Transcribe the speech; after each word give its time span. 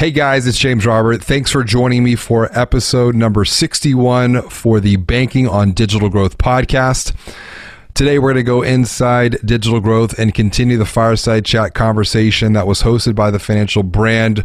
Hey 0.00 0.12
guys, 0.12 0.46
it's 0.46 0.56
James 0.56 0.86
Robert. 0.86 1.24
Thanks 1.24 1.50
for 1.50 1.64
joining 1.64 2.04
me 2.04 2.14
for 2.14 2.56
episode 2.56 3.16
number 3.16 3.44
61 3.44 4.42
for 4.42 4.78
the 4.78 4.94
Banking 4.94 5.48
on 5.48 5.72
Digital 5.72 6.08
Growth 6.08 6.38
podcast. 6.38 7.16
Today, 7.94 8.20
we're 8.20 8.32
going 8.32 8.36
to 8.36 8.44
go 8.44 8.62
inside 8.62 9.38
digital 9.44 9.80
growth 9.80 10.16
and 10.16 10.32
continue 10.32 10.76
the 10.78 10.86
fireside 10.86 11.44
chat 11.44 11.74
conversation 11.74 12.52
that 12.52 12.68
was 12.68 12.82
hosted 12.82 13.16
by 13.16 13.32
the 13.32 13.40
financial 13.40 13.82
brand 13.82 14.44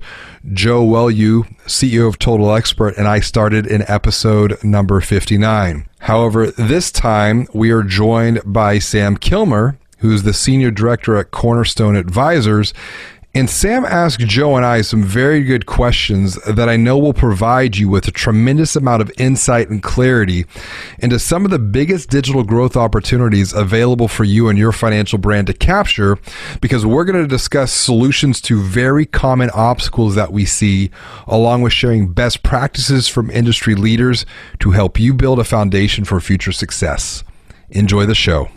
Joe 0.54 0.84
Welu, 0.84 1.46
CEO 1.68 2.08
of 2.08 2.18
Total 2.18 2.52
Expert, 2.56 2.98
and 2.98 3.08
I 3.08 3.20
started 3.20 3.68
in 3.68 3.84
episode 3.88 4.58
number 4.64 5.02
59. 5.02 5.88
However, 6.00 6.48
this 6.48 6.90
time 6.90 7.48
we 7.54 7.70
are 7.70 7.84
joined 7.84 8.42
by 8.44 8.80
Sam 8.80 9.18
Kilmer, 9.18 9.78
who's 10.00 10.24
the 10.24 10.34
senior 10.34 10.72
director 10.72 11.16
at 11.16 11.30
Cornerstone 11.30 11.96
Advisors, 11.96 12.74
and 13.36 13.50
Sam 13.50 13.84
asked 13.84 14.20
Joe 14.20 14.56
and 14.56 14.64
I 14.64 14.82
some 14.82 15.02
very 15.02 15.44
good 15.44 15.66
questions 15.66 16.36
that 16.46 16.70
I 16.70 16.76
know 16.76 17.00
will 17.00 17.14
provide 17.14 17.78
you 17.78 17.90
with 17.90 18.08
a 18.08 18.12
tremendous 18.12 18.76
amount 18.76 19.02
of 19.02 19.12
insight 19.18 19.70
and 19.70 19.82
clarity 19.82 20.46
into 21.00 21.18
some 21.18 21.44
of 21.44 21.50
the 21.50 21.58
biggest 21.58 22.12
digital 22.12 22.44
growth 22.44 22.78
opportunities 22.78 23.52
available 23.52 24.08
for 24.08 24.24
you 24.24 24.50
and 24.50 24.60
your 24.60 24.72
financial 24.72 25.18
brand 25.18 25.48
to 25.48 25.54
capture 25.54 26.20
because 26.62 26.86
we're 26.86 27.06
going 27.06 27.22
to 27.22 27.28
discuss 27.28 27.74
solutions 27.74 28.40
to 28.42 28.62
very 28.62 29.06
common 29.06 29.50
obstacles 29.56 30.14
that 30.14 30.32
we 30.32 30.46
see, 30.46 30.92
along 31.26 31.64
with 31.64 31.74
sharing 31.74 32.14
best 32.14 32.44
practices 32.44 33.08
from 33.08 33.32
industry 33.32 33.74
leaders 33.74 34.28
to 34.60 34.72
help 34.72 35.00
you 35.00 35.12
build 35.12 35.40
a 35.40 35.44
foundation 35.44 36.06
for 36.06 36.20
future 36.20 36.52
success. 36.52 37.24
Enjoy 37.72 38.06
the 38.06 38.14
show. 38.14 38.50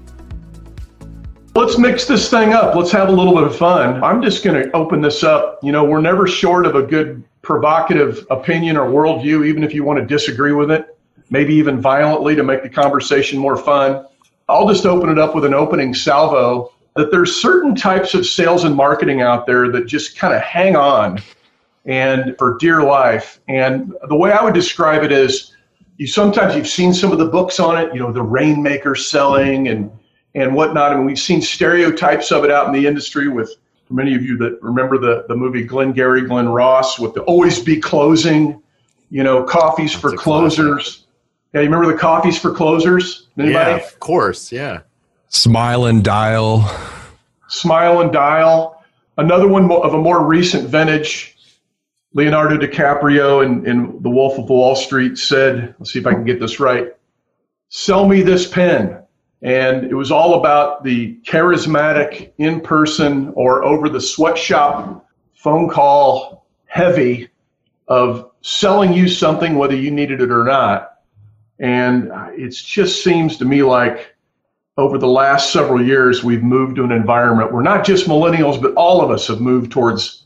Let's 1.55 1.77
mix 1.77 2.05
this 2.05 2.29
thing 2.29 2.53
up. 2.53 2.75
Let's 2.75 2.91
have 2.91 3.07
a 3.07 3.13
little 3.13 3.33
bit 3.33 3.43
of 3.43 3.55
fun. 3.55 4.03
I'm 4.03 4.21
just 4.21 4.43
going 4.43 4.61
to 4.61 4.69
open 4.75 4.99
this 5.01 5.23
up. 5.23 5.59
You 5.63 5.71
know, 5.71 5.85
we're 5.85 6.01
never 6.01 6.27
short 6.27 6.65
of 6.65 6.75
a 6.75 6.81
good 6.81 7.23
provocative 7.41 8.27
opinion 8.29 8.75
or 8.75 8.89
worldview, 8.89 9.47
even 9.47 9.63
if 9.63 9.73
you 9.73 9.85
want 9.85 9.99
to 9.99 10.05
disagree 10.05 10.51
with 10.51 10.69
it, 10.69 10.97
maybe 11.29 11.53
even 11.53 11.79
violently 11.79 12.35
to 12.35 12.43
make 12.43 12.63
the 12.63 12.69
conversation 12.69 13.39
more 13.39 13.55
fun. 13.55 14.05
I'll 14.49 14.67
just 14.67 14.85
open 14.85 15.09
it 15.09 15.17
up 15.17 15.33
with 15.33 15.45
an 15.45 15.53
opening 15.53 15.93
salvo 15.93 16.73
that 16.95 17.11
there's 17.11 17.41
certain 17.41 17.75
types 17.75 18.13
of 18.13 18.25
sales 18.25 18.63
and 18.63 18.75
marketing 18.75 19.21
out 19.21 19.45
there 19.45 19.69
that 19.71 19.85
just 19.85 20.17
kind 20.17 20.33
of 20.33 20.41
hang 20.41 20.75
on 20.75 21.21
and 21.85 22.37
for 22.37 22.57
dear 22.57 22.81
life. 22.81 23.39
And 23.47 23.93
the 24.07 24.15
way 24.15 24.31
I 24.31 24.43
would 24.43 24.53
describe 24.53 25.03
it 25.03 25.11
is 25.11 25.53
you 25.97 26.07
sometimes 26.07 26.55
you've 26.55 26.67
seen 26.67 26.93
some 26.93 27.11
of 27.11 27.19
the 27.19 27.27
books 27.27 27.59
on 27.59 27.77
it, 27.77 27.93
you 27.93 27.99
know, 27.99 28.11
the 28.11 28.21
rainmaker 28.21 28.95
selling 28.95 29.67
and 29.67 29.91
and 30.35 30.53
whatnot. 30.53 30.91
I 30.91 30.95
mean, 30.95 31.05
we've 31.05 31.19
seen 31.19 31.41
stereotypes 31.41 32.31
of 32.31 32.43
it 32.43 32.51
out 32.51 32.67
in 32.67 32.73
the 32.73 32.87
industry 32.87 33.29
with 33.29 33.55
for 33.85 33.93
many 33.93 34.15
of 34.15 34.23
you 34.23 34.37
that 34.37 34.61
remember 34.61 34.97
the, 34.97 35.25
the 35.27 35.35
movie 35.35 35.63
Glengarry 35.63 36.25
Glen 36.25 36.49
Ross 36.49 36.99
with 36.99 37.13
the 37.13 37.21
always 37.23 37.59
be 37.59 37.79
closing, 37.79 38.61
you 39.09 39.23
know, 39.23 39.43
coffees 39.43 39.91
That's 39.91 40.01
for 40.01 40.17
closers. 40.17 40.83
Classic. 40.83 41.01
Yeah, 41.53 41.61
you 41.61 41.69
remember 41.69 41.93
the 41.93 41.97
coffees 41.97 42.37
for 42.37 42.53
closers? 42.53 43.29
Anybody? 43.37 43.81
Yeah, 43.81 43.87
of 43.87 43.99
course, 43.99 44.51
yeah. 44.51 44.81
Smile 45.29 45.85
and 45.85 46.03
dial. 46.03 46.69
Smile 47.47 48.01
and 48.01 48.11
dial. 48.11 48.83
Another 49.17 49.47
one 49.47 49.71
of 49.71 49.93
a 49.93 49.97
more 49.97 50.25
recent 50.25 50.69
vintage. 50.69 51.35
Leonardo 52.13 52.57
DiCaprio 52.57 53.45
in, 53.45 53.67
in 53.67 54.01
The 54.01 54.09
Wolf 54.09 54.39
of 54.39 54.49
Wall 54.49 54.75
Street 54.75 55.17
said, 55.17 55.75
let's 55.79 55.91
see 55.91 55.99
if 55.99 56.07
I 56.07 56.13
can 56.13 56.23
get 56.23 56.39
this 56.39 56.61
right, 56.61 56.95
sell 57.69 58.07
me 58.07 58.21
this 58.21 58.47
pen. 58.47 59.01
And 59.41 59.91
it 59.91 59.93
was 59.93 60.11
all 60.11 60.39
about 60.39 60.83
the 60.83 61.19
charismatic, 61.27 62.31
in 62.37 62.61
person, 62.61 63.33
or 63.35 63.63
over 63.63 63.89
the 63.89 63.99
sweatshop 63.99 65.05
phone 65.33 65.69
call 65.69 66.47
heavy 66.65 67.29
of 67.87 68.31
selling 68.41 68.93
you 68.93 69.09
something, 69.09 69.55
whether 69.55 69.75
you 69.75 69.91
needed 69.91 70.21
it 70.21 70.31
or 70.31 70.45
not. 70.45 70.99
And 71.59 72.11
it 72.37 72.51
just 72.51 73.03
seems 73.03 73.37
to 73.37 73.45
me 73.45 73.61
like 73.61 74.14
over 74.77 74.97
the 74.97 75.07
last 75.07 75.53
several 75.53 75.83
years, 75.83 76.23
we've 76.23 76.43
moved 76.43 76.75
to 76.75 76.83
an 76.83 76.91
environment 76.91 77.53
where 77.53 77.63
not 77.63 77.85
just 77.85 78.07
millennials, 78.07 78.61
but 78.61 78.73
all 78.73 79.01
of 79.01 79.09
us 79.09 79.27
have 79.27 79.39
moved 79.39 79.71
towards 79.71 80.25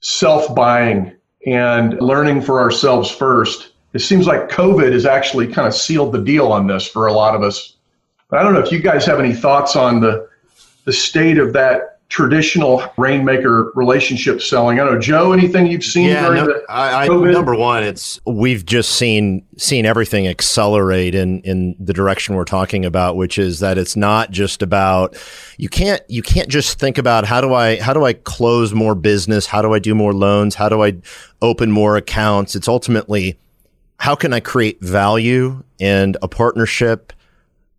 self 0.00 0.54
buying 0.54 1.12
and 1.46 2.00
learning 2.00 2.42
for 2.42 2.60
ourselves 2.60 3.10
first. 3.10 3.72
It 3.94 4.00
seems 4.00 4.26
like 4.26 4.48
COVID 4.48 4.92
has 4.92 5.06
actually 5.06 5.46
kind 5.46 5.66
of 5.66 5.74
sealed 5.74 6.12
the 6.12 6.22
deal 6.22 6.48
on 6.48 6.66
this 6.66 6.86
for 6.86 7.06
a 7.06 7.12
lot 7.12 7.34
of 7.34 7.42
us. 7.42 7.76
But 8.28 8.40
I 8.40 8.42
don't 8.42 8.52
know 8.52 8.60
if 8.60 8.72
you 8.72 8.80
guys 8.80 9.06
have 9.06 9.20
any 9.20 9.32
thoughts 9.32 9.76
on 9.76 10.00
the 10.00 10.28
the 10.84 10.92
state 10.92 11.38
of 11.38 11.52
that 11.52 11.97
traditional 12.08 12.82
rainmaker 12.96 13.70
relationship 13.74 14.40
selling. 14.40 14.80
I 14.80 14.84
don't 14.84 14.94
know, 14.94 15.00
Joe, 15.00 15.32
anything 15.32 15.66
you've 15.66 15.84
seen 15.84 16.08
yeah, 16.08 16.28
no, 16.28 16.62
I, 16.68 17.04
I, 17.04 17.06
number 17.06 17.54
one, 17.54 17.82
it's 17.82 18.18
we've 18.24 18.64
just 18.64 18.92
seen 18.92 19.44
seen 19.58 19.84
everything 19.84 20.26
accelerate 20.26 21.14
in 21.14 21.42
in 21.42 21.76
the 21.78 21.92
direction 21.92 22.34
we're 22.34 22.44
talking 22.44 22.86
about, 22.86 23.16
which 23.16 23.38
is 23.38 23.60
that 23.60 23.76
it's 23.76 23.94
not 23.94 24.30
just 24.30 24.62
about 24.62 25.16
you 25.58 25.68
can't 25.68 26.02
you 26.08 26.22
can't 26.22 26.48
just 26.48 26.78
think 26.78 26.96
about 26.96 27.26
how 27.26 27.42
do 27.42 27.52
I 27.52 27.78
how 27.78 27.92
do 27.92 28.04
I 28.04 28.14
close 28.14 28.72
more 28.72 28.94
business, 28.94 29.44
how 29.44 29.60
do 29.60 29.74
I 29.74 29.78
do 29.78 29.94
more 29.94 30.14
loans, 30.14 30.54
how 30.54 30.70
do 30.70 30.82
I 30.82 30.94
open 31.42 31.70
more 31.70 31.96
accounts. 31.96 32.56
It's 32.56 32.68
ultimately 32.68 33.38
how 33.98 34.14
can 34.14 34.32
I 34.32 34.40
create 34.40 34.80
value 34.80 35.62
and 35.78 36.16
a 36.22 36.28
partnership 36.28 37.12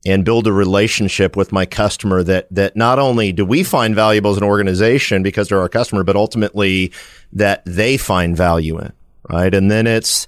and 0.06 0.24
build 0.24 0.48
a 0.48 0.54
relationship 0.54 1.36
with 1.36 1.52
my 1.52 1.66
customer 1.66 2.24
that 2.24 2.48
that 2.52 2.76
not 2.76 3.00
only 3.00 3.32
do 3.32 3.46
we 3.46 3.64
find 3.64 3.96
valuable 3.96 4.32
as 4.32 4.38
an 4.38 4.44
organization 4.44 5.24
because 5.24 5.50
they're 5.50 5.60
our 5.60 5.70
customer, 5.70 6.04
but 6.04 6.16
ultimately 6.16 6.92
that 7.34 7.62
they 7.66 7.98
find 7.98 8.36
value 8.36 8.80
in, 8.80 8.94
right? 9.30 9.54
And 9.54 9.70
then 9.70 9.88
it's 9.88 10.26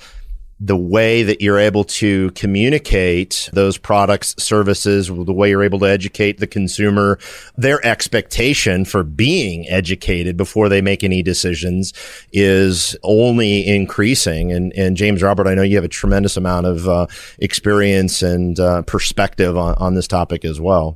the 0.64 0.78
way 0.78 1.24
that 1.24 1.42
you're 1.42 1.58
able 1.58 1.84
to 1.84 2.30
communicate 2.32 3.50
those 3.52 3.80
products, 3.80 4.36
services, 4.38 5.08
the 5.08 5.34
way 5.34 5.50
you're 5.50 5.64
able 5.64 5.80
to 5.80 5.88
educate 5.88 6.38
the 6.38 6.46
consumer, 6.46 7.18
their 7.58 7.84
expectation 7.84 8.86
for 8.86 9.04
being 9.04 9.68
educated 9.70 10.38
before 10.38 10.70
they 10.70 10.80
make 10.80 11.04
any 11.04 11.24
decisions 11.24 11.94
is 12.32 12.96
only 13.02 13.68
increasing. 13.68 14.52
And, 14.52 14.72
and 14.78 14.96
James 14.96 15.24
Robert, 15.24 15.48
I 15.48 15.56
know 15.56 15.64
you 15.64 15.78
have 15.78 15.84
a 15.84 15.90
tremendous 15.90 16.38
amount 16.38 16.68
of 16.68 16.88
uh, 16.88 17.08
experience 17.40 18.22
and 18.22 18.60
uh, 18.60 18.84
perspective 18.84 19.58
on, 19.58 19.74
on 19.80 19.96
this 19.96 20.08
topic 20.08 20.46
as 20.46 20.62
well. 20.62 20.96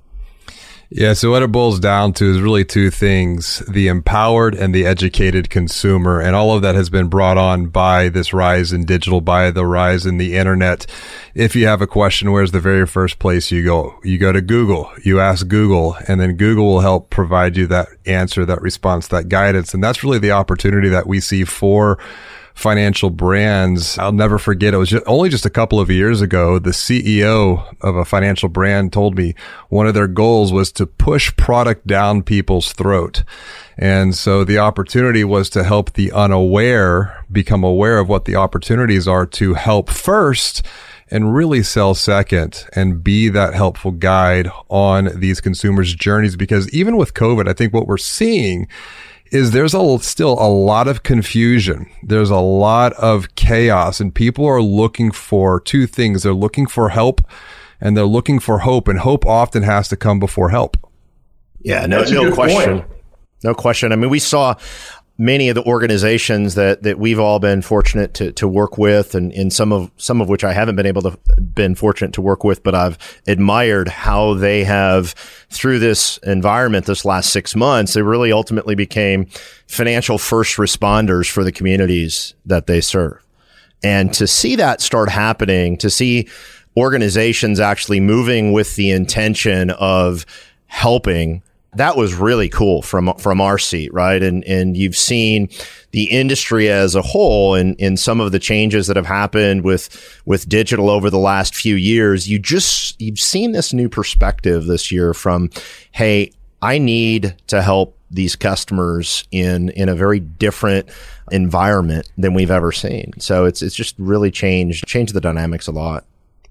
Yeah, 0.89 1.13
so 1.13 1.31
what 1.31 1.41
it 1.41 1.51
boils 1.51 1.79
down 1.79 2.13
to 2.13 2.25
is 2.25 2.39
really 2.39 2.63
two 2.63 2.91
things 2.91 3.59
the 3.67 3.87
empowered 3.87 4.53
and 4.53 4.73
the 4.73 4.85
educated 4.85 5.49
consumer. 5.49 6.21
And 6.21 6.35
all 6.35 6.55
of 6.55 6.61
that 6.61 6.75
has 6.75 6.91
been 6.91 7.07
brought 7.07 7.37
on 7.37 7.67
by 7.67 8.09
this 8.09 8.33
rise 8.33 8.71
in 8.71 8.85
digital, 8.85 9.19
by 9.19 9.49
the 9.49 9.65
rise 9.65 10.05
in 10.05 10.17
the 10.17 10.35
internet. 10.35 10.85
If 11.33 11.55
you 11.55 11.65
have 11.65 11.81
a 11.81 11.87
question, 11.87 12.31
where's 12.31 12.51
the 12.51 12.59
very 12.59 12.85
first 12.85 13.17
place 13.17 13.51
you 13.51 13.63
go? 13.63 13.99
You 14.03 14.19
go 14.19 14.31
to 14.31 14.41
Google, 14.41 14.91
you 15.03 15.19
ask 15.19 15.47
Google, 15.47 15.97
and 16.07 16.21
then 16.21 16.37
Google 16.37 16.65
will 16.65 16.81
help 16.81 17.09
provide 17.09 17.57
you 17.57 17.65
that 17.67 17.87
answer, 18.05 18.45
that 18.45 18.61
response, 18.61 19.07
that 19.07 19.27
guidance. 19.27 19.73
And 19.73 19.83
that's 19.83 20.03
really 20.03 20.19
the 20.19 20.31
opportunity 20.31 20.89
that 20.89 21.07
we 21.07 21.19
see 21.19 21.45
for 21.45 21.97
financial 22.55 23.09
brands. 23.09 23.97
I'll 23.99 24.13
never 24.13 24.39
forget. 24.39 24.73
It 24.73 24.77
was 24.77 24.89
just, 24.89 25.03
only 25.05 25.29
just 25.29 25.45
a 25.45 25.49
couple 25.49 25.79
of 25.79 25.91
years 25.91 26.21
ago. 26.21 26.57
The 26.57 26.71
CEO 26.71 27.75
of 27.81 27.97
a 27.97 28.05
financial 28.05 28.47
brand 28.47 28.93
told 28.93 29.17
me 29.17 29.35
one 29.69 29.87
of 29.87 29.93
their 29.93 30.07
goals 30.07 30.53
was 30.53 30.71
to 30.73 30.87
push 30.87 31.35
product 31.35 31.85
down 31.85 32.23
people's 32.23 32.71
throat. 32.71 33.23
And 33.77 34.15
so 34.15 34.45
the 34.45 34.57
opportunity 34.57 35.25
was 35.25 35.49
to 35.51 35.65
help 35.65 35.93
the 35.93 36.13
unaware 36.13 37.25
become 37.29 37.63
aware 37.63 37.99
of 37.99 38.07
what 38.07 38.23
the 38.23 38.37
opportunities 38.37 39.05
are 39.05 39.25
to 39.25 39.55
help 39.55 39.89
first 39.89 40.65
and 41.11 41.35
really 41.35 41.61
sell 41.61 41.93
second 41.93 42.65
and 42.73 43.03
be 43.03 43.27
that 43.29 43.53
helpful 43.53 43.91
guide 43.91 44.49
on 44.69 45.09
these 45.19 45.41
consumers' 45.41 45.93
journeys. 45.93 46.37
Because 46.37 46.69
even 46.69 46.95
with 46.95 47.13
COVID, 47.13 47.49
I 47.49 47.53
think 47.53 47.73
what 47.73 47.85
we're 47.85 47.97
seeing 47.97 48.67
is 49.35 49.51
there's 49.51 49.73
a, 49.73 49.99
still 49.99 50.33
a 50.33 50.47
lot 50.49 50.87
of 50.87 51.03
confusion. 51.03 51.89
There's 52.01 52.29
a 52.29 52.37
lot 52.37 52.93
of 52.93 53.35
chaos 53.35 53.99
and 53.99 54.15
people 54.15 54.45
are 54.45 54.61
looking 54.61 55.11
for 55.11 55.59
two 55.59 55.85
things. 55.87 56.23
They're 56.23 56.33
looking 56.33 56.67
for 56.67 56.89
help 56.89 57.21
and 57.81 57.97
they're 57.97 58.05
looking 58.05 58.39
for 58.39 58.59
hope 58.59 58.87
and 58.87 58.99
hope 58.99 59.25
often 59.25 59.63
has 59.63 59.89
to 59.89 59.97
come 59.97 60.19
before 60.19 60.49
help. 60.49 60.77
Yeah, 61.59 61.85
no, 61.85 62.03
no 62.03 62.33
question. 62.33 62.81
Point. 62.81 62.91
No 63.43 63.53
question. 63.53 63.91
I 63.91 63.97
mean, 63.97 64.09
we 64.09 64.19
saw 64.19 64.55
many 65.17 65.47
of 65.47 65.55
the 65.55 65.63
organizations 65.63 66.55
that 66.55 66.83
that 66.83 66.99
we've 66.99 67.19
all 67.19 67.39
been 67.39 67.61
fortunate 67.61 68.13
to 68.13 68.31
to 68.33 68.47
work 68.47 68.77
with 68.77 69.15
and 69.15 69.31
in 69.31 69.49
some 69.49 69.71
of 69.71 69.89
some 69.97 70.19
of 70.19 70.27
which 70.27 70.43
I 70.43 70.51
haven't 70.51 70.75
been 70.75 70.85
able 70.85 71.01
to 71.03 71.17
been 71.41 71.73
fortunate 71.75 72.11
to 72.13 72.21
work 72.21 72.43
with 72.43 72.63
but 72.63 72.75
I've 72.75 72.97
admired 73.25 73.87
how 73.87 74.33
they 74.33 74.65
have 74.65 75.11
through 75.49 75.79
this 75.79 76.17
environment 76.23 76.85
this 76.85 77.05
last 77.05 77.29
6 77.31 77.55
months 77.55 77.93
they 77.93 78.01
really 78.01 78.31
ultimately 78.31 78.75
became 78.75 79.27
financial 79.67 80.17
first 80.17 80.57
responders 80.57 81.29
for 81.29 81.43
the 81.43 81.51
communities 81.51 82.33
that 82.45 82.67
they 82.67 82.81
serve. 82.81 83.21
And 83.83 84.13
to 84.15 84.27
see 84.27 84.55
that 84.57 84.81
start 84.81 85.09
happening 85.09 85.77
to 85.77 85.89
see 85.89 86.27
organizations 86.75 87.59
actually 87.61 88.01
moving 88.01 88.51
with 88.51 88.75
the 88.75 88.91
intention 88.91 89.69
of 89.69 90.25
helping 90.67 91.41
that 91.75 91.97
was 91.97 92.13
really 92.13 92.49
cool 92.49 92.81
from 92.81 93.13
from 93.17 93.41
our 93.41 93.57
seat, 93.57 93.93
right? 93.93 94.21
And 94.21 94.43
and 94.45 94.75
you've 94.75 94.95
seen 94.95 95.49
the 95.91 96.05
industry 96.05 96.69
as 96.69 96.95
a 96.95 97.01
whole 97.01 97.55
and 97.55 97.79
in 97.79 97.97
some 97.97 98.19
of 98.19 98.31
the 98.31 98.39
changes 98.39 98.87
that 98.87 98.95
have 98.95 99.05
happened 99.05 99.63
with 99.63 100.21
with 100.25 100.47
digital 100.49 100.89
over 100.89 101.09
the 101.09 101.19
last 101.19 101.55
few 101.55 101.75
years. 101.75 102.27
You 102.27 102.39
just 102.39 102.99
you've 102.99 103.19
seen 103.19 103.51
this 103.51 103.73
new 103.73 103.89
perspective 103.89 104.65
this 104.65 104.91
year 104.91 105.13
from, 105.13 105.49
hey, 105.91 106.31
I 106.61 106.77
need 106.77 107.35
to 107.47 107.61
help 107.61 107.97
these 108.11 108.35
customers 108.35 109.25
in 109.31 109.69
in 109.69 109.89
a 109.89 109.95
very 109.95 110.19
different 110.19 110.89
environment 111.31 112.09
than 112.17 112.33
we've 112.33 112.51
ever 112.51 112.71
seen. 112.71 113.13
So 113.19 113.45
it's 113.45 113.61
it's 113.61 113.75
just 113.75 113.95
really 113.97 114.31
changed 114.31 114.87
changed 114.87 115.13
the 115.13 115.21
dynamics 115.21 115.67
a 115.67 115.71
lot. 115.71 116.05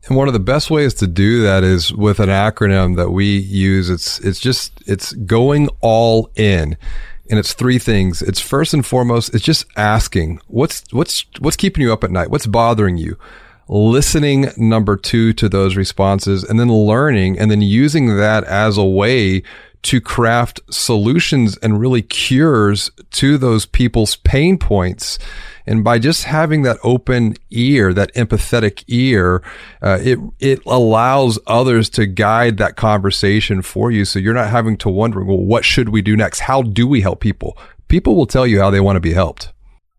And 0.07 0.17
one 0.17 0.29
of 0.29 0.35
the 0.35 0.41
best 0.41 0.71
ways 0.71 0.93
to 0.95 1.07
do 1.07 1.43
that 1.43 1.65
is 1.65 1.93
with 1.93 2.21
an 2.21 2.29
acronym 2.29 2.97
that 2.97 3.11
we 3.11 3.39
use. 3.39 3.89
It's, 3.89 4.21
it's 4.21 4.39
just, 4.39 4.83
it's 4.87 5.13
going 5.13 5.69
all 5.81 6.31
in. 6.37 6.77
And 7.31 7.39
it's 7.39 7.55
three 7.55 7.79
things. 7.79 8.21
It's 8.21 8.41
first 8.41 8.75
and 8.75 8.85
foremost, 8.85 9.35
it's 9.35 9.45
just 9.45 9.65
asking 9.77 10.41
what's, 10.47 10.85
what's, 10.93 11.25
what's 11.39 11.57
keeping 11.57 11.83
you 11.83 11.93
up 11.93 12.05
at 12.05 12.11
night? 12.11 12.31
What's 12.31 12.47
bothering 12.47 12.99
you? 12.99 13.17
Listening 13.67 14.49
number 14.59 14.95
two 14.97 15.33
to 15.35 15.49
those 15.49 15.75
responses 15.75 16.45
and 16.45 16.61
then 16.61 16.71
learning 16.71 17.39
and 17.39 17.51
then 17.51 17.63
using 17.63 18.19
that 18.19 18.45
as 18.45 18.77
a 18.77 18.85
way 18.85 19.43
to 19.85 20.01
craft 20.01 20.61
solutions 20.71 21.57
and 21.59 21.81
really 21.81 22.03
cures 22.03 22.91
to 23.13 23.39
those 23.39 23.67
people's 23.67 24.17
pain 24.17 24.59
points 24.59 25.19
and 25.67 25.83
by 25.83 25.99
just 25.99 26.25
having 26.25 26.63
that 26.63 26.79
open 26.83 27.37
ear, 27.51 27.95
that 27.95 28.15
empathetic 28.15 28.85
ear, 28.87 29.43
uh, 29.81 29.99
it 30.03 30.19
it 30.39 30.65
allows 30.67 31.39
others 31.47 31.89
to 31.91 32.07
guide 32.07 32.59
that 32.59 32.77
conversation 32.77 33.63
for 33.63 33.91
you. 33.91 34.05
So 34.05 34.19
you're 34.19 34.35
not 34.35 34.51
having 34.51 34.77
to 34.79 34.91
wonder, 34.91 35.25
well, 35.25 35.39
what 35.39 35.65
should 35.65 35.89
we 35.89 36.03
do 36.03 36.17
next? 36.17 36.41
How 36.41 36.63
do 36.63 36.87
we 36.87 37.01
help 37.01 37.21
people? 37.21 37.57
People 37.89 38.15
will 38.15 38.27
tell 38.27 38.47
you 38.47 38.61
how 38.61 38.71
they 38.71 38.81
want 38.81 38.97
to 38.97 39.01
be 39.01 39.15
helped. 39.15 39.53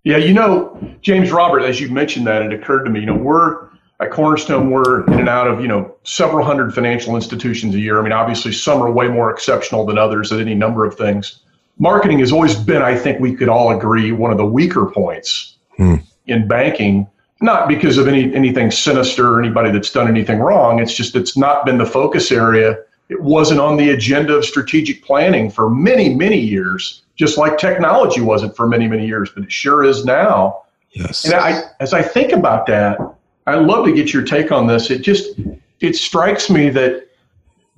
Yeah, 0.04 0.18
you 0.18 0.34
know, 0.34 0.80
James 1.02 1.32
Robert, 1.32 1.62
as 1.62 1.82
you 1.82 1.90
mentioned 1.90 2.28
that, 2.28 2.44
it 2.44 2.54
occurred 2.54 2.84
to 2.84 2.92
me, 2.92 3.00
you 3.00 3.08
know, 3.08 3.16
we're 3.16 3.70
at 4.00 4.12
Cornerstone, 4.12 4.72
we're 4.72 5.06
in 5.06 5.20
and 5.20 5.30
out 5.30 5.48
of, 5.48 5.62
you 5.62 5.68
know, 5.68 5.96
several 6.04 6.46
hundred 6.46 6.74
financial 6.74 7.16
institutions 7.16 7.76
a 7.76 7.80
year. 7.80 8.00
I 8.00 8.04
mean, 8.04 8.12
obviously 8.12 8.52
some 8.52 8.82
are 8.82 8.92
way 8.92 9.08
more 9.08 9.32
exceptional 9.32 9.86
than 9.86 9.98
others 9.98 10.32
at 10.32 10.40
any 10.40 10.54
number 10.54 10.86
of 10.86 10.96
things. 10.96 11.40
Marketing 11.78 12.20
has 12.20 12.32
always 12.32 12.56
been, 12.56 12.82
I 12.82 12.98
think 12.98 13.20
we 13.20 13.36
could 13.36 13.50
all 13.50 13.76
agree, 13.76 14.12
one 14.12 14.32
of 14.32 14.38
the 14.38 14.46
weaker 14.46 14.86
points 14.86 15.56
hmm. 15.78 15.96
in 16.28 16.48
banking, 16.48 17.08
not 17.42 17.68
because 17.68 17.98
of 17.98 18.08
any 18.08 18.34
anything 18.34 18.72
sinister 18.72 19.34
or 19.34 19.40
anybody 19.40 19.72
that's 19.72 19.92
done 19.92 20.08
anything 20.08 20.40
wrong. 20.40 20.80
It's 20.80 20.94
just 20.94 21.16
it's 21.16 21.36
not 21.36 21.66
been 21.66 21.78
the 21.78 21.86
focus 21.86 22.32
area. 22.32 22.78
It 23.10 23.22
wasn't 23.22 23.60
on 23.60 23.78
the 23.78 23.92
agenda 23.92 24.36
of 24.36 24.46
strategic 24.46 25.04
planning 25.04 25.50
for 25.52 25.70
many, 25.70 26.16
many 26.16 26.40
years, 26.40 27.04
just 27.16 27.38
like 27.38 27.58
technology 27.58 28.22
wasn't 28.22 28.56
for 28.56 28.68
many, 28.68 28.88
many 28.88 29.06
years, 29.06 29.30
but 29.30 29.44
it 29.44 29.52
sure 29.52 29.84
is 29.84 30.06
now. 30.06 30.64
Yes. 30.92 31.26
And 31.26 31.34
I, 31.36 31.64
as 31.80 31.94
I 31.94 32.02
think 32.02 32.32
about 32.32 32.66
that, 32.68 32.98
I'd 33.48 33.62
love 33.62 33.86
to 33.86 33.94
get 33.94 34.14
your 34.14 34.24
take 34.24 34.52
on 34.52 34.68
this. 34.68 34.90
It 34.90 35.02
just 35.02 35.40
it 35.80 35.96
strikes 35.96 36.50
me 36.50 36.70
that 36.72 37.08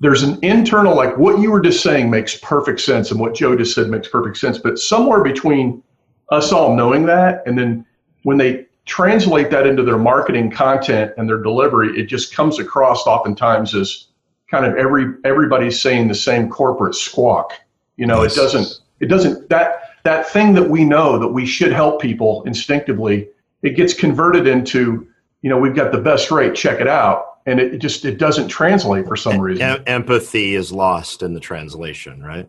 there's 0.00 0.22
an 0.22 0.38
internal 0.42 0.94
like 0.94 1.16
what 1.18 1.40
you 1.40 1.50
were 1.50 1.60
just 1.60 1.82
saying 1.82 2.08
makes 2.08 2.36
perfect 2.38 2.80
sense 2.80 3.10
and 3.10 3.18
what 3.18 3.34
Joe 3.34 3.56
just 3.56 3.74
said 3.74 3.88
makes 3.88 4.08
perfect 4.08 4.36
sense, 4.36 4.58
but 4.58 4.78
somewhere 4.78 5.22
between 5.22 5.82
us 6.30 6.52
all 6.52 6.74
knowing 6.74 7.06
that 7.06 7.42
and 7.46 7.58
then 7.58 7.84
when 8.22 8.36
they 8.36 8.66
translate 8.86 9.50
that 9.50 9.66
into 9.66 9.82
their 9.82 9.98
marketing 9.98 10.50
content 10.50 11.12
and 11.16 11.28
their 11.28 11.42
delivery, 11.42 11.98
it 11.98 12.06
just 12.06 12.34
comes 12.34 12.58
across 12.58 13.06
oftentimes 13.06 13.74
as 13.74 14.06
kind 14.50 14.64
of 14.64 14.76
every 14.76 15.14
everybody's 15.24 15.80
saying 15.80 16.08
the 16.08 16.14
same 16.14 16.48
corporate 16.48 16.94
squawk. 16.94 17.52
You 17.96 18.06
know, 18.06 18.22
yes. 18.22 18.36
it 18.36 18.40
doesn't 18.40 18.80
it 19.00 19.06
doesn't 19.06 19.48
that 19.50 19.88
that 20.04 20.28
thing 20.28 20.54
that 20.54 20.70
we 20.70 20.84
know 20.84 21.18
that 21.18 21.28
we 21.28 21.44
should 21.44 21.72
help 21.72 22.00
people 22.00 22.42
instinctively, 22.44 23.28
it 23.62 23.76
gets 23.76 23.92
converted 23.92 24.46
into, 24.46 25.06
you 25.42 25.50
know, 25.50 25.58
we've 25.58 25.74
got 25.74 25.92
the 25.92 26.00
best 26.00 26.30
rate, 26.30 26.54
check 26.54 26.80
it 26.80 26.88
out. 26.88 27.24
And 27.46 27.60
it 27.60 27.78
just 27.78 28.04
it 28.04 28.18
doesn't 28.18 28.48
translate 28.48 29.06
for 29.06 29.16
some 29.16 29.40
reason. 29.40 29.62
Em- 29.62 29.82
empathy 29.86 30.54
is 30.54 30.70
lost 30.70 31.22
in 31.22 31.32
the 31.32 31.40
translation, 31.40 32.22
right? 32.22 32.48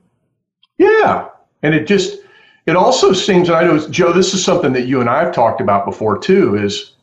Yeah. 0.78 1.30
And 1.64 1.74
it 1.74 1.88
just 1.88 2.20
it 2.66 2.76
also 2.76 3.14
seems, 3.14 3.50
and 3.50 3.58
I 3.58 3.64
know, 3.64 3.88
Joe, 3.90 4.14
this 4.14 4.34
is 4.34 4.44
something 4.44 4.74
that 4.74 4.88
you 4.88 5.00
and 5.02 5.10
I 5.10 5.24
have 5.24 5.34
talked 5.34 5.62
about 5.62 5.86
before 5.86 6.20
too, 6.20 6.56
is, 6.56 6.94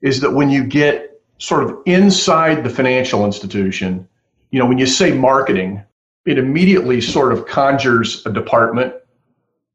is 0.00 0.20
that 0.20 0.30
when 0.30 0.48
you 0.48 0.64
get 0.64 1.20
sort 1.38 1.64
of 1.64 1.76
inside 1.86 2.64
the 2.64 2.70
financial 2.70 3.26
institution, 3.26 4.08
you 4.50 4.58
know, 4.58 4.66
when 4.66 4.78
you 4.78 4.86
say 4.86 5.12
marketing, 5.12 5.82
it 6.24 6.38
immediately 6.38 7.00
sort 7.00 7.32
of 7.32 7.46
conjures 7.46 8.24
a 8.26 8.32
department, 8.32 8.94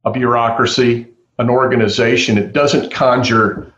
a 0.05 0.11
bureaucracy, 0.11 1.07
an 1.37 1.49
organization. 1.49 2.37
It 2.37 2.53
doesn't 2.53 2.91
conjure 2.91 3.73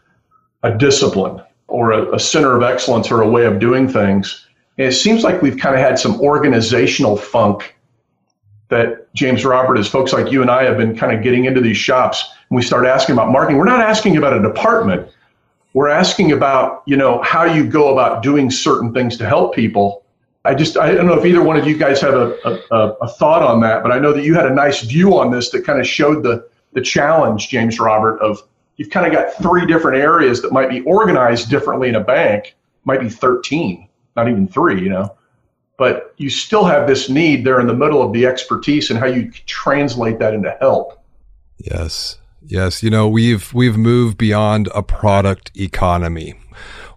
a 0.64 0.78
discipline 0.78 1.42
or 1.78 1.92
a, 1.92 2.16
a 2.16 2.20
center 2.20 2.56
of 2.58 2.64
excellence 2.64 3.12
or 3.12 3.22
a 3.22 3.30
way 3.30 3.46
of 3.46 3.60
doing 3.60 3.88
things. 3.88 4.48
And 4.80 4.88
it 4.88 4.94
seems 4.94 5.24
like 5.24 5.44
we've 5.44 5.60
kind 5.60 5.76
of 5.76 5.82
had 5.82 6.00
some 6.00 6.20
organizational 6.20 7.16
funk 7.16 7.76
that 8.70 9.14
James 9.14 9.46
Robert, 9.46 9.78
as 9.78 9.88
folks 9.88 10.12
like 10.12 10.32
you 10.32 10.42
and 10.42 10.50
I 10.50 10.64
have 10.64 10.76
been 10.76 10.98
kind 10.98 11.16
of 11.16 11.22
getting 11.22 11.46
into 11.46 11.62
these 11.62 11.78
shops, 11.78 12.34
and 12.50 12.56
we 12.56 12.64
start 12.64 12.88
asking 12.88 13.14
about 13.14 13.32
marketing. 13.32 13.60
We're 13.60 13.66
not 13.66 13.80
asking 13.80 14.18
about 14.18 14.36
a 14.36 14.42
department. 14.42 15.08
We're 15.74 15.88
asking 15.88 16.32
about, 16.32 16.82
you 16.88 16.98
know, 16.98 17.22
how 17.22 17.44
you 17.44 17.64
go 17.64 17.94
about 17.94 18.24
doing 18.24 18.50
certain 18.50 18.92
things 18.92 19.16
to 19.18 19.28
help 19.28 19.54
people. 19.54 20.04
I 20.46 20.56
just, 20.56 20.78
I 20.78 20.96
don't 20.96 21.06
know 21.06 21.20
if 21.20 21.26
either 21.26 21.44
one 21.44 21.58
of 21.58 21.68
you 21.68 21.78
guys 21.78 22.02
have 22.02 22.16
a, 22.16 22.60
a, 22.72 22.78
a 23.02 23.08
thought 23.08 23.44
on 23.44 23.62
that, 23.62 23.84
but 23.84 23.92
I 23.92 24.00
know 24.00 24.14
that 24.14 24.24
you 24.24 24.34
had 24.34 24.48
a 24.48 24.54
nice 24.54 24.82
view 24.82 25.16
on 25.20 25.30
this 25.30 25.52
that 25.52 25.64
kind 25.64 25.80
of 25.80 25.86
showed 25.86 26.24
the, 26.24 26.50
the 26.74 26.82
challenge, 26.82 27.50
James 27.50 27.80
Robert, 27.80 28.20
of 28.20 28.42
you've 28.78 28.90
kind 28.90 29.06
of 29.06 29.12
got 29.12 29.34
three 29.42 29.66
different 29.66 29.98
areas 29.98 30.42
that 30.42 30.52
might 30.52 30.70
be 30.70 30.82
organized 30.82 31.50
differently 31.50 31.90
in 31.90 31.96
a 31.96 32.04
bank, 32.04 32.56
might 32.86 33.02
be 33.02 33.10
13, 33.10 33.88
not 34.16 34.28
even 34.30 34.48
three, 34.48 34.82
you 34.82 34.90
know 34.90 35.18
but 35.78 36.14
you 36.18 36.30
still 36.30 36.66
have 36.66 36.88
this 36.88 37.08
need 37.08 37.46
there 37.46 37.60
in 37.60 37.68
the 37.68 37.74
middle 37.74 38.02
of 38.02 38.12
the 38.12 38.26
expertise 38.26 38.90
and 38.90 39.00
how 39.00 39.06
you 39.06 39.32
translate 39.46 40.20
that 40.20 40.34
into 40.34 40.50
help. 40.60 41.00
Yes. 41.60 42.18
Yes, 42.50 42.82
you 42.82 42.90
know, 42.90 43.10
we've 43.10 43.54
we've 43.54 43.76
moved 43.78 44.18
beyond 44.18 44.70
a 44.74 44.82
product 44.82 45.52
economy 45.56 46.36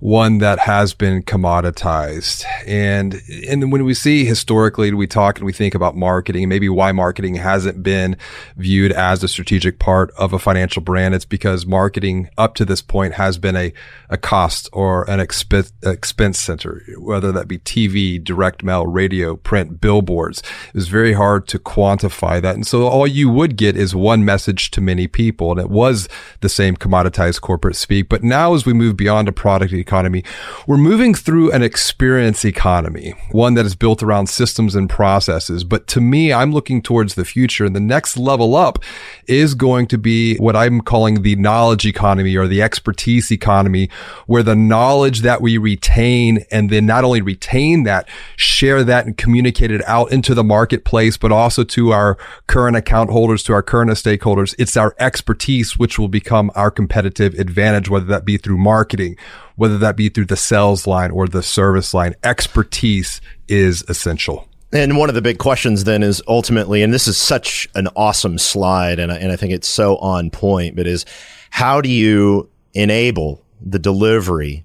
one 0.00 0.38
that 0.38 0.58
has 0.60 0.94
been 0.94 1.22
commoditized. 1.22 2.44
And, 2.66 3.22
and 3.46 3.70
when 3.70 3.84
we 3.84 3.92
see 3.92 4.24
historically, 4.24 4.92
we 4.92 5.06
talk 5.06 5.36
and 5.36 5.44
we 5.44 5.52
think 5.52 5.74
about 5.74 5.94
marketing, 5.94 6.48
maybe 6.48 6.70
why 6.70 6.90
marketing 6.90 7.36
hasn't 7.36 7.82
been 7.82 8.16
viewed 8.56 8.92
as 8.92 9.22
a 9.22 9.28
strategic 9.28 9.78
part 9.78 10.10
of 10.12 10.32
a 10.32 10.38
financial 10.38 10.80
brand. 10.80 11.14
It's 11.14 11.26
because 11.26 11.66
marketing 11.66 12.30
up 12.38 12.54
to 12.56 12.64
this 12.64 12.80
point 12.80 13.14
has 13.14 13.36
been 13.36 13.56
a, 13.56 13.72
a 14.08 14.16
cost 14.16 14.70
or 14.72 15.08
an 15.08 15.20
expense, 15.20 15.72
expense 15.84 16.38
center, 16.38 16.82
whether 16.98 17.30
that 17.32 17.46
be 17.46 17.58
TV, 17.58 18.22
direct 18.22 18.64
mail, 18.64 18.86
radio, 18.86 19.36
print, 19.36 19.82
billboards. 19.82 20.40
It 20.68 20.74
was 20.74 20.88
very 20.88 21.12
hard 21.12 21.46
to 21.48 21.58
quantify 21.58 22.40
that. 22.40 22.54
And 22.54 22.66
so 22.66 22.86
all 22.86 23.06
you 23.06 23.28
would 23.28 23.56
get 23.56 23.76
is 23.76 23.94
one 23.94 24.24
message 24.24 24.70
to 24.70 24.80
many 24.80 25.06
people. 25.06 25.50
And 25.50 25.60
it 25.60 25.68
was 25.68 26.08
the 26.40 26.48
same 26.48 26.74
commoditized 26.74 27.42
corporate 27.42 27.76
speak. 27.76 28.08
But 28.08 28.22
now 28.22 28.54
as 28.54 28.64
we 28.64 28.72
move 28.72 28.96
beyond 28.96 29.28
a 29.28 29.32
product 29.32 29.72
economy. 29.90 30.22
We're 30.68 30.76
moving 30.76 31.14
through 31.14 31.50
an 31.50 31.64
experience 31.64 32.44
economy, 32.44 33.14
one 33.32 33.54
that 33.54 33.66
is 33.66 33.74
built 33.74 34.04
around 34.04 34.28
systems 34.28 34.76
and 34.76 34.88
processes. 34.88 35.64
But 35.64 35.88
to 35.88 36.00
me, 36.00 36.32
I'm 36.32 36.52
looking 36.52 36.80
towards 36.80 37.16
the 37.16 37.24
future 37.24 37.64
and 37.64 37.74
the 37.74 37.80
next 37.80 38.16
level 38.16 38.54
up 38.54 38.78
is 39.26 39.56
going 39.56 39.88
to 39.88 39.98
be 39.98 40.36
what 40.36 40.54
I'm 40.54 40.80
calling 40.80 41.22
the 41.22 41.34
knowledge 41.34 41.86
economy 41.86 42.36
or 42.36 42.46
the 42.46 42.62
expertise 42.62 43.32
economy, 43.32 43.90
where 44.28 44.44
the 44.44 44.54
knowledge 44.54 45.22
that 45.22 45.40
we 45.40 45.58
retain 45.58 46.44
and 46.52 46.70
then 46.70 46.86
not 46.86 47.02
only 47.02 47.20
retain 47.20 47.82
that, 47.82 48.08
share 48.36 48.84
that 48.84 49.06
and 49.06 49.16
communicate 49.16 49.72
it 49.72 49.82
out 49.88 50.12
into 50.12 50.34
the 50.34 50.44
marketplace, 50.44 51.16
but 51.16 51.32
also 51.32 51.64
to 51.64 51.90
our 51.90 52.16
current 52.46 52.76
account 52.76 53.10
holders, 53.10 53.42
to 53.42 53.52
our 53.52 53.62
current 53.62 53.90
stakeholders. 53.90 54.54
It's 54.56 54.76
our 54.76 54.94
expertise, 55.00 55.76
which 55.76 55.98
will 55.98 56.08
become 56.08 56.52
our 56.54 56.70
competitive 56.70 57.34
advantage, 57.34 57.88
whether 57.88 58.06
that 58.06 58.24
be 58.24 58.36
through 58.36 58.58
marketing, 58.58 59.16
whether 59.56 59.78
that 59.78 59.96
be 59.96 60.08
through 60.08 60.26
the 60.26 60.36
sales 60.36 60.86
line 60.86 61.10
or 61.10 61.26
the 61.26 61.42
service 61.42 61.92
line. 61.94 62.14
Expertise 62.22 63.20
is 63.48 63.82
essential. 63.88 64.48
And 64.72 64.96
one 64.96 65.08
of 65.08 65.14
the 65.16 65.22
big 65.22 65.38
questions 65.38 65.84
then 65.84 66.02
is 66.02 66.22
ultimately, 66.28 66.82
and 66.82 66.94
this 66.94 67.08
is 67.08 67.16
such 67.16 67.68
an 67.74 67.88
awesome 67.96 68.38
slide, 68.38 69.00
and 69.00 69.10
I, 69.10 69.16
and 69.16 69.32
I 69.32 69.36
think 69.36 69.52
it's 69.52 69.68
so 69.68 69.96
on 69.96 70.30
point, 70.30 70.76
but 70.76 70.86
is 70.86 71.04
how 71.50 71.80
do 71.80 71.88
you 71.88 72.48
enable 72.74 73.42
the 73.60 73.80
delivery 73.80 74.64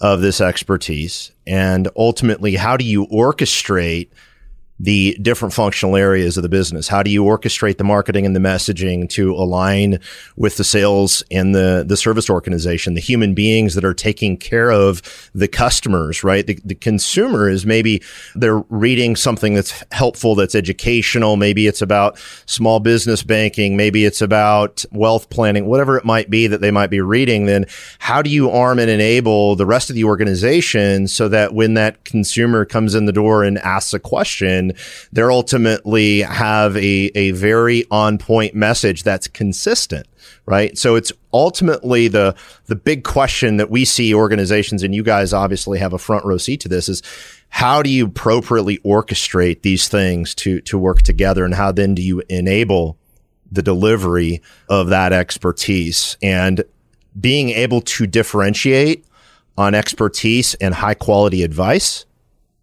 of 0.00 0.20
this 0.20 0.42
expertise? 0.42 1.32
And 1.46 1.88
ultimately, 1.96 2.54
how 2.56 2.76
do 2.76 2.84
you 2.84 3.06
orchestrate 3.06 4.08
the 4.78 5.16
different 5.22 5.54
functional 5.54 5.96
areas 5.96 6.36
of 6.36 6.42
the 6.42 6.48
business? 6.48 6.88
How 6.88 7.02
do 7.02 7.10
you 7.10 7.24
orchestrate 7.24 7.78
the 7.78 7.84
marketing 7.84 8.26
and 8.26 8.36
the 8.36 8.40
messaging 8.40 9.08
to 9.10 9.32
align 9.32 10.00
with 10.36 10.56
the 10.56 10.64
sales 10.64 11.22
and 11.30 11.54
the, 11.54 11.84
the 11.86 11.96
service 11.96 12.28
organization, 12.28 12.94
the 12.94 13.00
human 13.00 13.34
beings 13.34 13.74
that 13.74 13.84
are 13.84 13.94
taking 13.94 14.36
care 14.36 14.70
of 14.70 15.30
the 15.34 15.48
customers, 15.48 16.22
right? 16.22 16.46
The, 16.46 16.58
the 16.64 16.74
consumer 16.74 17.48
is 17.48 17.64
maybe 17.64 18.02
they're 18.34 18.58
reading 18.68 19.16
something 19.16 19.54
that's 19.54 19.84
helpful, 19.92 20.34
that's 20.34 20.54
educational. 20.54 21.36
Maybe 21.36 21.66
it's 21.66 21.82
about 21.82 22.18
small 22.46 22.80
business 22.80 23.22
banking. 23.22 23.76
Maybe 23.76 24.04
it's 24.04 24.20
about 24.20 24.84
wealth 24.92 25.30
planning, 25.30 25.66
whatever 25.66 25.96
it 25.96 26.04
might 26.04 26.30
be 26.30 26.46
that 26.46 26.60
they 26.60 26.70
might 26.70 26.90
be 26.90 27.00
reading. 27.00 27.46
Then 27.46 27.66
how 27.98 28.22
do 28.22 28.30
you 28.30 28.50
arm 28.50 28.78
and 28.78 28.90
enable 28.90 29.56
the 29.56 29.66
rest 29.66 29.90
of 29.90 29.94
the 29.94 30.04
organization 30.04 31.08
so 31.08 31.28
that 31.28 31.54
when 31.54 31.74
that 31.74 32.04
consumer 32.04 32.64
comes 32.64 32.94
in 32.94 33.06
the 33.06 33.12
door 33.12 33.42
and 33.42 33.58
asks 33.58 33.94
a 33.94 33.98
question, 33.98 34.65
they're 35.12 35.30
ultimately 35.30 36.20
have 36.20 36.76
a, 36.76 37.10
a 37.14 37.32
very 37.32 37.84
on 37.90 38.18
point 38.18 38.54
message 38.54 39.02
that's 39.02 39.28
consistent 39.28 40.06
right? 40.46 40.78
So 40.78 40.94
it's 40.94 41.12
ultimately 41.32 42.08
the 42.08 42.34
the 42.66 42.76
big 42.76 43.04
question 43.04 43.58
that 43.58 43.70
we 43.70 43.84
see 43.84 44.14
organizations 44.14 44.82
and 44.82 44.94
you 44.94 45.02
guys 45.02 45.32
obviously 45.32 45.78
have 45.78 45.92
a 45.92 45.98
front 45.98 46.24
row 46.24 46.38
seat 46.38 46.60
to 46.60 46.68
this 46.68 46.88
is 46.88 47.02
how 47.48 47.82
do 47.82 47.90
you 47.90 48.06
appropriately 48.06 48.78
orchestrate 48.78 49.62
these 49.62 49.88
things 49.88 50.34
to 50.36 50.60
to 50.62 50.78
work 50.78 51.02
together 51.02 51.44
and 51.44 51.54
how 51.54 51.72
then 51.72 51.94
do 51.94 52.02
you 52.02 52.22
enable 52.28 52.96
the 53.52 53.62
delivery 53.62 54.42
of 54.68 54.88
that 54.88 55.12
expertise 55.12 56.16
and 56.22 56.64
being 57.18 57.50
able 57.50 57.80
to 57.80 58.06
differentiate 58.06 59.04
on 59.56 59.74
expertise 59.74 60.54
and 60.54 60.74
high 60.74 60.94
quality 60.94 61.42
advice 61.42 62.05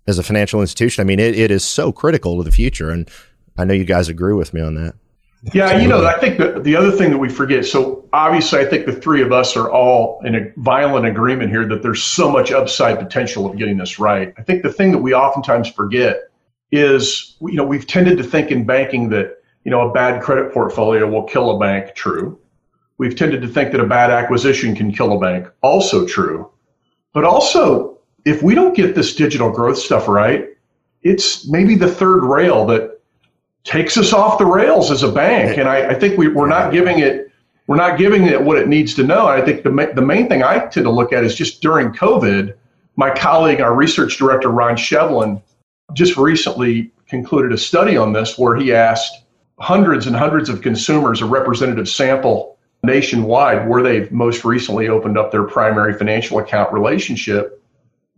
as 0.08 0.20
a 0.20 0.24
financial 0.24 0.62
institution. 0.62 1.02
I 1.02 1.06
mean, 1.06 1.20
it, 1.20 1.38
it 1.38 1.52
is 1.52 1.64
so 1.64 1.92
critical 1.92 2.38
to 2.38 2.44
the 2.44 2.52
future. 2.52 2.90
And 2.90 3.10
I 3.58 3.66
know 3.66 3.74
you 3.74 3.86
guys 3.86 4.10
agree 4.10 4.34
with 4.34 4.54
me 4.54 4.62
on 4.62 4.76
that. 4.76 4.96
Yeah, 5.52 5.78
you 5.78 5.90
know, 5.90 6.06
I 6.06 6.18
think 6.20 6.38
that 6.38 6.64
the 6.64 6.78
other 6.78 6.92
thing 6.92 7.12
that 7.12 7.18
we 7.18 7.28
forget. 7.28 7.66
So 7.66 8.08
obviously, 8.14 8.60
I 8.60 8.66
think 8.66 8.86
the 8.86 8.94
three 8.94 9.22
of 9.22 9.34
us 9.34 9.58
are 9.58 9.70
all 9.70 10.22
in 10.24 10.36
a 10.36 10.52
violent 10.56 11.06
agreement 11.06 11.50
here 11.50 11.68
that 11.68 11.84
there's 11.84 12.02
so 12.02 12.32
much 12.32 12.54
upside 12.54 12.98
potential 12.98 13.46
of 13.46 13.58
getting 13.58 13.78
this 13.78 14.00
right. 14.00 14.34
I 14.38 14.44
think 14.44 14.64
the 14.64 14.72
thing 14.72 14.94
that 14.94 15.00
we 15.00 15.14
oftentimes 15.14 15.70
forget 15.70 16.30
is, 16.72 17.36
you 17.42 17.56
know, 17.56 17.66
we've 17.66 17.86
tended 17.86 18.18
to 18.20 18.24
think 18.24 18.52
in 18.52 18.66
banking 18.66 19.10
that 19.10 19.38
you 19.66 19.72
know 19.72 19.90
a 19.90 19.92
bad 19.92 20.22
credit 20.24 20.54
portfolio 20.54 21.10
will 21.10 21.24
kill 21.24 21.52
a 21.52 21.60
bank. 21.60 21.94
True. 21.94 22.40
We've 22.98 23.16
tended 23.16 23.42
to 23.42 23.48
think 23.50 23.74
that 23.74 23.82
a 23.82 23.88
bad 23.88 24.12
acquisition 24.12 24.76
can 24.76 24.94
kill 24.94 25.12
a 25.12 25.20
bank. 25.20 25.48
Also 25.62 26.08
true. 26.08 26.50
But 27.12 27.26
also, 27.26 27.93
if 28.26 28.42
we 28.42 28.56
don't 28.56 28.76
get 28.76 28.96
this 28.96 29.16
digital 29.16 29.52
growth 29.52 29.78
stuff 29.78 30.08
right, 30.08 30.50
it's 31.02 31.48
maybe 31.48 31.76
the 31.76 31.92
third 31.92 32.24
rail 32.24 32.66
that 32.68 33.02
takes 33.64 33.98
us 33.98 34.14
off 34.14 34.38
the 34.38 34.46
rails 34.46 34.92
as 34.92 35.04
a 35.04 35.12
bank. 35.12 35.58
And 35.58 35.68
I, 35.68 35.90
I 35.90 35.94
think 35.94 36.18
we, 36.18 36.28
we're 36.28 36.48
not 36.48 36.72
giving 36.72 37.00
it 37.00 37.30
we're 37.68 37.78
not 37.78 37.98
giving 37.98 38.26
it 38.26 38.42
what 38.42 38.58
it 38.58 38.68
needs 38.68 38.94
to 38.96 39.04
know. 39.04 39.30
And 39.30 39.42
I 39.42 39.46
think 39.46 39.64
the 39.64 39.92
the 39.96 40.02
main 40.02 40.28
thing 40.28 40.44
I 40.44 40.60
tend 40.60 40.86
to 40.86 40.92
look 40.92 41.14
at 41.14 41.24
is 41.24 41.36
just 41.36 41.62
during 41.62 41.94
COVID, 41.94 42.54
my 42.98 43.10
colleague, 43.10 43.62
our 43.62 43.74
research 43.74 44.18
director 44.18 44.50
Ron 44.50 44.76
Shevlin, 44.76 45.42
just 45.94 46.18
recently 46.18 46.92
concluded 47.08 47.54
a 47.54 47.58
study 47.58 47.96
on 47.96 48.12
this 48.12 48.38
where 48.38 48.56
he 48.56 48.74
asked 48.74 49.24
hundreds 49.60 50.08
and 50.08 50.16
hundreds 50.16 50.50
of 50.50 50.62
consumers, 50.62 51.22
a 51.22 51.26
representative 51.26 51.88
sample 51.88 52.58
nationwide, 52.84 53.70
where 53.70 53.82
they've 53.82 54.12
most 54.12 54.44
recently 54.44 54.90
opened 54.90 55.18
up 55.18 55.32
their 55.32 55.44
primary 55.44 55.94
financial 55.94 56.40
account 56.40 56.74
relationship. 56.74 57.63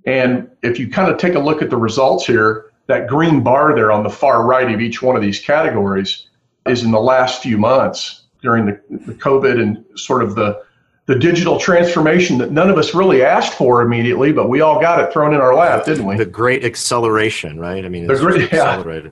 And 0.06 0.50
if 0.62 0.80
you 0.80 0.90
kind 0.90 1.12
of 1.12 1.18
take 1.18 1.36
a 1.36 1.40
look 1.40 1.62
at 1.62 1.70
the 1.70 1.78
results 1.78 2.26
here, 2.26 2.72
that 2.88 3.08
green 3.08 3.42
bar 3.42 3.74
there 3.74 3.92
on 3.92 4.04
the 4.04 4.10
far 4.10 4.46
right 4.46 4.72
of 4.72 4.80
each 4.80 5.02
one 5.02 5.16
of 5.16 5.22
these 5.22 5.40
categories 5.40 6.28
is 6.68 6.84
in 6.84 6.92
the 6.92 7.00
last 7.00 7.42
few 7.42 7.58
months 7.58 8.24
during 8.42 8.66
the, 8.66 8.80
the 8.90 9.14
COVID 9.14 9.60
and 9.62 9.84
sort 9.98 10.24
of 10.24 10.36
the 10.36 10.64
the 11.08 11.16
digital 11.20 11.60
transformation 11.60 12.40
that 12.40 12.52
none 12.52 12.68
of 12.68 12.80
us 12.80 12.96
really 12.96 13.22
asked 13.22 13.54
for 13.54 13.84
immediately, 13.84 14.32
but 14.32 14.50
we 14.50 14.62
all 14.62 14.82
got 14.82 15.00
it 15.00 15.14
thrown 15.14 15.36
in 15.36 15.40
our 15.40 15.54
lap, 15.54 15.86
didn't 15.86 16.06
we? 16.06 16.18
The 16.18 16.26
great 16.26 16.66
acceleration, 16.66 17.60
right? 17.60 17.86
I 17.86 17.90
mean, 17.90 18.08
the 18.08 18.16
great, 18.16 18.52
accelerated. 18.52 19.12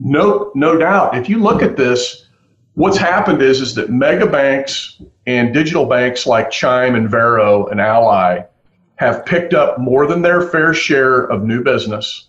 No, 0.00 0.50
no 0.54 0.78
doubt. 0.78 1.14
If 1.14 1.28
you 1.28 1.38
look 1.38 1.62
at 1.62 1.76
this, 1.76 2.26
what's 2.72 2.96
happened 2.96 3.42
is 3.42 3.60
is 3.60 3.74
that 3.74 3.90
mega 3.90 4.26
banks 4.26 5.02
and 5.26 5.52
digital 5.52 5.84
banks 5.84 6.26
like 6.26 6.50
Chime 6.50 6.94
and 6.94 7.10
Varo 7.10 7.66
and 7.66 7.82
Ally 7.82 8.40
have 8.96 9.26
picked 9.26 9.54
up 9.54 9.78
more 9.78 10.06
than 10.06 10.22
their 10.22 10.42
fair 10.42 10.74
share 10.74 11.24
of 11.24 11.44
new 11.44 11.62
business. 11.62 12.28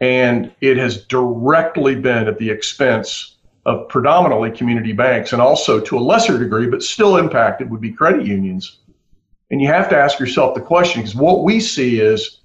And 0.00 0.52
it 0.60 0.76
has 0.76 1.04
directly 1.04 1.94
been 1.94 2.28
at 2.28 2.38
the 2.38 2.50
expense 2.50 3.36
of 3.66 3.88
predominantly 3.88 4.50
community 4.50 4.92
banks 4.92 5.32
and 5.32 5.40
also 5.40 5.80
to 5.80 5.98
a 5.98 6.00
lesser 6.00 6.38
degree, 6.38 6.66
but 6.66 6.82
still 6.82 7.16
impacted 7.16 7.70
would 7.70 7.80
be 7.80 7.90
credit 7.90 8.26
unions. 8.26 8.78
And 9.50 9.60
you 9.60 9.68
have 9.68 9.88
to 9.90 9.96
ask 9.96 10.18
yourself 10.18 10.54
the 10.54 10.60
question 10.60 11.00
because 11.00 11.14
what 11.14 11.44
we 11.44 11.60
see 11.60 12.00
is 12.00 12.40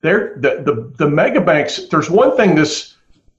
there 0.00 0.34
the, 0.36 0.62
the, 0.64 0.92
the 0.98 1.10
mega 1.10 1.40
banks, 1.40 1.88
there's 1.88 2.10
one 2.10 2.36
thing 2.36 2.54
this 2.54 2.94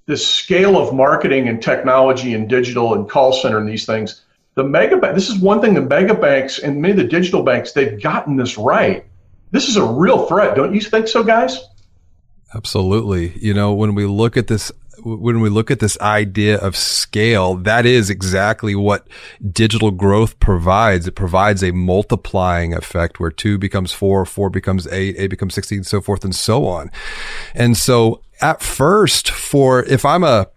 this 0.07 0.27
scale 0.27 0.77
of 0.77 0.93
marketing 0.93 1.47
and 1.47 1.63
technology 1.63 2.35
and 2.35 2.47
digital 2.47 2.93
and 2.93 3.09
call 3.09 3.33
center 3.33 3.57
and 3.57 3.67
these 3.67 3.87
things, 3.87 4.21
the 4.53 4.63
mega 4.63 4.99
this 5.13 5.29
is 5.29 5.39
one 5.39 5.61
thing 5.61 5.73
the 5.73 5.81
mega 5.81 6.13
banks 6.13 6.59
and 6.59 6.81
many 6.81 6.91
of 6.91 6.97
the 6.97 7.03
digital 7.03 7.43
banks, 7.43 7.71
they've 7.71 8.01
gotten 8.01 8.35
this 8.35 8.57
right 8.57 9.05
this 9.51 9.69
is 9.69 9.77
a 9.77 9.85
real 9.85 10.25
threat, 10.27 10.55
don't 10.55 10.73
you 10.73 10.81
think 10.81 11.07
so, 11.07 11.23
guys? 11.23 11.59
Absolutely. 12.53 13.37
You 13.37 13.53
know, 13.53 13.73
when 13.73 13.95
we 13.95 14.05
look 14.05 14.37
at 14.37 14.47
this 14.47 14.71
when 15.03 15.41
we 15.41 15.49
look 15.49 15.69
at 15.69 15.79
this 15.79 15.99
idea 15.99 16.57
of 16.57 16.75
scale, 16.75 17.55
that 17.55 17.85
is 17.85 18.09
exactly 18.09 18.75
what 18.75 19.07
digital 19.51 19.91
growth 19.91 20.39
provides. 20.39 21.07
It 21.07 21.15
provides 21.15 21.63
a 21.63 21.71
multiplying 21.71 22.73
effect 22.73 23.19
where 23.19 23.29
two 23.29 23.57
becomes 23.57 23.91
four, 23.91 24.25
four 24.25 24.49
becomes 24.49 24.87
eight, 24.87 25.15
eight 25.17 25.29
becomes 25.29 25.53
16, 25.53 25.83
so 25.83 26.01
forth 26.01 26.23
and 26.23 26.33
so 26.33 26.65
on. 26.65 26.91
And 27.53 27.77
so 27.77 28.21
at 28.41 28.61
first 28.61 29.29
for, 29.29 29.83
if 29.83 30.05
I'm 30.05 30.23
a 30.23 30.47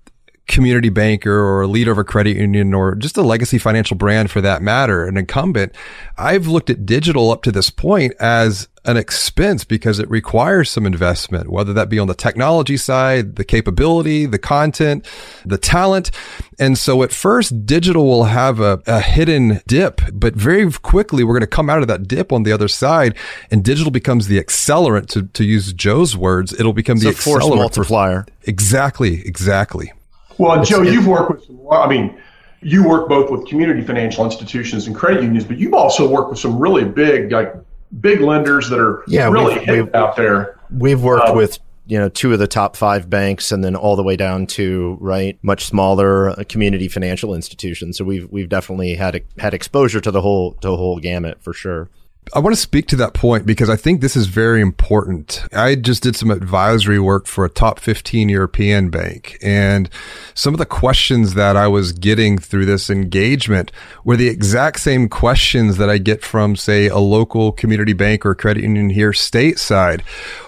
community 0.47 0.89
banker 0.89 1.39
or 1.39 1.63
a 1.63 1.67
leader 1.67 1.93
of 1.93 1.99
a 1.99 2.05
credit 2.05 2.37
union 2.37 2.73
or 2.73 2.95
just 2.95 3.17
a 3.17 3.23
legacy 3.23 3.59
financial 3.59 3.97
brand 3.97 4.31
for 4.31 4.41
that 4.41 4.63
matter, 4.63 5.05
an 5.05 5.17
incumbent, 5.17 5.75
I've 6.17 6.47
looked 6.47 6.71
at 6.71 6.87
digital 6.87 7.31
up 7.31 7.43
to 7.43 7.53
this 7.53 7.71
point 7.71 8.15
as 8.19 8.69
an 8.89 8.97
expense 8.97 9.65
because 9.65 9.99
it 9.99 10.09
requires 10.09 10.71
some 10.71 10.87
investment, 10.87 11.51
whether 11.51 11.75
that 11.75 11.91
be 11.91 11.99
on 11.99 12.09
the 12.09 12.15
technology 12.15 12.79
side, 12.79 13.37
the 13.37 13.45
capability, 13.45 14.25
the 14.25 14.39
content, 14.39 15.07
the 15.45 15.59
talent. 15.59 16.11
And 16.59 16.79
so 16.79 17.03
at 17.03 17.13
first, 17.13 17.67
digital 17.67 18.07
will 18.07 18.25
have 18.25 18.61
a, 18.61 18.83
a 18.87 19.01
hidden 19.01 19.61
dip, 19.67 20.01
but 20.15 20.35
very 20.35 20.73
quickly 20.73 21.23
we're 21.23 21.35
going 21.35 21.41
to 21.43 21.47
come 21.47 21.69
out 21.69 21.83
of 21.83 21.89
that 21.89 22.09
dip 22.09 22.33
on 22.33 22.45
the 22.45 22.51
other 22.51 22.67
side 22.67 23.15
and 23.51 23.63
digital 23.63 23.91
becomes 23.91 24.27
the 24.27 24.43
accelerant 24.43 25.07
to, 25.09 25.25
to 25.25 25.45
use 25.45 25.75
Joe's 25.75 26.17
words. 26.17 26.59
It'll 26.59 26.73
become 26.73 26.97
it's 26.97 27.05
the 27.05 27.11
accelerant. 27.11 27.41
Force 27.43 27.49
multiplier. 27.49 28.23
For, 28.23 28.51
exactly. 28.51 29.21
Exactly. 29.27 29.93
Well, 30.39 30.65
Joe, 30.65 30.81
you've 30.81 31.07
worked 31.07 31.31
with 31.33 31.45
some, 31.45 31.61
I 31.71 31.87
mean, 31.89 32.19
you 32.63 32.89
work 32.89 33.07
both 33.07 33.31
with 33.31 33.47
community 33.47 33.83
financial 33.83 34.25
institutions 34.25 34.87
and 34.87 34.97
credit 34.97 35.23
unions, 35.23 35.45
but 35.45 35.59
you've 35.59 35.75
also 35.75 36.09
worked 36.09 36.31
with 36.31 36.39
some 36.39 36.59
really 36.59 36.85
big, 36.85 37.31
like 37.31 37.55
big 38.01 38.21
lenders 38.21 38.69
that 38.71 38.79
are 38.79 39.05
yeah, 39.07 39.29
really 39.29 39.59
we've, 39.59 39.69
we've, 39.69 39.95
out 39.95 40.17
there. 40.17 40.59
We've 40.71 41.03
worked 41.03 41.29
um, 41.29 41.37
with 41.37 41.59
you 41.87 41.99
know 41.99 42.09
two 42.09 42.33
of 42.33 42.39
the 42.39 42.47
top 42.47 42.77
five 42.77 43.09
banks, 43.09 43.53
and 43.53 43.65
then 43.65 43.75
all 43.75 43.97
the 43.97 44.03
way 44.03 44.17
down 44.17 44.47
to 44.49 44.97
right 45.01 45.39
much 45.43 45.65
smaller 45.65 46.31
uh, 46.31 46.45
community 46.49 46.89
financial 46.89 47.35
institutions. 47.35 47.99
So 47.99 48.05
we've 48.05 48.29
we've 48.31 48.49
definitely 48.49 48.95
had 48.95 49.23
had 49.39 49.55
exposure 49.55 50.01
to 50.01 50.11
the 50.11 50.21
whole 50.21 50.53
to 50.55 50.69
the 50.69 50.77
whole 50.77 50.99
gamut 50.99 51.43
for 51.43 51.53
sure. 51.53 51.89
I 52.35 52.41
want 52.41 52.55
to 52.55 52.61
speak 52.61 52.87
to 52.89 52.97
that 52.97 53.15
point 53.15 53.47
because 53.47 53.71
I 53.71 53.77
think 53.77 54.01
this 54.01 54.17
is 54.17 54.27
very 54.27 54.61
important. 54.61 55.45
I 55.53 55.75
just 55.75 56.03
did 56.03 56.17
some 56.17 56.31
advisory 56.31 56.99
work 56.99 57.27
for 57.27 57.45
a 57.45 57.49
top 57.49 57.81
15 57.81 58.29
European 58.29 58.91
bank 58.91 59.39
and 59.43 59.89
some 60.35 60.55
of 60.55 60.59
the 60.59 60.67
questions 60.67 61.35
that 61.35 61.57
I 61.57 61.69
was 61.69 61.93
getting 61.93 62.39
through 62.39 62.67
this 62.67 62.91
engagement 62.91 63.73
were 64.05 64.17
the 64.17 64.29
exact 64.29 64.81
same 64.81 65.09
questions 65.09 65.77
that 65.79 65.89
I 65.89 65.99
get 65.99 66.23
from 66.23 66.57
say 66.57 66.89
a 66.89 66.99
local 66.99 67.53
community 67.53 67.93
bank 67.93 68.27
or 68.27 68.35
credit 68.35 68.63
union 68.63 68.91
here 68.91 69.13
stateside 69.13 70.03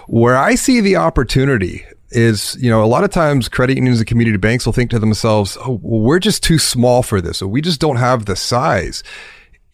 where 0.07 0.37
I 0.37 0.55
see 0.55 0.81
the 0.81 0.97
opportunity 0.97 1.85
is, 2.11 2.57
you 2.59 2.69
know, 2.69 2.83
a 2.83 2.85
lot 2.85 3.03
of 3.03 3.09
times 3.09 3.49
credit 3.49 3.77
unions 3.77 3.99
and 3.99 4.07
community 4.07 4.37
banks 4.37 4.65
will 4.65 4.73
think 4.73 4.91
to 4.91 4.99
themselves, 4.99 5.57
oh, 5.61 5.79
well, 5.81 6.01
we're 6.01 6.19
just 6.19 6.43
too 6.43 6.59
small 6.59 7.01
for 7.03 7.21
this, 7.21 7.41
or 7.41 7.47
we 7.47 7.61
just 7.61 7.79
don't 7.79 7.95
have 7.95 8.25
the 8.25 8.35
size. 8.35 9.03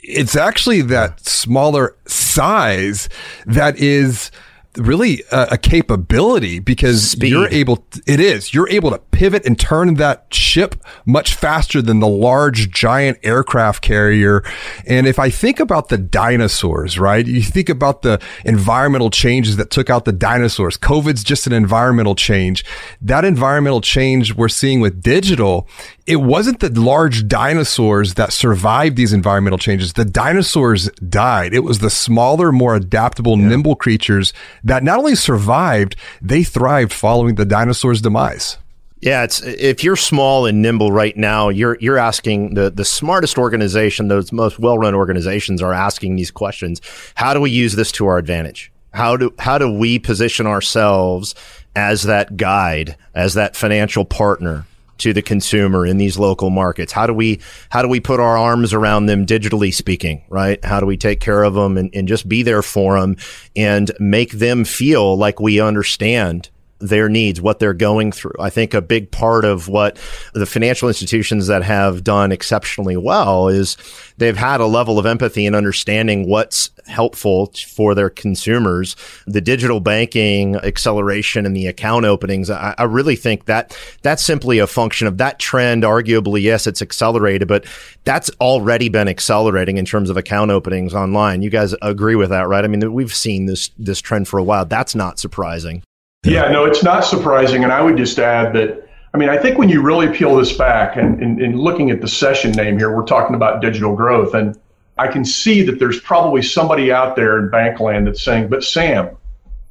It's 0.08 0.38
actually 0.38 0.82
that 0.84 1.20
smaller 1.28 1.94
size 2.08 3.10
that 3.46 3.78
is 3.78 4.32
really 4.78 5.24
a, 5.32 5.48
a 5.52 5.58
capability 5.58 6.60
because 6.60 7.12
Speed. 7.12 7.30
you're 7.30 7.50
able 7.50 7.78
to, 7.78 8.02
it 8.08 8.20
is 8.20 8.54
you're 8.54 8.70
able 8.70 8.92
to 8.92 9.00
pivot 9.12 9.46
and 9.46 9.60
turn 9.60 9.96
that 9.96 10.26
ship 10.32 10.76
much 11.06 11.34
faster 11.34 11.82
than 11.82 12.00
the 12.00 12.08
large 12.08 12.70
giant 12.70 13.18
aircraft 13.24 13.82
carrier 13.82 14.44
and 14.86 15.08
if 15.08 15.20
i 15.20 15.30
think 15.30 15.60
about 15.60 15.90
the 15.90 15.98
dinosaurs 15.98 17.00
right 17.00 17.28
you 17.28 17.42
think 17.42 17.70
about 17.70 18.02
the 18.02 18.22
environmental 18.46 19.10
changes 19.10 19.58
that 19.58 19.70
took 19.70 19.90
out 19.90 20.06
the 20.06 20.12
dinosaurs 20.12 20.78
covid's 20.78 21.24
just 21.24 21.48
an 21.48 21.54
environmental 21.54 22.16
change 22.16 22.64
that 23.02 23.26
environmental 23.26 23.82
change 23.82 24.36
we're 24.36 24.48
seeing 24.48 24.80
with 24.80 25.02
digital 25.02 25.68
it 26.08 26.22
wasn't 26.22 26.62
the 26.62 26.70
large 26.70 27.28
dinosaurs 27.28 28.14
that 28.14 28.32
survived 28.32 28.96
these 28.96 29.12
environmental 29.12 29.58
changes. 29.58 29.92
The 29.92 30.06
dinosaurs 30.06 30.90
died. 31.10 31.54
It 31.54 31.66
was 31.66 31.80
the 31.80 31.90
smaller, 31.90 32.54
more 32.54 32.76
adaptable, 32.76 33.38
yeah. 33.38 33.50
nimble 33.50 33.76
creatures 33.76 34.32
that 34.68 34.84
not 34.84 35.00
only 35.00 35.16
survived, 35.16 35.96
they 36.22 36.44
thrived 36.44 36.94
following 36.94 37.36
the 37.36 37.46
dinosaurs' 37.46 38.02
demise. 38.02 38.58
Yeah, 39.00 39.24
it's 39.24 39.42
if 39.44 39.84
you're 39.84 39.96
small 39.96 40.46
and 40.46 40.62
nimble 40.62 40.92
right 40.92 41.16
now, 41.16 41.50
you're 41.50 41.78
you're 41.80 41.98
asking 41.98 42.56
the 42.56 42.70
the 42.70 42.84
smartest 42.84 43.38
organization, 43.38 44.08
those 44.08 44.32
most 44.32 44.60
well-run 44.60 44.96
organizations 44.96 45.62
are 45.62 45.74
asking 45.74 46.16
these 46.16 46.32
questions. 46.32 46.82
How 47.16 47.34
do 47.34 47.42
we 47.42 47.52
use 47.52 47.76
this 47.76 47.92
to 47.94 48.08
our 48.08 48.18
advantage? 48.18 48.72
How 48.94 49.16
do 49.16 49.34
how 49.38 49.58
do 49.58 49.72
we 49.72 50.00
position 50.00 50.48
ourselves 50.48 51.36
as 51.76 52.04
that 52.04 52.38
guide, 52.38 52.98
as 53.14 53.36
that 53.36 53.56
financial 53.56 54.04
partner 54.04 54.66
to 55.00 55.14
the 55.14 55.22
consumer 55.22 55.86
in 55.86 55.98
these 55.98 56.18
local 56.18 56.50
markets? 56.50 56.92
How 56.92 57.08
do 57.08 57.14
we 57.14 57.40
how 57.70 57.82
do 57.82 57.88
we 57.88 58.00
put 58.00 58.20
our 58.20 58.38
arms 58.38 58.74
around 58.74 59.06
them 59.06 59.26
digitally 59.26 59.74
speaking, 59.74 60.24
right? 60.30 60.64
How 60.64 60.80
do 60.80 60.86
we 60.86 60.98
take 60.98 61.20
care 61.20 61.44
of 61.44 61.54
them 61.54 61.78
and, 61.78 61.90
and 61.94 62.08
just 62.08 62.28
be 62.28 62.44
there 62.44 62.62
for 62.62 63.00
them 63.00 63.18
and 63.56 63.92
make 64.00 64.32
them 64.32 64.66
feel 64.66 65.18
like 65.18 65.40
we 65.40 65.60
understand 65.60 66.50
their 66.80 67.10
needs, 67.10 67.42
what 67.42 67.60
they're 67.60 67.74
going 67.74 68.12
through. 68.12 68.36
I 68.40 68.50
think 68.50 68.74
a 68.74 68.82
big 68.82 69.12
part 69.12 69.46
of 69.46 69.68
what 69.68 69.98
the 70.34 70.46
financial 70.46 70.88
institutions 70.88 71.48
that 71.48 71.64
have 71.64 72.04
done 72.04 72.32
exceptionally 72.32 72.98
well 72.98 73.48
is 73.48 73.78
they've 74.18 74.38
had 74.38 74.62
a 74.62 74.66
level 74.66 75.00
of 75.00 75.06
empathy 75.06 75.46
and 75.46 75.56
understanding 75.56 76.28
what's 76.28 76.70
helpful 76.86 77.52
for 77.68 77.96
their 77.96 78.10
consumers. 78.10 78.96
The 79.26 79.42
digital 79.42 79.80
banking 79.80 80.56
acceleration 80.58 81.46
and 81.46 81.56
the 81.56 81.68
account 81.68 82.06
openings, 82.06 82.50
I, 82.50 82.76
I 82.78 82.84
really 82.84 83.16
think 83.16 83.46
that 83.46 83.78
that's 84.04 84.24
simply 84.24 84.60
a 84.60 84.68
function 84.68 85.08
of 85.08 85.18
that 85.18 85.40
trend. 85.40 85.84
Arguably, 85.84 86.42
yes, 86.42 86.68
it's 86.68 86.82
accelerated, 86.82 87.48
but 87.48 87.66
that's 88.04 88.30
already 88.40 88.90
been 88.90 89.08
accelerating 89.08 89.78
in 89.78 89.86
terms 89.86 90.10
of 90.10 90.18
account 90.18 90.52
openings 90.52 90.94
online. 90.94 91.42
You 91.42 91.50
guys 91.50 91.76
agree 91.82 92.16
with 92.16 92.30
that, 92.30 92.48
right? 92.48 92.64
I 92.64 92.68
mean, 92.68 92.94
we've 92.94 93.14
seen 93.14 93.48
this 93.48 93.72
this 93.78 94.00
trend 94.00 94.28
for 94.28 94.38
a 94.38 94.44
while. 94.44 94.66
That's 94.66 94.96
not 94.96 95.20
surprising. 95.20 95.84
Yeah, 96.28 96.52
no, 96.52 96.66
it's 96.66 96.84
not 96.84 97.06
surprising. 97.06 97.64
And 97.64 97.72
I 97.72 97.82
would 97.82 97.96
just 97.96 98.20
add 98.20 98.54
that, 98.54 98.90
I 99.14 99.18
mean, 99.18 99.30
I 99.30 99.38
think 99.38 99.58
when 99.58 99.70
you 99.70 99.82
really 99.82 100.10
peel 100.10 100.36
this 100.36 100.52
back 100.52 100.98
and, 100.98 101.22
and, 101.22 101.58
looking 101.58 101.90
at 101.90 102.02
the 102.02 102.08
session 102.08 102.52
name 102.52 102.78
here, 102.78 102.94
we're 102.94 103.06
talking 103.06 103.36
about 103.36 103.62
digital 103.62 103.96
growth. 103.96 104.34
And 104.34 104.60
I 104.98 105.08
can 105.08 105.24
see 105.24 105.62
that 105.64 105.80
there's 105.80 106.02
probably 106.02 106.42
somebody 106.42 106.92
out 106.92 107.16
there 107.16 107.40
in 107.40 107.50
Bankland 107.50 108.06
that's 108.06 108.22
saying, 108.22 108.50
but 108.50 108.64
Sam, 108.64 109.16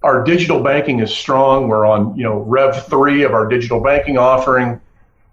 our 0.02 0.24
digital 0.24 0.62
banking 0.62 1.00
is 1.00 1.14
strong. 1.14 1.68
We're 1.68 1.84
on, 1.84 2.16
you 2.16 2.22
know, 2.22 2.38
Rev 2.38 2.86
3 2.86 3.22
of 3.24 3.32
our 3.32 3.46
digital 3.46 3.80
banking 3.80 4.16
offering. 4.16 4.80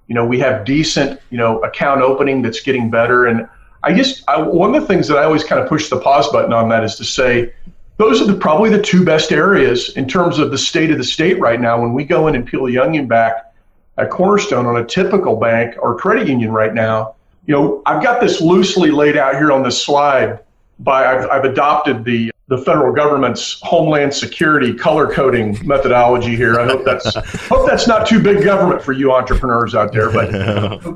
You 0.08 0.16
know, 0.16 0.26
we 0.26 0.40
have 0.40 0.66
decent, 0.66 1.22
you 1.30 1.38
know, 1.38 1.60
account 1.62 2.02
opening 2.02 2.42
that's 2.42 2.60
getting 2.60 2.90
better. 2.90 3.28
And 3.28 3.48
I 3.82 3.94
just, 3.94 4.24
I, 4.28 4.42
one 4.42 4.76
of 4.76 4.82
the 4.82 4.88
things 4.88 5.08
that 5.08 5.18
I 5.18 5.24
always 5.24 5.46
kind 5.46 5.62
of 5.62 5.70
push 5.70 5.90
the 5.90 6.00
pause 6.00 6.28
button 6.30 6.52
on 6.52 6.68
that 6.70 6.84
is 6.84 6.96
to 6.96 7.06
say, 7.06 7.54
those 7.98 8.22
are 8.22 8.26
the, 8.26 8.36
probably 8.36 8.70
the 8.70 8.82
two 8.82 9.06
best 9.06 9.32
areas 9.32 9.96
in 9.96 10.08
terms 10.08 10.40
of 10.40 10.52
the 10.52 10.58
state 10.58 10.92
of 10.92 10.98
the 10.98 11.04
state 11.04 11.40
right 11.40 11.60
now. 11.60 11.80
When 11.80 11.94
we 11.94 12.04
go 12.04 12.28
in 12.28 12.36
and 12.36 12.46
peel 12.46 12.66
the 12.66 12.80
onion 12.80 13.08
back 13.08 13.54
at 13.98 14.10
Cornerstone 14.10 14.66
on 14.66 14.78
a 14.78 14.86
typical 14.86 15.36
bank 15.36 15.76
or 15.80 15.96
credit 15.98 16.28
union 16.28 16.52
right 16.52 16.74
now, 16.74 17.16
you 17.46 17.54
know, 17.54 17.82
I've 17.86 18.02
got 18.02 18.22
this 18.22 18.42
loosely 18.42 18.90
laid 18.90 19.18
out 19.18 19.36
here 19.36 19.52
on 19.52 19.64
this 19.64 19.82
slide. 19.82 20.40
By 20.80 21.06
I've, 21.06 21.30
I've 21.30 21.46
adopted 21.46 22.04
the 22.04 22.32
the 22.48 22.58
federal 22.58 22.94
government's 22.94 23.60
homeland 23.62 24.14
security 24.14 24.74
color 24.74 25.12
coding 25.12 25.58
methodology 25.66 26.36
here. 26.36 26.60
I 26.60 26.66
hope 26.66 26.84
that's 26.84 27.16
hope 27.48 27.68
that's 27.68 27.88
not 27.88 28.08
too 28.08 28.22
big 28.22 28.44
government 28.44 28.82
for 28.82 28.92
you 28.92 29.14
entrepreneurs 29.14 29.76
out 29.76 29.94
there. 29.94 30.12
But 30.12 30.32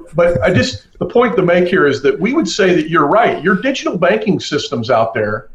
but 0.15 0.41
I 0.41 0.53
just 0.53 0.87
the 0.99 1.05
point 1.05 1.35
to 1.35 1.43
make 1.43 1.67
here 1.67 1.85
is 1.85 2.01
that 2.01 2.19
we 2.19 2.33
would 2.33 2.49
say 2.49 2.73
that 2.75 2.89
you're 2.89 3.07
right. 3.07 3.41
Your 3.43 3.55
digital 3.61 3.97
banking 3.97 4.39
systems 4.39 4.89
out 4.89 5.13
there 5.13 5.49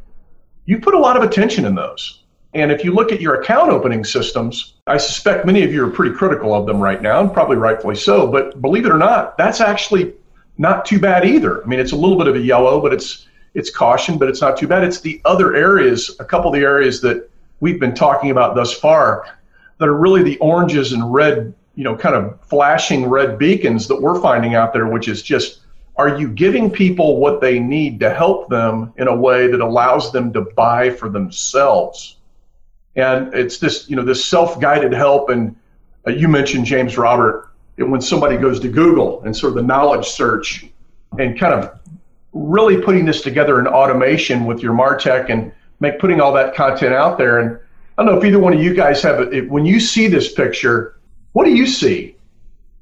you 0.73 0.81
put 0.81 0.95
a 0.95 0.99
lot 0.99 1.19
of 1.19 1.23
attention 1.23 1.67
in 1.67 1.75
those. 1.75 2.23
And 2.55 2.73
if 2.73 2.83
you 2.83 2.95
look 2.95 3.13
at 3.13 3.21
your 3.21 3.41
account 3.41 3.71
opening 3.71 4.05
systems, 4.05 4.75
I 4.87 4.97
suspect 4.97 5.45
many 5.45 5.63
of 5.65 5.73
you 5.73 5.85
are 5.85 5.91
pretty 5.91 6.15
critical 6.15 6.55
of 6.55 6.65
them 6.65 6.81
right 6.81 7.01
now, 7.03 7.21
and 7.21 7.31
probably 7.33 7.59
rightfully 7.59 7.95
so. 7.95 8.27
But 8.27 8.61
believe 8.63 8.87
it 8.87 8.91
or 8.91 8.97
not, 8.97 9.37
that's 9.37 9.61
actually 9.61 10.15
not 10.57 10.87
too 10.87 10.99
bad 10.99 11.27
either. 11.27 11.63
I 11.63 11.67
mean, 11.67 11.79
it's 11.79 11.93
a 11.93 11.97
little 11.97 12.17
bit 12.17 12.27
of 12.27 12.37
a 12.37 12.41
yellow, 12.41 12.81
but 12.81 12.95
it's 12.95 13.27
it's 13.53 13.69
caution, 13.69 14.17
but 14.17 14.29
it's 14.29 14.41
not 14.41 14.57
too 14.57 14.67
bad. 14.67 14.83
It's 14.83 15.01
the 15.03 15.21
other 15.27 15.55
areas, 15.55 16.17
a 16.21 16.25
couple 16.25 16.49
of 16.49 16.59
the 16.59 16.65
areas 16.65 17.03
that 17.03 17.29
we've 17.61 17.79
been 17.79 17.95
talking 17.95 18.31
about 18.31 18.55
thus 18.55 18.73
far, 18.73 19.27
that 19.77 19.87
are 19.87 19.97
really 19.97 20.23
the 20.23 20.39
oranges 20.39 20.93
and 20.93 21.13
red, 21.13 21.53
you 21.75 21.85
know, 21.85 21.95
kind 21.95 22.15
of 22.15 22.41
flashing 22.47 23.05
red 23.05 23.39
beacons 23.39 23.89
that 23.89 24.01
we're 24.01 24.19
finding 24.23 24.55
out 24.55 24.73
there, 24.73 24.87
which 24.87 25.07
is 25.07 25.23
just 25.23 25.61
are 25.97 26.19
you 26.19 26.29
giving 26.29 26.71
people 26.71 27.19
what 27.19 27.41
they 27.41 27.59
need 27.59 28.01
to 28.01 28.13
help 28.13 28.49
them 28.49 28.93
in 28.97 29.09
a 29.09 29.15
way 29.15 29.47
that 29.47 29.61
allows 29.61 30.11
them 30.13 30.33
to 30.33 30.43
buy 30.57 30.91
for 30.91 31.09
themselves? 31.09 32.17
And 32.97 33.33
it's 33.35 33.59
this 33.59 33.89
you 33.89 33.97
know 33.97 34.05
this 34.05 34.25
self-guided 34.25 34.93
help 34.93 35.31
and 35.31 35.57
uh, 36.07 36.11
you 36.11 36.29
mentioned 36.29 36.67
james 36.67 36.99
robert 36.99 37.49
when 37.79 38.03
somebody 38.03 38.37
goes 38.37 38.61
to 38.61 38.69
google 38.69 39.23
and 39.23 39.35
sort 39.35 39.53
of 39.53 39.55
the 39.55 39.63
knowledge 39.63 40.07
search 40.07 40.67
and 41.19 41.39
kind 41.39 41.55
of 41.55 41.79
really 42.33 42.81
putting 42.81 43.05
this 43.05 43.23
together 43.23 43.61
in 43.61 43.67
automation 43.67 44.45
with 44.45 44.63
your 44.63 44.75
martech 44.75 45.31
and 45.31 45.53
make 45.81 45.99
putting 45.99 46.21
all 46.21 46.33
that 46.33 46.55
content 46.55 46.95
out 46.95 47.19
there. 47.19 47.39
And 47.39 47.59
i 47.97 48.03
don't 48.03 48.13
know 48.13 48.19
if 48.19 48.25
either 48.25 48.39
one 48.39 48.53
of 48.53 48.63
you 48.63 48.75
guys 48.75 49.03
have 49.03 49.33
it 49.33 49.49
when 49.49 49.67
you 49.67 49.81
see 49.81 50.07
this 50.07 50.33
picture 50.33 50.99
what 51.33 51.45
do 51.45 51.51
you 51.51 51.67
see? 51.67 52.17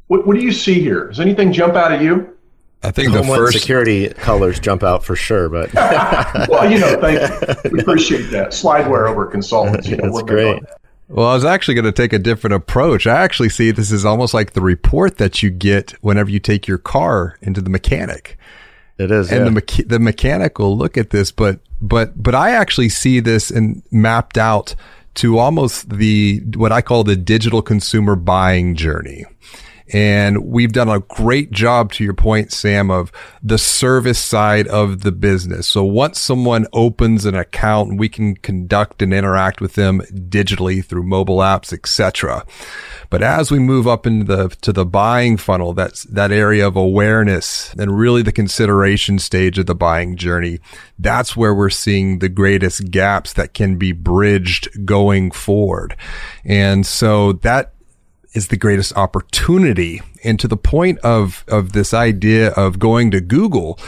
What, 0.09 0.27
what 0.27 0.37
do 0.37 0.43
you 0.43 0.51
see 0.51 0.81
here? 0.81 1.07
Does 1.07 1.21
anything 1.21 1.53
jump 1.53 1.75
out 1.75 1.93
at 1.93 2.03
you 2.03 2.37
I 2.83 2.91
think 2.91 3.13
the 3.13 3.23
first 3.23 3.59
security 3.59 4.09
colors 4.09 4.59
jump 4.59 4.83
out 4.83 5.05
for 5.05 5.15
sure, 5.15 5.49
but 5.49 5.73
well, 6.49 6.71
you 6.71 6.79
know, 6.79 6.99
thank 7.01 7.21
you. 7.65 7.71
We 7.71 7.81
appreciate 7.81 8.31
that. 8.31 8.49
Slideware 8.51 9.09
over 9.09 9.27
consultants. 9.27 9.87
You 9.87 9.99
know, 9.99 10.11
That's 10.11 10.23
great. 10.23 10.63
Well, 11.09 11.27
I 11.27 11.35
was 11.35 11.45
actually 11.45 11.75
going 11.75 11.87
to 11.87 11.93
take 11.93 12.13
a 12.13 12.19
different 12.19 12.55
approach. 12.55 13.07
I 13.07 13.21
actually 13.21 13.49
see 13.49 13.73
this 13.73 13.91
is 13.91 14.05
almost 14.05 14.33
like 14.33 14.53
the 14.53 14.61
report 14.61 15.19
that 15.19 15.43
you 15.43 15.51
get 15.51 15.91
whenever 16.03 16.31
you 16.31 16.39
take 16.39 16.69
your 16.69 16.79
car 16.79 17.37
into 17.43 17.61
the 17.61 17.69
mechanic. 17.69 18.39
It 18.97 19.11
is, 19.11 19.33
and 19.33 19.45
yeah. 19.45 19.51
the 19.51 19.61
mecha- 19.61 19.89
the 19.89 19.99
mechanic 19.99 20.59
will 20.59 20.77
look 20.77 20.97
at 20.97 21.11
this, 21.11 21.33
but 21.33 21.61
but 21.81 22.23
but 22.23 22.35
I 22.35 22.51
actually 22.51 22.91
see 22.91 23.19
this 23.21 23.51
and 23.51 23.83
mapped 23.91 24.39
out 24.39 24.75
to 25.15 25.39
almost 25.39 25.91
the 25.91 26.43
what 26.55 26.71
I 26.71 26.81
call 26.81 27.03
the 27.03 27.17
digital 27.17 27.61
consumer 27.61 28.15
buying 28.15 28.75
journey. 28.77 29.25
And 29.93 30.45
we've 30.45 30.73
done 30.73 30.89
a 30.89 31.01
great 31.01 31.51
job 31.51 31.93
to 31.93 32.05
your 32.05 32.15
point, 32.15 32.53
Sam, 32.53 32.91
of 32.91 33.11
the 33.43 33.59
service 33.59 34.19
side 34.19 34.69
of 34.69 35.01
the 35.01 35.13
business. 35.13 35.67
So 35.67 35.85
once 35.85 36.21
someone 36.21 36.67
opens 36.73 37.25
an 37.25 37.35
account, 37.35 37.99
we 37.99 38.09
can 38.09 38.37
conduct 38.37 39.03
and 39.03 39.13
interact 39.13 39.61
with 39.61 39.75
them 39.75 40.01
digitally 40.13 40.85
through 40.85 41.03
mobile 41.03 41.39
apps, 41.39 41.73
etc. 41.73 42.45
But 43.11 43.23
as 43.23 43.51
we 43.51 43.59
move 43.59 43.89
up 43.89 44.07
into 44.07 44.25
the 44.25 44.49
to 44.61 44.73
the 44.73 44.87
buying 44.87 45.37
funnel, 45.37 45.73
that's 45.73 46.05
that 46.05 46.31
area 46.31 46.67
of 46.67 46.77
awareness 46.77 47.75
and 47.75 47.99
really 47.99 48.23
the 48.23 48.33
consideration 48.33 49.19
stage 49.19 49.59
of 49.59 49.67
the 49.67 49.75
buying 49.75 50.17
journey. 50.17 50.61
That's 50.99 51.37
where 51.37 51.55
we're 51.55 51.71
seeing 51.71 52.21
the 52.21 52.29
greatest 52.29 52.91
gaps 52.91 53.33
that 53.33 53.55
can 53.55 53.77
be 53.77 53.93
bridged 53.93 54.87
going 54.87 55.33
forward. 55.33 55.97
And 56.45 56.87
so 56.87 57.33
that 57.33 57.75
is 58.33 58.49
the 58.49 58.57
greatest 58.57 58.97
opportunity. 58.97 60.01
And 60.23 60.39
to 60.41 60.49
the 60.49 60.57
point 60.57 60.99
of, 61.01 61.45
of 61.49 61.73
this 61.73 61.93
idea 61.93 62.51
of 62.51 62.79
going 62.79 63.11
to 63.11 63.21
Google, 63.21 63.79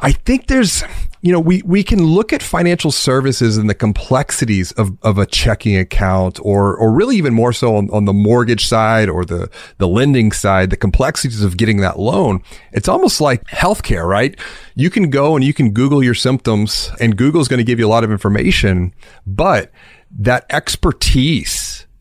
I 0.00 0.12
think 0.12 0.48
there's, 0.48 0.82
you 1.22 1.32
know, 1.32 1.40
we, 1.40 1.62
we 1.62 1.82
can 1.82 2.04
look 2.04 2.32
at 2.32 2.42
financial 2.42 2.90
services 2.90 3.56
and 3.56 3.70
the 3.70 3.74
complexities 3.74 4.72
of, 4.72 4.98
of 5.02 5.16
a 5.16 5.26
checking 5.26 5.76
account 5.76 6.38
or, 6.42 6.76
or 6.76 6.92
really 6.92 7.16
even 7.16 7.32
more 7.32 7.52
so 7.52 7.76
on, 7.76 7.88
on 7.90 8.04
the 8.04 8.12
mortgage 8.12 8.66
side 8.66 9.08
or 9.08 9.24
the, 9.24 9.48
the 9.78 9.88
lending 9.88 10.32
side, 10.32 10.70
the 10.70 10.76
complexities 10.76 11.42
of 11.42 11.56
getting 11.56 11.78
that 11.78 11.98
loan. 11.98 12.42
It's 12.72 12.88
almost 12.88 13.20
like 13.20 13.44
healthcare, 13.44 14.06
right? 14.06 14.38
You 14.74 14.90
can 14.90 15.08
go 15.08 15.36
and 15.36 15.44
you 15.44 15.54
can 15.54 15.70
Google 15.70 16.02
your 16.02 16.14
symptoms 16.14 16.90
and 17.00 17.16
Google's 17.16 17.48
going 17.48 17.58
to 17.58 17.64
give 17.64 17.78
you 17.78 17.86
a 17.86 17.88
lot 17.88 18.04
of 18.04 18.10
information, 18.10 18.92
but 19.26 19.70
that 20.18 20.44
expertise 20.50 21.59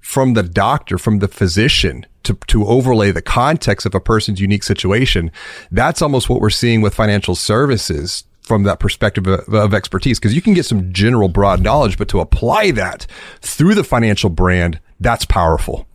from 0.09 0.33
the 0.33 0.41
doctor, 0.41 0.97
from 0.97 1.19
the 1.19 1.27
physician 1.27 2.03
to, 2.23 2.33
to 2.47 2.65
overlay 2.65 3.11
the 3.11 3.21
context 3.21 3.85
of 3.85 3.93
a 3.93 3.99
person's 3.99 4.41
unique 4.41 4.63
situation. 4.63 5.31
That's 5.69 6.01
almost 6.01 6.29
what 6.29 6.41
we're 6.41 6.49
seeing 6.49 6.81
with 6.81 6.95
financial 6.95 7.35
services 7.35 8.23
from 8.41 8.63
that 8.63 8.79
perspective 8.79 9.27
of, 9.27 9.53
of 9.53 9.71
expertise. 9.71 10.19
Cause 10.19 10.33
you 10.33 10.41
can 10.41 10.55
get 10.55 10.65
some 10.65 10.91
general 10.91 11.29
broad 11.29 11.61
knowledge, 11.61 11.95
but 11.95 12.07
to 12.07 12.21
apply 12.21 12.71
that 12.71 13.05
through 13.41 13.75
the 13.75 13.83
financial 13.83 14.31
brand, 14.31 14.79
that's 14.99 15.25
powerful. 15.25 15.87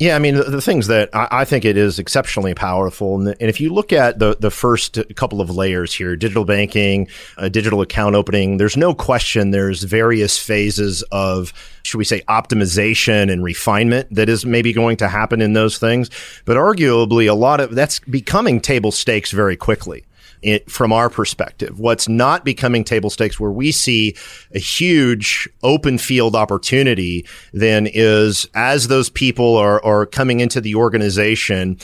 Yeah, 0.00 0.16
I 0.16 0.18
mean, 0.18 0.34
the, 0.34 0.44
the 0.44 0.62
things 0.62 0.86
that 0.86 1.10
I, 1.14 1.28
I, 1.30 1.44
think 1.44 1.66
it 1.66 1.76
is 1.76 1.98
exceptionally 1.98 2.54
powerful. 2.54 3.16
And, 3.16 3.36
and, 3.38 3.50
if 3.50 3.60
you 3.60 3.70
look 3.70 3.92
at 3.92 4.18
the, 4.18 4.34
the 4.40 4.50
first 4.50 4.98
couple 5.14 5.42
of 5.42 5.50
layers 5.50 5.92
here, 5.92 6.16
digital 6.16 6.46
banking, 6.46 7.06
uh, 7.36 7.50
digital 7.50 7.82
account 7.82 8.14
opening, 8.14 8.56
there's 8.56 8.78
no 8.78 8.94
question 8.94 9.50
there's 9.50 9.82
various 9.82 10.38
phases 10.38 11.02
of, 11.12 11.52
should 11.82 11.98
we 11.98 12.04
say, 12.04 12.22
optimization 12.30 13.30
and 13.30 13.44
refinement 13.44 14.08
that 14.14 14.30
is 14.30 14.46
maybe 14.46 14.72
going 14.72 14.96
to 14.96 15.06
happen 15.06 15.42
in 15.42 15.52
those 15.52 15.76
things. 15.76 16.08
But 16.46 16.56
arguably, 16.56 17.28
a 17.28 17.34
lot 17.34 17.60
of 17.60 17.74
that's 17.74 17.98
becoming 17.98 18.58
table 18.58 18.92
stakes 18.92 19.32
very 19.32 19.58
quickly 19.58 20.06
it, 20.42 20.70
from 20.70 20.92
our 20.92 21.10
perspective. 21.10 21.78
What's 21.78 22.08
not 22.08 22.44
becoming 22.44 22.84
table 22.84 23.10
stakes 23.10 23.38
where 23.38 23.50
we 23.50 23.72
see 23.72 24.16
a 24.54 24.58
huge 24.58 25.48
open 25.62 25.98
field 25.98 26.34
opportunity 26.36 27.26
then 27.52 27.86
is 27.86 28.48
as 28.54 28.88
those 28.88 29.10
people 29.10 29.56
are, 29.56 29.84
are 29.84 30.06
coming 30.06 30.40
into 30.40 30.60
the 30.60 30.74
organization, 30.74 31.78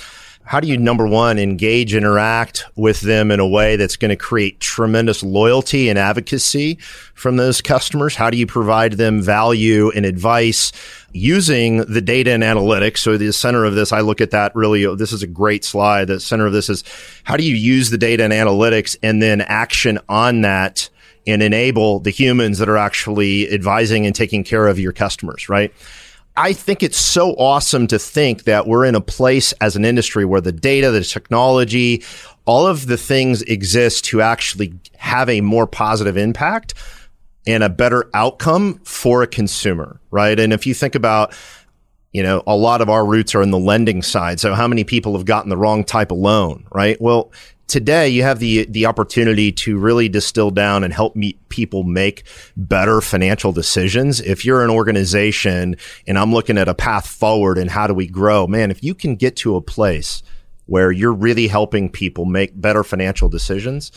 how 0.47 0.61
do 0.61 0.69
you 0.69 0.79
number 0.79 1.09
one 1.09 1.40
engage 1.40 1.92
interact 1.92 2.64
with 2.77 3.01
them 3.01 3.33
in 3.33 3.40
a 3.40 3.47
way 3.47 3.75
that's 3.75 3.97
going 3.97 4.11
to 4.11 4.16
create 4.16 4.61
tremendous 4.61 5.23
loyalty 5.23 5.88
and 5.88 5.99
advocacy 5.99 6.77
from 7.14 7.37
those 7.37 7.61
customers 7.61 8.14
how 8.14 8.31
do 8.31 8.38
you 8.38 8.47
provide 8.47 8.92
them 8.92 9.21
value 9.21 9.90
and 9.90 10.07
advice 10.07 10.71
using 11.16 11.79
the 11.79 12.00
data 12.00 12.33
and 12.33 12.42
analytics. 12.42 12.98
So 12.98 13.16
the 13.16 13.33
center 13.33 13.64
of 13.64 13.74
this 13.74 13.92
i 13.92 14.00
look 14.00 14.20
at 14.20 14.31
that 14.31 14.55
really 14.55 14.87
oh, 14.87 14.94
this 14.94 15.12
is 15.12 15.22
a 15.22 15.26
great 15.26 15.64
slide. 15.64 16.09
The 16.09 16.20
center 16.20 16.46
of 16.46 16.52
this 16.52 16.68
is 16.68 16.85
how 17.24 17.37
do 17.37 17.44
you 17.44 17.55
use 17.55 17.90
the 17.90 17.98
data 17.98 18.24
and 18.24 18.33
analytics 18.33 18.96
and 19.02 19.22
then 19.22 19.40
action 19.40 19.98
on 20.09 20.42
that 20.42 20.88
and 21.26 21.42
enable 21.42 21.98
the 22.00 22.11
humans 22.11 22.59
that 22.59 22.68
are 22.68 22.76
actually 22.76 23.50
advising 23.52 24.07
and 24.07 24.14
taking 24.14 24.44
care 24.44 24.68
of 24.68 24.79
your 24.79 24.92
customers 24.92 25.48
right? 25.48 25.72
I 26.38 26.52
think 26.52 26.83
it's 26.83 26.98
so 26.98 27.33
awesome 27.37 27.87
to 27.87 27.98
think 27.98 28.44
that 28.44 28.66
we're 28.66 28.85
in 28.85 28.94
a 28.94 29.00
place 29.00 29.52
as 29.55 29.74
an 29.74 29.87
industry 29.87 30.26
where 30.26 30.42
the 30.42 30.52
data, 30.52 30.90
the 30.90 31.02
technology, 31.02 32.05
all 32.44 32.66
of 32.66 32.87
the 32.87 32.98
things 32.98 33.40
exist 33.42 34.05
to 34.07 34.20
actually 34.20 34.74
have 34.98 35.31
a 35.31 35.40
more 35.40 35.66
positive 35.66 36.18
impact 36.18 36.74
and 37.46 37.62
a 37.62 37.68
better 37.68 38.11
outcome 38.14 38.80
for 38.85 39.22
a 39.22 39.26
consumer, 39.26 40.00
right? 40.11 40.38
And 40.38 40.52
if 40.52 40.66
you 40.66 40.74
think 40.74 40.94
about 40.94 41.35
you 42.12 42.22
know, 42.22 42.42
a 42.46 42.56
lot 42.56 42.80
of 42.80 42.88
our 42.88 43.04
roots 43.04 43.35
are 43.35 43.42
in 43.42 43.50
the 43.50 43.59
lending 43.59 44.00
side. 44.00 44.40
So 44.40 44.54
how 44.54 44.66
many 44.66 44.85
people 44.85 45.14
have 45.18 45.26
gotten 45.26 45.50
the 45.50 45.56
wrong 45.56 45.85
type 45.85 46.11
of 46.11 46.16
loan, 46.16 46.66
right? 46.72 46.98
Well, 46.98 47.30
today 47.66 48.09
you 48.09 48.22
have 48.22 48.38
the 48.38 48.64
the 48.66 48.87
opportunity 48.87 49.52
to 49.52 49.78
really 49.78 50.09
distill 50.09 50.50
down 50.50 50.85
and 50.85 50.92
help 50.92 51.16
meet 51.16 51.48
people 51.48 51.82
make 51.82 52.24
better 52.56 53.00
financial 53.00 53.52
decisions. 53.52 54.20
If 54.20 54.44
you're 54.44 54.64
an 54.64 54.70
organization 54.70 55.76
and 56.06 56.18
I'm 56.18 56.32
looking 56.32 56.59
at 56.59 56.68
a 56.68 56.74
path 56.74 57.06
forward 57.06 57.59
and 57.59 57.70
how 57.70 57.87
do 57.87 57.94
we 57.94 58.06
grow, 58.06 58.46
man, 58.46 58.70
if 58.70 58.82
you 58.82 58.94
can 58.94 59.16
get 59.16 59.37
to 59.37 59.56
a 59.56 59.61
place 59.61 60.22
where 60.66 60.90
you're 60.90 61.12
really 61.12 61.48
helping 61.48 61.90
people 61.90 62.24
make 62.24 62.59
better 62.61 62.82
financial 62.82 63.28
decisions, 63.28 63.92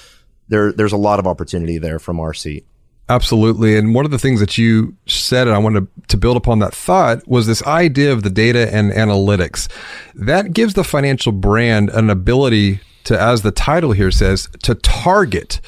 there 0.48 0.72
there's 0.72 0.94
a 0.94 0.98
lot 0.98 1.20
of 1.20 1.28
opportunity 1.28 1.78
there 1.78 2.00
from 2.00 2.20
our 2.20 2.34
seat. 2.34 2.66
Absolutely. 3.10 3.76
And 3.76 3.96
one 3.96 4.06
of 4.06 4.12
the 4.12 4.20
things 4.20 4.40
that 4.40 4.58
you 4.58 4.96
said, 5.08 5.48
and 5.48 5.56
I 5.56 5.60
wanted 5.60 5.88
to 6.10 6.18
build 6.18 6.38
upon 6.38 6.60
that 6.60 6.76
thought, 6.76 7.28
was 7.28 7.48
this 7.48 7.64
idea 7.64 8.14
of 8.14 8.22
the 8.22 8.30
data 8.30 8.74
and 8.74 8.92
analytics. 8.92 9.68
That 10.14 10.54
gives 10.54 10.76
the 10.76 10.84
financial 10.84 11.32
brand 11.32 11.90
an 11.90 12.12
ability 12.12 12.82
to, 13.06 13.20
as 13.20 13.42
the 13.42 13.52
title 13.52 13.94
here 13.94 14.12
says, 14.12 14.48
to 14.62 14.76
target, 14.76 15.60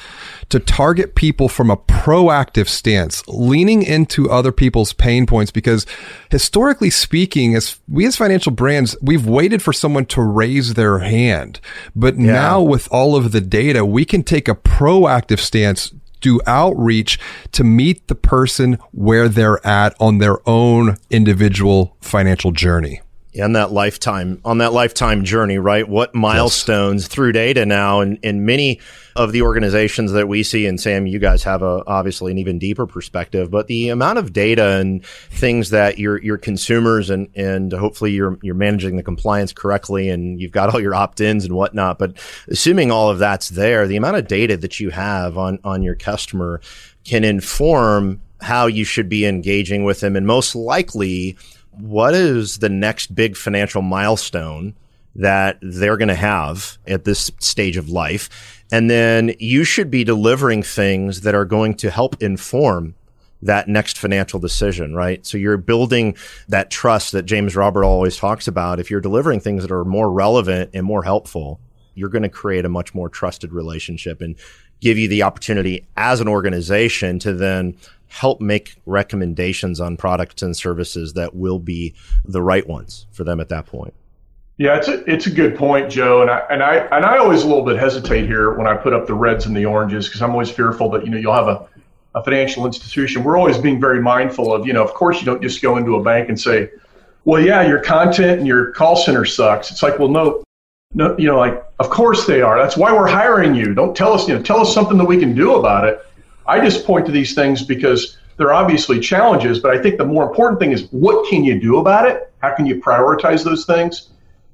to 0.50 0.60
target 0.60 1.16
people 1.16 1.48
from 1.48 1.68
a 1.68 1.76
proactive 1.76 2.68
stance, 2.68 3.26
leaning 3.26 3.82
into 3.82 4.30
other 4.30 4.52
people's 4.52 4.92
pain 4.92 5.26
points. 5.26 5.50
Because 5.50 5.84
historically 6.30 6.90
speaking, 6.90 7.56
as 7.56 7.80
we 7.88 8.06
as 8.06 8.16
financial 8.16 8.52
brands, 8.52 8.96
we've 9.02 9.26
waited 9.26 9.62
for 9.62 9.72
someone 9.72 10.06
to 10.06 10.22
raise 10.22 10.74
their 10.74 11.00
hand. 11.00 11.58
But 11.96 12.16
yeah. 12.16 12.32
now 12.32 12.62
with 12.62 12.86
all 12.92 13.16
of 13.16 13.32
the 13.32 13.40
data, 13.40 13.84
we 13.84 14.04
can 14.04 14.22
take 14.22 14.46
a 14.46 14.54
proactive 14.54 15.40
stance 15.40 15.92
do 16.22 16.40
outreach 16.46 17.18
to 17.52 17.62
meet 17.62 18.08
the 18.08 18.14
person 18.14 18.78
where 18.92 19.28
they're 19.28 19.64
at 19.66 19.94
on 20.00 20.18
their 20.18 20.38
own 20.48 20.96
individual 21.10 21.96
financial 22.00 22.52
journey 22.52 23.01
on 23.40 23.54
that 23.54 23.72
lifetime 23.72 24.40
on 24.44 24.58
that 24.58 24.72
lifetime 24.72 25.24
journey 25.24 25.56
right 25.56 25.88
what 25.88 26.14
milestones 26.14 27.04
yes. 27.04 27.08
through 27.08 27.32
data 27.32 27.64
now 27.64 28.00
and, 28.00 28.18
in 28.22 28.44
many 28.44 28.78
of 29.16 29.32
the 29.32 29.40
organizations 29.40 30.12
that 30.12 30.28
we 30.28 30.42
see 30.42 30.66
and 30.66 30.78
sam 30.80 31.06
you 31.06 31.18
guys 31.18 31.42
have 31.42 31.62
a 31.62 31.82
obviously 31.86 32.30
an 32.30 32.38
even 32.38 32.58
deeper 32.58 32.86
perspective 32.86 33.50
but 33.50 33.68
the 33.68 33.88
amount 33.88 34.18
of 34.18 34.32
data 34.34 34.78
and 34.78 35.04
things 35.06 35.70
that 35.70 35.98
your 35.98 36.20
your 36.22 36.36
consumers 36.36 37.08
and 37.08 37.28
and 37.34 37.72
hopefully 37.72 38.12
you're 38.12 38.38
you're 38.42 38.54
managing 38.54 38.96
the 38.96 39.02
compliance 39.02 39.52
correctly 39.52 40.10
and 40.10 40.38
you've 40.40 40.52
got 40.52 40.72
all 40.74 40.80
your 40.80 40.94
opt-ins 40.94 41.44
and 41.44 41.54
whatnot 41.54 41.98
but 41.98 42.14
assuming 42.48 42.90
all 42.90 43.08
of 43.08 43.18
that's 43.18 43.48
there 43.50 43.86
the 43.86 43.96
amount 43.96 44.16
of 44.16 44.26
data 44.26 44.58
that 44.58 44.78
you 44.78 44.90
have 44.90 45.38
on 45.38 45.58
on 45.64 45.82
your 45.82 45.94
customer 45.94 46.60
can 47.04 47.24
inform 47.24 48.20
how 48.42 48.66
you 48.66 48.84
should 48.84 49.08
be 49.08 49.24
engaging 49.24 49.84
with 49.84 50.00
them 50.00 50.16
and 50.16 50.26
most 50.26 50.54
likely 50.54 51.36
what 51.72 52.14
is 52.14 52.58
the 52.58 52.68
next 52.68 53.14
big 53.14 53.36
financial 53.36 53.82
milestone 53.82 54.74
that 55.14 55.58
they're 55.60 55.96
going 55.96 56.08
to 56.08 56.14
have 56.14 56.78
at 56.86 57.04
this 57.04 57.30
stage 57.38 57.76
of 57.76 57.88
life? 57.88 58.62
And 58.70 58.90
then 58.90 59.34
you 59.38 59.64
should 59.64 59.90
be 59.90 60.04
delivering 60.04 60.62
things 60.62 61.22
that 61.22 61.34
are 61.34 61.44
going 61.44 61.74
to 61.76 61.90
help 61.90 62.22
inform 62.22 62.94
that 63.42 63.68
next 63.68 63.98
financial 63.98 64.38
decision, 64.38 64.94
right? 64.94 65.26
So 65.26 65.36
you're 65.36 65.56
building 65.56 66.16
that 66.48 66.70
trust 66.70 67.12
that 67.12 67.24
James 67.24 67.56
Robert 67.56 67.84
always 67.84 68.16
talks 68.16 68.46
about. 68.46 68.78
If 68.78 68.90
you're 68.90 69.00
delivering 69.00 69.40
things 69.40 69.62
that 69.62 69.72
are 69.72 69.84
more 69.84 70.10
relevant 70.10 70.70
and 70.74 70.86
more 70.86 71.02
helpful, 71.02 71.60
you're 71.94 72.08
going 72.08 72.22
to 72.22 72.28
create 72.28 72.64
a 72.64 72.70
much 72.70 72.94
more 72.94 73.08
trusted 73.08 73.52
relationship 73.52 74.20
and 74.20 74.36
give 74.82 74.98
you 74.98 75.08
the 75.08 75.22
opportunity 75.22 75.86
as 75.96 76.20
an 76.20 76.28
organization 76.28 77.18
to 77.20 77.32
then 77.32 77.74
help 78.08 78.42
make 78.42 78.74
recommendations 78.84 79.80
on 79.80 79.96
products 79.96 80.42
and 80.42 80.54
services 80.54 81.14
that 81.14 81.34
will 81.34 81.58
be 81.58 81.94
the 82.26 82.42
right 82.42 82.68
ones 82.68 83.06
for 83.10 83.24
them 83.24 83.40
at 83.40 83.48
that 83.48 83.64
point. 83.64 83.94
Yeah, 84.58 84.76
it's 84.76 84.88
a 84.88 85.10
it's 85.10 85.26
a 85.26 85.30
good 85.30 85.56
point, 85.56 85.90
Joe, 85.90 86.20
and 86.20 86.30
I 86.30 86.42
and 86.50 86.62
I 86.62 86.76
and 86.94 87.06
I 87.06 87.16
always 87.16 87.42
a 87.42 87.46
little 87.46 87.64
bit 87.64 87.78
hesitate 87.78 88.26
here 88.26 88.52
when 88.52 88.66
I 88.66 88.76
put 88.76 88.92
up 88.92 89.06
the 89.06 89.14
reds 89.14 89.46
and 89.46 89.56
the 89.56 89.64
oranges 89.64 90.08
because 90.08 90.20
I'm 90.20 90.32
always 90.32 90.50
fearful 90.50 90.90
that 90.90 91.04
you 91.04 91.10
know 91.10 91.16
you'll 91.16 91.32
have 91.32 91.48
a, 91.48 91.66
a 92.14 92.22
financial 92.22 92.66
institution. 92.66 93.24
We're 93.24 93.38
always 93.38 93.56
being 93.56 93.80
very 93.80 94.02
mindful 94.02 94.52
of 94.52 94.66
you 94.66 94.74
know 94.74 94.84
of 94.84 94.92
course 94.92 95.20
you 95.20 95.24
don't 95.24 95.40
just 95.40 95.62
go 95.62 95.78
into 95.78 95.96
a 95.96 96.02
bank 96.02 96.28
and 96.28 96.38
say, 96.38 96.68
well 97.24 97.40
yeah 97.40 97.66
your 97.66 97.80
content 97.80 98.40
and 98.40 98.46
your 98.46 98.72
call 98.72 98.94
center 98.94 99.24
sucks. 99.24 99.70
It's 99.70 99.82
like 99.82 99.98
well 99.98 100.10
no 100.10 100.44
no 100.94 101.16
you 101.18 101.26
know 101.26 101.38
like 101.38 101.64
of 101.78 101.90
course 101.90 102.26
they 102.26 102.42
are. 102.42 102.58
That's 102.58 102.76
why 102.76 102.92
we're 102.92 103.08
hiring 103.08 103.54
you. 103.54 103.74
Don't 103.74 103.96
tell 103.96 104.12
us 104.12 104.28
you 104.28 104.34
know 104.34 104.42
tell 104.42 104.60
us 104.60 104.72
something 104.72 104.98
that 104.98 105.04
we 105.04 105.18
can 105.18 105.34
do 105.34 105.54
about 105.54 105.86
it. 105.86 106.00
I 106.46 106.60
just 106.60 106.84
point 106.84 107.06
to 107.06 107.12
these 107.12 107.34
things 107.34 107.62
because 107.62 108.18
they're 108.36 108.52
obviously 108.52 108.98
challenges, 108.98 109.60
but 109.60 109.70
I 109.70 109.80
think 109.80 109.98
the 109.98 110.04
more 110.04 110.28
important 110.28 110.58
thing 110.58 110.72
is 110.72 110.88
what 110.90 111.28
can 111.28 111.44
you 111.44 111.60
do 111.60 111.78
about 111.78 112.08
it? 112.08 112.32
How 112.38 112.54
can 112.54 112.66
you 112.66 112.80
prioritize 112.80 113.44
those 113.44 113.64
things? 113.64 114.08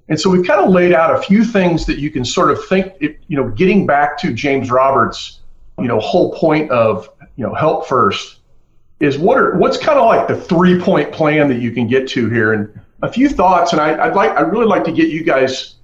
And 0.09 0.18
so 0.18 0.31
we've 0.31 0.46
kind 0.46 0.61
of 0.61 0.70
laid 0.70 0.92
out 0.92 1.14
a 1.14 1.22
few 1.22 1.44
things 1.44 1.85
that 1.87 1.98
you 1.98 2.11
can 2.11 2.24
sort 2.24 2.51
of 2.51 2.64
think, 2.66 2.94
you 3.01 3.37
know, 3.37 3.48
getting 3.51 3.87
back 3.87 4.18
to 4.18 4.33
James 4.33 4.70
Roberts, 4.70 5.40
you 5.79 5.87
know, 5.87 6.01
whole 6.01 6.33
point 6.35 6.70
of, 6.70 7.11
you 7.37 7.46
know, 7.46 7.55
help 7.55 7.87
first 7.87 8.38
is 9.01 9.18
what 9.18 9.38
are, 9.38 9.57
what's 9.59 9.77
kind 9.77 9.98
of 9.98 10.07
like 10.07 10.27
the 10.27 10.37
three 10.37 10.81
point 10.81 11.12
plan 11.12 11.48
that 11.48 11.61
you 11.61 11.70
can 11.70 11.87
get 11.87 12.09
to 12.09 12.29
here 12.31 12.53
and 12.53 12.81
a 13.03 13.12
few 13.12 13.29
thoughts. 13.29 13.72
And 13.72 13.81
I, 13.81 14.09
would 14.09 14.16
like, 14.16 14.31
I'd 14.31 14.51
really 14.51 14.66
like 14.66 14.85
to 14.85 14.92
get 14.92 15.09
you 15.09 15.22
guys, 15.22 15.74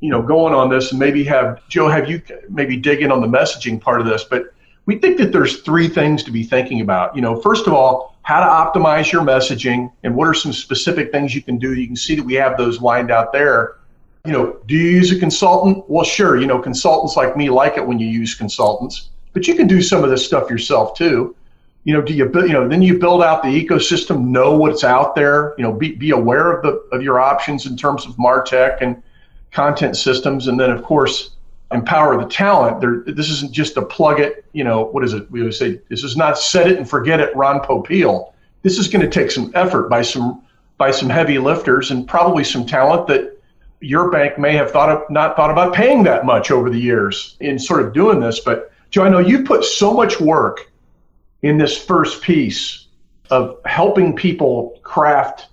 you 0.00 0.10
know, 0.10 0.22
going 0.22 0.54
on 0.54 0.70
this 0.70 0.90
and 0.90 0.98
maybe 0.98 1.22
have 1.24 1.66
Joe, 1.68 1.88
have 1.88 2.08
you 2.08 2.22
maybe 2.48 2.76
dig 2.76 3.02
in 3.02 3.12
on 3.12 3.20
the 3.20 3.26
messaging 3.26 3.80
part 3.80 4.00
of 4.00 4.06
this, 4.06 4.24
but 4.24 4.54
we 4.86 4.98
think 4.98 5.18
that 5.18 5.30
there's 5.30 5.60
three 5.60 5.88
things 5.88 6.22
to 6.24 6.30
be 6.30 6.42
thinking 6.42 6.80
about. 6.80 7.14
You 7.14 7.22
know, 7.22 7.40
first 7.40 7.66
of 7.66 7.72
all, 7.72 8.16
how 8.22 8.40
to 8.40 8.78
optimize 8.78 9.12
your 9.12 9.22
messaging 9.22 9.92
and 10.02 10.14
what 10.14 10.26
are 10.26 10.34
some 10.34 10.52
specific 10.52 11.12
things 11.12 11.34
you 11.34 11.42
can 11.42 11.58
do. 11.58 11.74
You 11.74 11.86
can 11.86 11.96
see 11.96 12.14
that 12.14 12.24
we 12.24 12.34
have 12.34 12.56
those 12.56 12.80
lined 12.80 13.10
out 13.10 13.32
there. 13.32 13.76
You 14.24 14.32
know, 14.32 14.58
do 14.66 14.74
you 14.74 14.90
use 14.90 15.12
a 15.12 15.18
consultant? 15.18 15.88
Well, 15.88 16.04
sure. 16.04 16.38
You 16.38 16.46
know, 16.46 16.58
consultants 16.58 17.16
like 17.16 17.36
me 17.36 17.50
like 17.50 17.76
it 17.76 17.86
when 17.86 17.98
you 17.98 18.06
use 18.06 18.34
consultants, 18.34 19.10
but 19.32 19.46
you 19.46 19.54
can 19.54 19.66
do 19.66 19.80
some 19.80 20.02
of 20.02 20.10
this 20.10 20.24
stuff 20.24 20.50
yourself 20.50 20.96
too. 20.96 21.34
You 21.84 21.94
know, 21.94 22.02
do 22.02 22.12
you 22.12 22.30
you 22.34 22.52
know 22.52 22.68
then 22.68 22.82
you 22.82 22.98
build 22.98 23.22
out 23.22 23.42
the 23.42 23.48
ecosystem, 23.48 24.26
know 24.26 24.56
what's 24.56 24.84
out 24.84 25.14
there. 25.14 25.54
You 25.56 25.64
know, 25.64 25.72
be 25.72 25.92
be 25.92 26.10
aware 26.10 26.52
of 26.52 26.62
the 26.62 26.72
of 26.94 27.02
your 27.02 27.18
options 27.18 27.64
in 27.64 27.76
terms 27.76 28.04
of 28.04 28.16
martech 28.16 28.78
and 28.82 29.02
content 29.52 29.96
systems, 29.96 30.46
and 30.46 30.58
then 30.58 30.70
of 30.70 30.82
course 30.82 31.30
empower 31.72 32.20
the 32.20 32.28
talent. 32.28 32.80
There, 32.80 33.02
this 33.06 33.28
isn't 33.30 33.52
just 33.52 33.76
a 33.76 33.82
plug 33.82 34.20
it. 34.20 34.44
You 34.52 34.64
know, 34.64 34.84
what 34.84 35.04
is 35.04 35.12
it? 35.12 35.30
We 35.30 35.40
always 35.40 35.58
say 35.58 35.80
this 35.88 36.04
is 36.04 36.16
not 36.16 36.38
set 36.38 36.68
it 36.68 36.76
and 36.76 36.88
forget 36.88 37.20
it. 37.20 37.34
Ron 37.36 37.60
Popeil. 37.60 38.32
This 38.62 38.78
is 38.78 38.88
going 38.88 39.02
to 39.02 39.10
take 39.10 39.30
some 39.30 39.50
effort 39.54 39.88
by 39.88 40.02
some 40.02 40.42
by 40.78 40.90
some 40.90 41.08
heavy 41.08 41.38
lifters 41.38 41.90
and 41.90 42.08
probably 42.08 42.42
some 42.42 42.64
talent 42.66 43.06
that 43.06 43.38
your 43.80 44.10
bank 44.10 44.38
may 44.38 44.52
have 44.52 44.70
thought 44.70 44.90
of 44.90 45.10
not 45.10 45.36
thought 45.36 45.50
about 45.50 45.74
paying 45.74 46.02
that 46.04 46.24
much 46.24 46.50
over 46.50 46.70
the 46.70 46.78
years 46.78 47.36
in 47.40 47.58
sort 47.58 47.84
of 47.84 47.92
doing 47.92 48.20
this. 48.20 48.40
But 48.40 48.72
Joe, 48.90 49.04
I 49.04 49.08
know 49.08 49.18
you 49.18 49.44
put 49.44 49.64
so 49.64 49.94
much 49.94 50.20
work 50.20 50.70
in 51.42 51.58
this 51.58 51.76
first 51.82 52.22
piece 52.22 52.86
of 53.30 53.58
helping 53.64 54.14
people 54.14 54.78
craft 54.82 55.48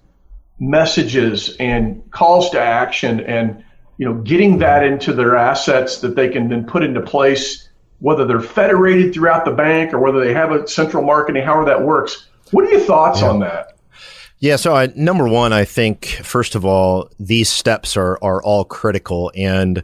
messages 0.60 1.56
and 1.60 2.10
calls 2.12 2.50
to 2.50 2.60
action 2.60 3.20
and 3.22 3.64
you 3.98 4.06
know, 4.06 4.16
getting 4.22 4.60
that 4.60 4.84
into 4.84 5.14
their 5.14 5.36
assets 5.36 6.00
that 6.02 6.16
they 6.16 6.30
can 6.30 6.50
then 6.50 6.66
put 6.66 6.84
into 6.84 7.02
place, 7.02 7.70
whether 8.00 8.26
they're 8.26 8.40
federated 8.40 9.14
throughout 9.14 9.46
the 9.46 9.52
bank 9.52 9.94
or 9.94 10.00
whether 10.00 10.20
they 10.20 10.34
have 10.34 10.52
a 10.52 10.68
central 10.68 11.04
marketing, 11.04 11.44
however 11.44 11.66
that 11.66 11.82
works. 11.82 12.28
What 12.52 12.66
are 12.66 12.70
your 12.70 12.80
thoughts 12.80 13.22
yeah. 13.22 13.30
on 13.30 13.40
that? 13.40 13.78
Yeah, 14.40 14.56
so 14.56 14.76
I, 14.76 14.88
number 14.96 15.28
one, 15.28 15.52
I 15.52 15.66
think 15.66 16.06
first 16.06 16.54
of 16.54 16.64
all, 16.64 17.10
these 17.20 17.50
steps 17.50 17.98
are 17.98 18.20
are 18.22 18.42
all 18.44 18.66
critical, 18.66 19.32
and 19.36 19.82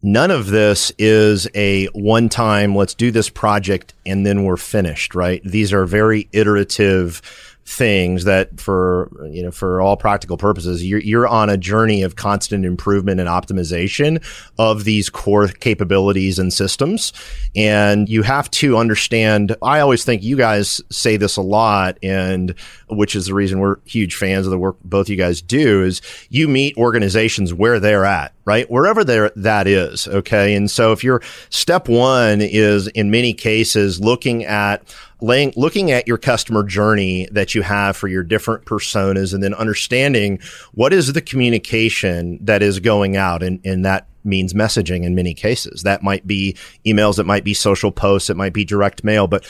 none 0.00 0.30
of 0.30 0.46
this 0.46 0.92
is 0.96 1.48
a 1.56 1.86
one 1.86 2.28
time. 2.28 2.76
Let's 2.76 2.94
do 2.94 3.10
this 3.10 3.28
project 3.28 3.94
and 4.06 4.24
then 4.24 4.44
we're 4.44 4.56
finished. 4.56 5.16
Right? 5.16 5.42
These 5.44 5.72
are 5.72 5.86
very 5.86 6.28
iterative 6.32 7.20
things 7.68 8.24
that 8.24 8.58
for 8.58 9.10
you 9.30 9.42
know 9.42 9.50
for 9.50 9.78
all 9.82 9.94
practical 9.94 10.38
purposes 10.38 10.82
you're, 10.82 11.00
you're 11.00 11.28
on 11.28 11.50
a 11.50 11.56
journey 11.58 12.02
of 12.02 12.16
constant 12.16 12.64
improvement 12.64 13.20
and 13.20 13.28
optimization 13.28 14.24
of 14.58 14.84
these 14.84 15.10
core 15.10 15.48
capabilities 15.48 16.38
and 16.38 16.50
systems. 16.50 17.12
And 17.54 18.08
you 18.08 18.22
have 18.22 18.50
to 18.52 18.78
understand 18.78 19.54
i 19.60 19.80
always 19.80 20.02
think 20.02 20.22
you 20.22 20.34
guys 20.34 20.80
say 20.90 21.18
this 21.18 21.36
a 21.36 21.42
lot 21.42 21.98
and 22.02 22.54
which 22.88 23.14
is 23.14 23.26
the 23.26 23.34
reason 23.34 23.58
we're 23.58 23.76
huge 23.84 24.16
fans 24.16 24.46
of 24.46 24.50
the 24.50 24.58
work 24.58 24.78
both 24.82 25.10
you 25.10 25.16
guys 25.16 25.42
do 25.42 25.82
is 25.82 26.00
you 26.30 26.48
meet 26.48 26.74
organizations 26.78 27.52
where 27.52 27.78
they're 27.78 28.06
at 28.06 28.32
right? 28.48 28.70
Wherever 28.70 29.04
there 29.04 29.30
that 29.36 29.66
is 29.66 30.08
okay? 30.08 30.54
And 30.54 30.70
so 30.70 30.92
if 30.92 31.04
your 31.04 31.20
step 31.50 31.86
one 31.86 32.40
is 32.40 32.88
in 32.88 33.10
many 33.10 33.34
cases 33.34 34.00
looking 34.00 34.46
at 34.46 34.82
laying, 35.20 35.52
looking 35.56 35.90
at 35.90 36.06
your 36.06 36.18
customer 36.18 36.62
journey 36.62 37.28
that 37.32 37.54
you 37.54 37.62
have 37.62 37.96
for 37.96 38.08
your 38.08 38.22
different 38.22 38.64
personas 38.64 39.34
and 39.34 39.42
then 39.42 39.54
understanding 39.54 40.40
what 40.72 40.92
is 40.92 41.12
the 41.12 41.20
communication 41.20 42.38
that 42.44 42.62
is 42.62 42.80
going 42.80 43.16
out 43.16 43.42
and, 43.42 43.60
and 43.64 43.84
that 43.84 44.06
means 44.24 44.52
messaging 44.52 45.04
in 45.04 45.14
many 45.14 45.34
cases. 45.34 45.82
That 45.82 46.02
might 46.02 46.26
be 46.26 46.56
emails, 46.86 47.18
it 47.18 47.26
might 47.26 47.44
be 47.44 47.54
social 47.54 47.90
posts, 47.90 48.30
it 48.30 48.36
might 48.36 48.52
be 48.52 48.64
direct 48.64 49.02
mail, 49.02 49.26
but 49.26 49.46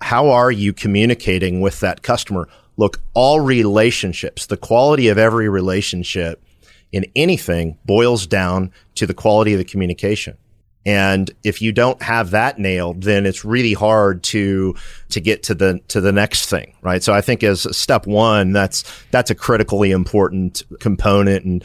how 0.00 0.30
are 0.30 0.50
you 0.50 0.72
communicating 0.72 1.60
with 1.60 1.80
that 1.80 2.02
customer? 2.02 2.48
Look, 2.76 3.00
all 3.14 3.40
relationships, 3.40 4.46
the 4.46 4.56
quality 4.56 5.08
of 5.08 5.18
every 5.18 5.48
relationship 5.48 6.42
in 6.92 7.06
anything 7.16 7.78
boils 7.84 8.26
down 8.26 8.70
to 8.96 9.06
the 9.06 9.14
quality 9.14 9.52
of 9.52 9.58
the 9.58 9.64
communication. 9.64 10.36
And 10.86 11.30
if 11.44 11.62
you 11.62 11.72
don't 11.72 12.00
have 12.02 12.30
that 12.32 12.58
nailed, 12.58 13.02
then 13.02 13.24
it's 13.24 13.44
really 13.44 13.72
hard 13.72 14.22
to 14.24 14.74
to 15.10 15.20
get 15.20 15.42
to 15.44 15.54
the 15.54 15.80
to 15.88 16.00
the 16.00 16.12
next 16.12 16.50
thing, 16.50 16.74
right? 16.82 17.02
So 17.02 17.14
I 17.14 17.20
think 17.20 17.42
as 17.42 17.66
step 17.76 18.06
one, 18.06 18.52
that's 18.52 18.84
that's 19.10 19.30
a 19.30 19.34
critically 19.34 19.92
important 19.92 20.62
component. 20.80 21.44
And 21.44 21.64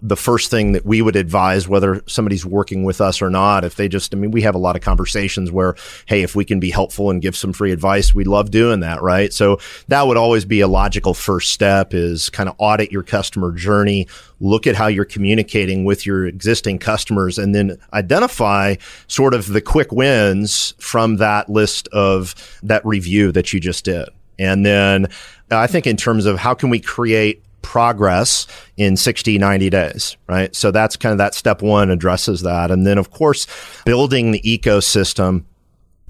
the 0.00 0.16
first 0.16 0.50
thing 0.50 0.72
that 0.72 0.86
we 0.86 1.02
would 1.02 1.16
advise 1.16 1.66
whether 1.66 2.02
somebody's 2.06 2.46
working 2.46 2.84
with 2.84 3.00
us 3.00 3.20
or 3.20 3.30
not 3.30 3.64
if 3.64 3.74
they 3.74 3.88
just 3.88 4.14
i 4.14 4.16
mean 4.16 4.30
we 4.30 4.42
have 4.42 4.54
a 4.54 4.58
lot 4.58 4.76
of 4.76 4.82
conversations 4.82 5.50
where 5.50 5.74
hey 6.06 6.22
if 6.22 6.36
we 6.36 6.44
can 6.44 6.60
be 6.60 6.70
helpful 6.70 7.10
and 7.10 7.20
give 7.20 7.36
some 7.36 7.52
free 7.52 7.72
advice 7.72 8.14
we 8.14 8.24
love 8.24 8.50
doing 8.50 8.80
that 8.80 9.02
right? 9.02 9.32
So 9.32 9.58
that 9.88 10.06
would 10.06 10.16
always 10.16 10.44
be 10.44 10.60
a 10.60 10.68
logical 10.68 11.14
first 11.14 11.50
step 11.52 11.94
is 11.94 12.30
kind 12.30 12.48
of 12.48 12.54
audit 12.58 12.92
your 12.92 13.02
customer 13.02 13.52
journey 13.52 14.06
look 14.40 14.66
at 14.66 14.76
how 14.76 14.86
you're 14.86 15.04
communicating 15.04 15.84
with 15.84 16.06
your 16.06 16.26
existing 16.26 16.78
customers 16.78 17.38
and 17.38 17.54
then 17.54 17.76
identify 17.92 18.76
sort 19.06 19.34
of 19.34 19.48
the 19.48 19.60
quick 19.60 19.90
wins 19.90 20.74
from 20.78 21.16
that 21.16 21.48
list 21.48 21.88
of 21.88 22.34
that 22.62 22.84
review 22.86 23.32
that 23.32 23.52
you 23.52 23.58
just 23.58 23.84
did. 23.84 24.08
And 24.38 24.64
then 24.64 25.08
I 25.50 25.66
think 25.66 25.86
in 25.86 25.96
terms 25.96 26.26
of 26.26 26.38
how 26.38 26.54
can 26.54 26.70
we 26.70 26.78
create 26.78 27.42
progress 27.62 28.46
in 28.76 28.96
60, 28.96 29.38
90 29.38 29.70
days, 29.70 30.16
right? 30.28 30.54
So 30.54 30.70
that's 30.70 30.96
kind 30.96 31.12
of 31.12 31.18
that 31.18 31.34
step 31.34 31.62
one 31.62 31.90
addresses 31.90 32.42
that. 32.42 32.70
And 32.70 32.86
then 32.86 32.98
of 32.98 33.10
course, 33.10 33.46
building 33.84 34.30
the 34.30 34.40
ecosystem. 34.40 35.44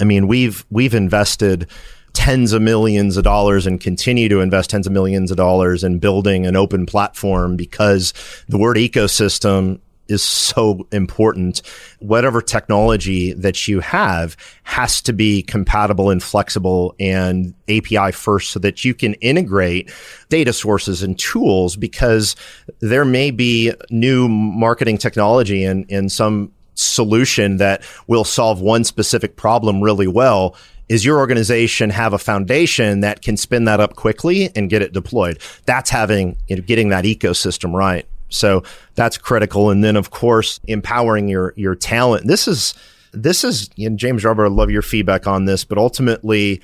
I 0.00 0.04
mean, 0.04 0.28
we've, 0.28 0.64
we've 0.70 0.94
invested 0.94 1.68
tens 2.12 2.52
of 2.52 2.62
millions 2.62 3.16
of 3.16 3.24
dollars 3.24 3.66
and 3.66 3.80
continue 3.80 4.28
to 4.28 4.40
invest 4.40 4.70
tens 4.70 4.86
of 4.86 4.92
millions 4.92 5.30
of 5.30 5.36
dollars 5.36 5.84
in 5.84 5.98
building 5.98 6.46
an 6.46 6.56
open 6.56 6.86
platform 6.86 7.56
because 7.56 8.12
the 8.48 8.58
word 8.58 8.76
ecosystem 8.76 9.80
is 10.08 10.22
so 10.22 10.86
important. 10.92 11.62
Whatever 12.00 12.40
technology 12.40 13.32
that 13.34 13.68
you 13.68 13.80
have 13.80 14.36
has 14.64 15.00
to 15.02 15.12
be 15.12 15.42
compatible 15.42 16.10
and 16.10 16.22
flexible 16.22 16.94
and 16.98 17.54
API 17.68 18.12
first 18.12 18.50
so 18.50 18.58
that 18.60 18.84
you 18.84 18.94
can 18.94 19.14
integrate 19.14 19.92
data 20.28 20.52
sources 20.52 21.02
and 21.02 21.18
tools 21.18 21.76
because 21.76 22.36
there 22.80 23.04
may 23.04 23.30
be 23.30 23.72
new 23.90 24.28
marketing 24.28 24.98
technology 24.98 25.64
and, 25.64 25.86
and 25.90 26.10
some 26.10 26.52
solution 26.74 27.56
that 27.56 27.82
will 28.06 28.24
solve 28.24 28.60
one 28.60 28.84
specific 28.84 29.36
problem 29.36 29.80
really 29.82 30.06
well. 30.06 30.56
Is 30.88 31.04
your 31.04 31.18
organization 31.18 31.90
have 31.90 32.14
a 32.14 32.18
foundation 32.18 33.00
that 33.00 33.20
can 33.20 33.36
spin 33.36 33.64
that 33.64 33.78
up 33.78 33.94
quickly 33.96 34.50
and 34.56 34.70
get 34.70 34.80
it 34.80 34.92
deployed? 34.92 35.38
That's 35.66 35.90
having 35.90 36.36
you 36.46 36.56
know, 36.56 36.62
getting 36.62 36.88
that 36.90 37.04
ecosystem 37.04 37.74
right 37.74 38.06
so 38.28 38.62
that's 38.94 39.18
critical. 39.18 39.70
And 39.70 39.82
then, 39.82 39.96
of 39.96 40.10
course, 40.10 40.60
empowering 40.66 41.28
your 41.28 41.54
your 41.56 41.74
talent. 41.74 42.26
This 42.26 42.48
is 42.48 42.74
this 43.12 43.44
is 43.44 43.70
know, 43.88 43.96
James 43.96 44.24
Robert. 44.24 44.46
I 44.46 44.48
love 44.48 44.70
your 44.70 44.82
feedback 44.82 45.26
on 45.26 45.44
this, 45.44 45.64
but 45.64 45.78
ultimately, 45.78 46.60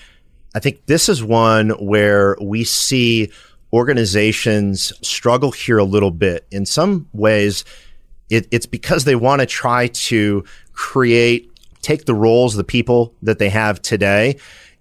I 0.55 0.61
think 0.61 0.87
this 0.87 1.09
is 1.09 1.23
one 1.23 1.71
where 1.71 2.37
we 2.41 2.65
see 2.65 3.31
organizations 3.73 4.93
struggle 5.03 5.51
here 5.51 5.79
a 5.79 5.85
little 5.85 6.13
bit. 6.13 6.47
In 6.53 6.65
some 6.65 7.09
ways, 7.13 7.65
it, 8.31 8.47
it's 8.53 8.67
because 8.67 9.05
they 9.05 9.17
want 9.17 9.41
to 9.41 9.47
try 9.47 9.89
to 9.89 10.45
create, 10.73 11.51
take 11.83 12.05
the 12.05 12.15
roles, 12.15 12.55
the 12.55 12.65
people 12.65 13.15
that 13.23 13.39
they 13.41 13.51
have 13.51 13.83
today, 13.83 14.37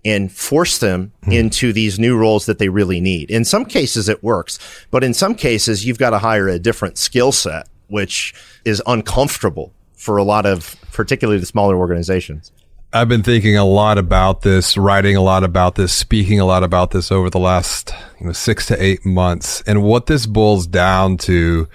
and 0.05 0.31
force 0.31 0.77
them 0.79 1.11
hmm. 1.23 1.31
into 1.31 1.73
these 1.73 1.99
new 1.99 2.17
roles 2.17 2.45
that 2.45 2.59
they 2.59 2.69
really 2.69 2.99
need. 2.99 3.29
In 3.29 3.45
some 3.45 3.65
cases, 3.65 4.09
it 4.09 4.23
works, 4.23 4.59
but 4.91 5.03
in 5.03 5.13
some 5.13 5.35
cases, 5.35 5.85
you've 5.85 5.97
got 5.97 6.11
to 6.11 6.19
hire 6.19 6.47
a 6.47 6.59
different 6.59 6.97
skill 6.97 7.31
set, 7.31 7.67
which 7.87 8.33
is 8.65 8.81
uncomfortable 8.85 9.73
for 9.95 10.17
a 10.17 10.23
lot 10.23 10.45
of, 10.45 10.75
particularly 10.91 11.39
the 11.39 11.45
smaller 11.45 11.77
organizations. 11.77 12.51
I've 12.95 13.09
been 13.09 13.23
thinking 13.23 13.57
a 13.57 13.65
lot 13.65 13.97
about 13.97 14.41
this, 14.41 14.77
writing 14.77 15.15
a 15.15 15.21
lot 15.21 15.43
about 15.43 15.75
this, 15.75 15.91
speaking 15.91 16.39
a 16.39 16.45
lot 16.45 16.61
about 16.61 16.91
this 16.91 17.11
over 17.11 17.27
the 17.27 17.39
last 17.39 17.91
you 18.19 18.27
know, 18.27 18.33
six 18.33 18.67
to 18.67 18.83
eight 18.83 19.03
months. 19.03 19.63
And 19.65 19.81
what 19.81 20.05
this 20.05 20.27
boils 20.27 20.67
down 20.67 21.17
to 21.19 21.67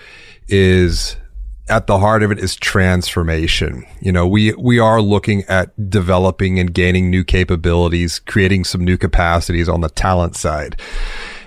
is 0.46 1.16
at 1.68 1.86
the 1.86 1.98
heart 1.98 2.22
of 2.22 2.30
it 2.30 2.38
is 2.38 2.56
transformation. 2.56 3.84
You 4.00 4.12
know, 4.12 4.26
we, 4.26 4.52
we 4.54 4.78
are 4.78 5.00
looking 5.00 5.44
at 5.44 5.90
developing 5.90 6.58
and 6.58 6.72
gaining 6.72 7.10
new 7.10 7.24
capabilities, 7.24 8.18
creating 8.18 8.64
some 8.64 8.84
new 8.84 8.96
capacities 8.96 9.68
on 9.68 9.80
the 9.80 9.88
talent 9.90 10.36
side. 10.36 10.80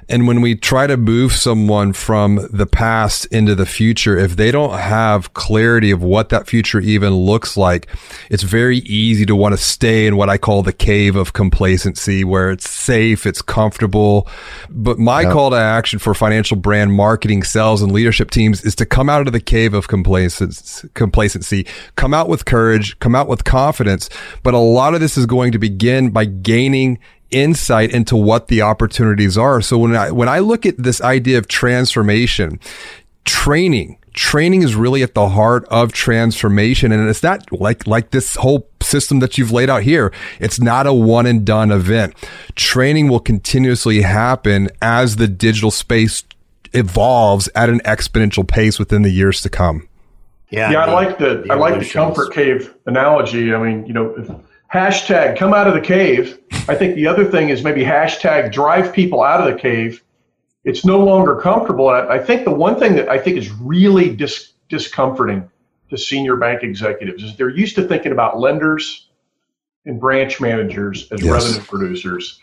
And 0.09 0.27
when 0.27 0.41
we 0.41 0.55
try 0.55 0.87
to 0.87 0.97
move 0.97 1.31
someone 1.33 1.93
from 1.93 2.47
the 2.51 2.65
past 2.65 3.25
into 3.27 3.55
the 3.55 3.65
future, 3.65 4.17
if 4.17 4.35
they 4.35 4.51
don't 4.51 4.77
have 4.77 5.33
clarity 5.33 5.91
of 5.91 6.03
what 6.03 6.29
that 6.29 6.47
future 6.47 6.79
even 6.79 7.13
looks 7.13 7.55
like, 7.55 7.87
it's 8.29 8.43
very 8.43 8.79
easy 8.79 9.25
to 9.25 9.35
want 9.35 9.53
to 9.53 9.57
stay 9.57 10.07
in 10.07 10.17
what 10.17 10.29
I 10.29 10.37
call 10.37 10.63
the 10.63 10.73
cave 10.73 11.15
of 11.15 11.33
complacency 11.33 12.23
where 12.23 12.51
it's 12.51 12.69
safe, 12.69 13.25
it's 13.25 13.41
comfortable. 13.41 14.27
But 14.69 14.99
my 14.99 15.21
yep. 15.21 15.33
call 15.33 15.49
to 15.51 15.57
action 15.57 15.99
for 15.99 16.13
financial 16.13 16.57
brand 16.57 16.93
marketing, 16.93 17.43
sales 17.43 17.81
and 17.81 17.91
leadership 17.91 18.31
teams 18.31 18.63
is 18.63 18.75
to 18.75 18.85
come 18.85 19.09
out 19.09 19.27
of 19.27 19.33
the 19.33 19.39
cave 19.39 19.73
of 19.73 19.87
complacency, 19.87 21.67
come 21.95 22.13
out 22.13 22.27
with 22.27 22.45
courage, 22.45 22.99
come 22.99 23.15
out 23.15 23.27
with 23.27 23.43
confidence. 23.43 24.09
But 24.43 24.53
a 24.53 24.59
lot 24.59 24.93
of 24.93 24.99
this 24.99 25.17
is 25.17 25.25
going 25.25 25.51
to 25.53 25.59
begin 25.59 26.09
by 26.09 26.25
gaining 26.25 26.99
insight 27.31 27.91
into 27.91 28.15
what 28.15 28.47
the 28.47 28.61
opportunities 28.61 29.37
are. 29.37 29.61
So 29.61 29.77
when 29.77 29.95
I 29.95 30.11
when 30.11 30.29
I 30.29 30.39
look 30.39 30.65
at 30.65 30.77
this 30.77 31.01
idea 31.01 31.37
of 31.37 31.47
transformation, 31.47 32.59
training 33.25 33.97
training 34.13 34.61
is 34.61 34.75
really 34.75 35.03
at 35.03 35.13
the 35.13 35.29
heart 35.29 35.65
of 35.69 35.91
transformation. 35.93 36.91
And 36.91 37.09
it's 37.09 37.23
not 37.23 37.51
like 37.51 37.87
like 37.87 38.11
this 38.11 38.35
whole 38.35 38.67
system 38.81 39.19
that 39.19 39.37
you've 39.37 39.51
laid 39.51 39.69
out 39.69 39.83
here. 39.83 40.11
It's 40.39 40.59
not 40.59 40.87
a 40.87 40.93
one 40.93 41.25
and 41.25 41.45
done 41.45 41.71
event. 41.71 42.15
Training 42.55 43.07
will 43.07 43.19
continuously 43.19 44.01
happen 44.01 44.69
as 44.81 45.15
the 45.15 45.27
digital 45.27 45.71
space 45.71 46.23
evolves 46.73 47.49
at 47.55 47.69
an 47.69 47.79
exponential 47.81 48.47
pace 48.47 48.79
within 48.79 49.01
the 49.01 49.11
years 49.11 49.41
to 49.41 49.49
come. 49.49 49.87
Yeah 50.49 50.71
yeah 50.71 50.85
i 50.85 50.91
like 50.91 51.17
the, 51.17 51.43
the 51.45 51.53
i 51.53 51.55
like 51.55 51.79
the 51.79 51.89
comfort 51.89 52.33
cave 52.33 52.73
analogy. 52.85 53.53
I 53.53 53.63
mean 53.63 53.85
you 53.85 53.93
know 53.93 54.43
hashtag 54.73 55.37
come 55.37 55.53
out 55.53 55.67
of 55.67 55.73
the 55.73 55.81
cave 55.81 56.39
i 56.67 56.75
think 56.75 56.95
the 56.95 57.07
other 57.07 57.25
thing 57.25 57.49
is 57.49 57.63
maybe 57.63 57.83
hashtag 57.83 58.51
drive 58.51 58.93
people 58.93 59.21
out 59.21 59.45
of 59.45 59.53
the 59.53 59.59
cave 59.59 60.03
it's 60.63 60.85
no 60.85 61.03
longer 61.03 61.35
comfortable. 61.35 61.89
I, 61.89 62.01
I 62.01 62.19
think 62.19 62.45
the 62.45 62.51
one 62.51 62.77
thing 62.79 62.95
that 62.95 63.09
I 63.09 63.17
think 63.17 63.37
is 63.37 63.51
really 63.51 64.15
dis, 64.15 64.53
discomforting 64.69 65.49
to 65.89 65.97
senior 65.97 66.35
bank 66.35 66.63
executives 66.63 67.23
is 67.23 67.35
they're 67.35 67.49
used 67.49 67.75
to 67.75 67.87
thinking 67.87 68.11
about 68.11 68.39
lenders 68.39 69.09
and 69.85 69.99
branch 69.99 70.39
managers 70.39 71.11
as 71.11 71.21
yes. 71.23 71.31
revenue 71.31 71.65
producers. 71.65 72.39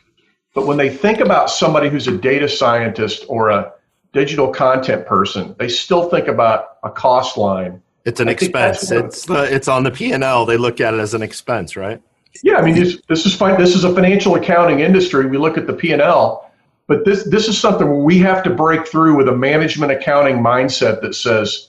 But 0.54 0.66
when 0.66 0.76
they 0.76 0.90
think 0.90 1.20
about 1.20 1.50
somebody 1.50 1.88
who's 1.88 2.08
a 2.08 2.16
data 2.16 2.48
scientist 2.48 3.24
or 3.28 3.50
a 3.50 3.72
digital 4.12 4.48
content 4.48 5.06
person, 5.06 5.54
they 5.58 5.68
still 5.68 6.08
think 6.08 6.26
about 6.26 6.78
a 6.82 6.90
cost 6.90 7.36
line. 7.36 7.80
It's 8.04 8.18
an 8.18 8.28
I 8.28 8.32
expense. 8.32 8.90
It's 8.90 9.26
the, 9.26 9.42
it's 9.54 9.68
on 9.68 9.84
the 9.84 9.90
P 9.90 10.12
and 10.12 10.24
L. 10.24 10.46
They 10.46 10.56
look 10.56 10.80
at 10.80 10.94
it 10.94 11.00
as 11.00 11.14
an 11.14 11.22
expense, 11.22 11.76
right? 11.76 12.02
Yeah, 12.42 12.56
I 12.56 12.62
mean 12.62 12.74
this, 12.74 13.00
this 13.08 13.26
is 13.26 13.34
fine. 13.34 13.58
This 13.58 13.74
is 13.74 13.84
a 13.84 13.94
financial 13.94 14.34
accounting 14.34 14.80
industry. 14.80 15.26
We 15.26 15.38
look 15.38 15.58
at 15.58 15.66
the 15.66 15.72
P 15.72 15.92
and 15.92 16.02
L, 16.02 16.50
but 16.86 17.04
this 17.04 17.24
this 17.24 17.48
is 17.48 17.58
something 17.58 18.04
we 18.04 18.18
have 18.18 18.42
to 18.44 18.50
break 18.50 18.86
through 18.86 19.16
with 19.16 19.28
a 19.28 19.36
management 19.36 19.92
accounting 19.92 20.36
mindset 20.36 21.00
that 21.02 21.14
says 21.14 21.68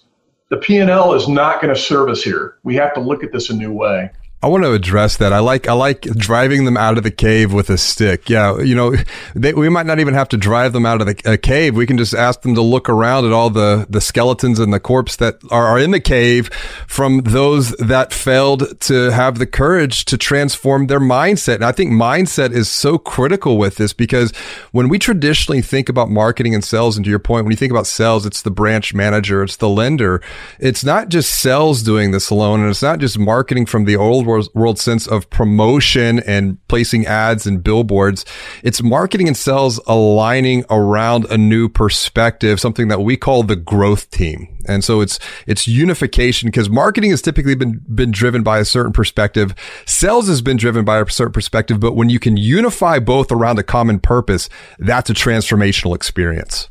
the 0.50 0.58
P&L 0.58 1.14
is 1.14 1.28
not 1.28 1.62
going 1.62 1.74
to 1.74 1.80
serve 1.80 2.10
us 2.10 2.24
here. 2.24 2.58
We 2.64 2.76
have 2.76 2.94
to 2.96 3.00
look 3.00 3.24
at 3.24 3.32
this 3.32 3.50
a 3.50 3.54
new 3.54 3.72
way. 3.72 4.10
I 4.42 4.48
want 4.48 4.64
to 4.64 4.72
address 4.72 5.18
that. 5.18 5.34
I 5.34 5.40
like 5.40 5.68
I 5.68 5.74
like 5.74 6.02
driving 6.02 6.64
them 6.64 6.78
out 6.78 6.98
of 6.98 7.04
the 7.04 7.12
cave 7.12 7.52
with 7.52 7.70
a 7.70 7.78
stick. 7.78 8.30
Yeah, 8.30 8.60
you 8.60 8.74
know, 8.74 8.96
they, 9.36 9.54
we 9.54 9.68
might 9.68 9.86
not 9.86 10.00
even 10.00 10.14
have 10.14 10.30
to 10.30 10.38
drive 10.38 10.72
them 10.72 10.86
out 10.86 11.02
of 11.02 11.08
the 11.08 11.38
cave. 11.38 11.76
We 11.76 11.86
can 11.86 11.98
just 11.98 12.14
ask 12.14 12.42
them 12.42 12.56
to 12.56 12.62
look 12.62 12.88
around 12.88 13.26
at 13.26 13.34
all 13.34 13.50
the 13.50 13.86
the 13.90 14.00
skeletons 14.00 14.58
and 14.58 14.74
the 14.74 14.80
corpse 14.80 15.18
that 15.18 15.40
are, 15.52 15.68
are 15.68 15.78
in 15.78 15.92
the 15.92 16.00
cave 16.00 16.48
from 16.88 17.20
those 17.24 17.72
that 17.72 18.14
failed 18.14 18.80
to 18.82 19.12
have 19.12 19.40
the 19.40 19.46
courage 19.46 20.06
to 20.06 20.18
transform 20.18 20.88
their 20.88 21.02
mindset. 21.02 21.56
And 21.56 21.66
I 21.66 21.74
think 21.74 21.92
mindset 21.92 22.52
is 22.54 22.70
so 22.70 22.98
critical 22.98 23.58
with 23.58 23.76
this 23.76 23.92
because 23.92 24.32
when 24.72 24.88
we 24.88 25.00
traditionally 25.00 25.62
think 25.62 25.90
about 25.90 26.10
marketing 26.10 26.56
and 26.56 26.64
sales, 26.64 26.96
and 26.96 27.04
to 27.04 27.10
your 27.10 27.20
point, 27.20 27.44
when 27.44 27.52
you 27.52 27.58
think 27.58 27.72
about 27.74 27.88
sales, 27.88 28.26
it's 28.26 28.44
the 28.44 28.52
branch 28.52 28.94
manager, 28.94 29.44
it's 29.44 29.58
the 29.58 29.68
lender. 29.68 30.22
It's 30.60 30.86
not 30.86 31.10
just 31.10 31.42
sales 31.42 31.84
doing 31.84 32.12
this 32.12 32.30
alone, 32.30 32.62
and 32.62 32.70
it's 32.70 32.82
not 32.82 33.00
just 33.00 33.20
marketing 33.20 33.66
from 33.66 33.84
the 33.84 33.98
old 33.98 34.29
world 34.54 34.80
sense 34.80 35.08
of 35.08 35.30
promotion 35.30 36.20
and 36.20 36.58
placing 36.68 37.06
ads 37.06 37.46
and 37.46 37.64
billboards. 37.64 38.26
It's 38.64 38.82
marketing 38.82 39.28
and 39.28 39.38
sales 39.38 39.80
aligning 39.88 40.66
around 40.70 41.26
a 41.26 41.38
new 41.38 41.70
perspective, 41.70 42.60
something 42.60 42.88
that 42.90 43.02
we 43.02 43.18
call 43.18 43.44
the 43.44 43.56
growth 43.56 44.10
team. 44.12 44.48
And 44.68 44.84
so 44.84 45.02
it's, 45.02 45.20
it's 45.48 45.68
unification 45.68 46.48
because 46.48 46.70
marketing 46.70 47.10
has 47.12 47.22
typically 47.22 47.56
been, 47.56 47.82
been 47.94 48.12
driven 48.12 48.44
by 48.44 48.60
a 48.60 48.66
certain 48.66 48.94
perspective. 48.94 49.56
Sales 49.86 50.28
has 50.28 50.42
been 50.42 50.58
driven 50.58 50.86
by 50.86 51.00
a 51.00 51.10
certain 51.10 51.34
perspective, 51.34 51.80
but 51.80 51.96
when 51.96 52.10
you 52.10 52.20
can 52.20 52.38
unify 52.38 53.00
both 53.00 53.32
around 53.32 53.58
a 53.60 53.64
common 53.64 54.00
purpose, 54.00 54.50
that's 54.78 55.10
a 55.10 55.14
transformational 55.14 55.96
experience. 55.96 56.70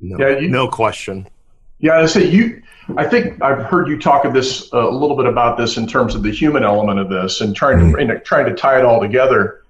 No, 0.00 0.18
yeah, 0.18 0.38
you, 0.38 0.48
no 0.48 0.68
question. 0.68 1.28
Yeah, 1.78 1.98
I 1.98 2.06
say 2.06 2.26
you, 2.26 2.62
I 2.96 3.04
think 3.04 3.42
I've 3.42 3.64
heard 3.64 3.88
you 3.88 3.98
talk 3.98 4.24
of 4.24 4.32
this 4.32 4.72
uh, 4.72 4.88
a 4.88 4.90
little 4.90 5.16
bit 5.16 5.26
about 5.26 5.58
this 5.58 5.76
in 5.76 5.86
terms 5.86 6.14
of 6.14 6.22
the 6.22 6.30
human 6.30 6.62
element 6.62 6.98
of 6.98 7.08
this 7.08 7.40
and 7.40 7.54
trying 7.54 7.78
to 7.78 7.84
mm-hmm. 7.84 8.22
trying 8.24 8.46
to 8.46 8.54
tie 8.54 8.78
it 8.78 8.84
all 8.84 9.00
together. 9.00 9.64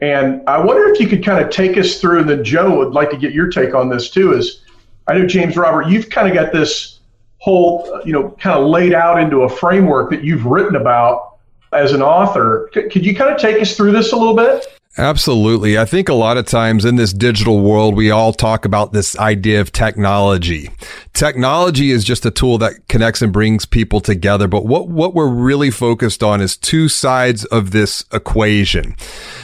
And 0.00 0.42
I 0.48 0.58
wonder 0.58 0.92
if 0.92 0.98
you 0.98 1.06
could 1.06 1.24
kind 1.24 1.44
of 1.44 1.50
take 1.50 1.76
us 1.76 2.00
through, 2.00 2.20
and 2.20 2.28
then 2.28 2.42
Joe 2.42 2.76
would 2.78 2.92
like 2.92 3.10
to 3.10 3.16
get 3.16 3.32
your 3.32 3.48
take 3.48 3.74
on 3.74 3.88
this 3.88 4.10
too. 4.10 4.32
Is 4.32 4.62
I 5.06 5.18
know 5.18 5.26
James 5.26 5.56
Robert, 5.56 5.86
you've 5.88 6.10
kind 6.10 6.28
of 6.28 6.34
got 6.34 6.52
this 6.52 7.00
whole 7.38 7.88
uh, 7.92 8.02
you 8.04 8.12
know 8.12 8.30
kind 8.40 8.58
of 8.58 8.66
laid 8.66 8.94
out 8.94 9.20
into 9.20 9.42
a 9.42 9.48
framework 9.48 10.10
that 10.10 10.24
you've 10.24 10.46
written 10.46 10.76
about 10.76 11.36
as 11.72 11.92
an 11.92 12.02
author. 12.02 12.70
C- 12.74 12.88
could 12.88 13.04
you 13.04 13.14
kind 13.14 13.32
of 13.32 13.40
take 13.40 13.60
us 13.60 13.76
through 13.76 13.92
this 13.92 14.12
a 14.12 14.16
little 14.16 14.36
bit? 14.36 14.66
Absolutely. 14.98 15.78
I 15.78 15.86
think 15.86 16.10
a 16.10 16.14
lot 16.14 16.36
of 16.36 16.44
times 16.44 16.84
in 16.84 16.96
this 16.96 17.14
digital 17.14 17.60
world, 17.60 17.96
we 17.96 18.10
all 18.10 18.34
talk 18.34 18.66
about 18.66 18.92
this 18.92 19.18
idea 19.18 19.62
of 19.62 19.72
technology. 19.72 20.68
Technology 21.14 21.90
is 21.90 22.04
just 22.04 22.26
a 22.26 22.30
tool 22.30 22.58
that 22.58 22.88
connects 22.88 23.22
and 23.22 23.32
brings 23.32 23.64
people 23.64 24.02
together. 24.02 24.48
But 24.48 24.66
what, 24.66 24.88
what 24.88 25.14
we're 25.14 25.32
really 25.32 25.70
focused 25.70 26.22
on 26.22 26.42
is 26.42 26.58
two 26.58 26.90
sides 26.90 27.46
of 27.46 27.70
this 27.70 28.04
equation. 28.12 28.94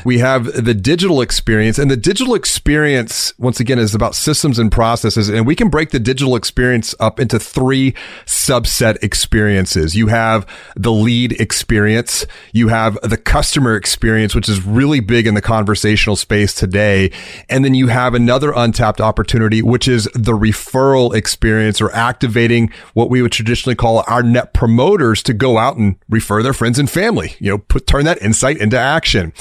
We 0.04 0.18
have 0.18 0.64
the 0.64 0.74
digital 0.74 1.22
experience 1.22 1.78
and 1.78 1.90
the 1.90 1.96
digital 1.96 2.34
experience, 2.34 3.32
once 3.38 3.58
again, 3.58 3.78
is 3.78 3.94
about 3.94 4.14
systems 4.14 4.58
and 4.58 4.70
processes. 4.70 5.30
And 5.30 5.46
we 5.46 5.54
can 5.54 5.70
break 5.70 5.90
the 5.90 5.98
digital 5.98 6.36
experience 6.36 6.94
up 7.00 7.18
into 7.18 7.38
three 7.38 7.92
subset 8.26 9.02
experiences. 9.02 9.96
You 9.96 10.08
have 10.08 10.46
the 10.76 10.92
lead 10.92 11.40
experience. 11.40 12.26
You 12.52 12.68
have 12.68 12.98
the 13.02 13.16
customer 13.16 13.76
experience, 13.76 14.34
which 14.34 14.48
is 14.50 14.62
really 14.62 15.00
big 15.00 15.26
in 15.26 15.37
the 15.38 15.42
conversational 15.42 16.16
space 16.16 16.52
today. 16.52 17.12
And 17.48 17.64
then 17.64 17.74
you 17.74 17.86
have 17.86 18.12
another 18.12 18.52
untapped 18.54 19.00
opportunity, 19.00 19.62
which 19.62 19.86
is 19.86 20.04
the 20.14 20.32
referral 20.32 21.14
experience 21.14 21.80
or 21.80 21.94
activating 21.94 22.72
what 22.94 23.08
we 23.08 23.22
would 23.22 23.30
traditionally 23.30 23.76
call 23.76 24.02
our 24.08 24.22
net 24.22 24.52
promoters 24.52 25.22
to 25.22 25.32
go 25.32 25.56
out 25.56 25.76
and 25.76 25.94
refer 26.08 26.42
their 26.42 26.52
friends 26.52 26.78
and 26.78 26.90
family, 26.90 27.36
you 27.38 27.50
know, 27.50 27.58
put, 27.58 27.86
turn 27.86 28.04
that 28.04 28.20
insight 28.20 28.58
into 28.58 28.76
action. 28.76 29.32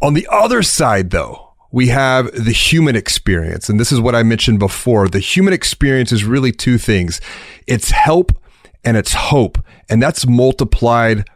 On 0.00 0.14
the 0.14 0.28
other 0.30 0.62
side, 0.62 1.10
though, 1.10 1.54
we 1.72 1.88
have 1.88 2.30
the 2.32 2.52
human 2.52 2.94
experience. 2.94 3.68
And 3.68 3.80
this 3.80 3.90
is 3.90 4.00
what 4.00 4.14
I 4.14 4.22
mentioned 4.22 4.60
before. 4.60 5.08
The 5.08 5.18
human 5.18 5.52
experience 5.52 6.12
is 6.12 6.24
really 6.24 6.52
two 6.52 6.78
things. 6.78 7.20
It's 7.66 7.90
help 7.90 8.30
and 8.84 8.96
it's 8.96 9.14
hope. 9.14 9.58
And 9.88 10.00
that's 10.00 10.26
multiplied 10.26 11.28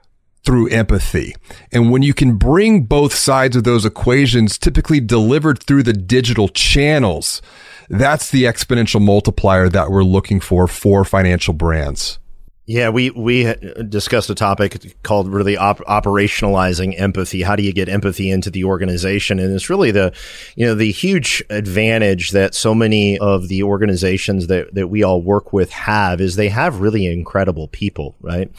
through 0.47 0.69
empathy. 0.69 1.35
And 1.73 1.91
when 1.91 2.03
you 2.03 2.15
can 2.15 2.37
bring 2.37 2.85
both 2.85 3.13
sides 3.13 3.57
of 3.57 3.65
those 3.65 3.85
equations 3.85 4.57
typically 4.57 5.01
delivered 5.01 5.63
through 5.63 5.83
the 5.83 5.93
digital 5.93 6.49
channels, 6.49 7.43
that's 7.91 8.31
the 8.31 8.45
exponential 8.45 9.03
multiplier 9.03 9.69
that 9.69 9.91
we're 9.91 10.05
looking 10.05 10.41
for 10.41 10.67
for 10.69 11.05
financial 11.05 11.53
brands. 11.53 12.19
Yeah, 12.69 12.89
we 12.89 13.11
we 13.11 13.55
discussed 13.89 14.29
a 14.29 14.35
topic 14.35 14.97
called 15.05 15.29
really 15.29 15.57
op- 15.57 15.85
operationalizing 15.87 16.99
empathy. 17.01 17.43
How 17.43 17.55
do 17.55 17.63
you 17.63 17.73
get 17.73 17.89
empathy 17.89 18.29
into 18.29 18.51
the 18.51 18.65
organization? 18.65 19.39
And 19.39 19.55
it's 19.55 19.71
really 19.71 19.93
the 19.93 20.13
you 20.57 20.67
know 20.67 20.75
the 20.75 20.91
huge 20.91 21.45
advantage 21.49 22.33
that 22.33 22.57
so 22.57 22.75
many 22.75 23.19
of 23.21 23.47
the 23.47 23.63
organizations 23.63 24.49
that 24.49 24.75
that 24.75 24.89
we 24.89 25.05
all 25.05 25.23
work 25.23 25.53
with 25.53 25.71
have 25.71 26.21
is 26.21 26.35
they 26.35 26.49
have 26.49 26.81
really 26.81 27.07
incredible 27.07 27.69
people, 27.69 28.17
right? 28.21 28.51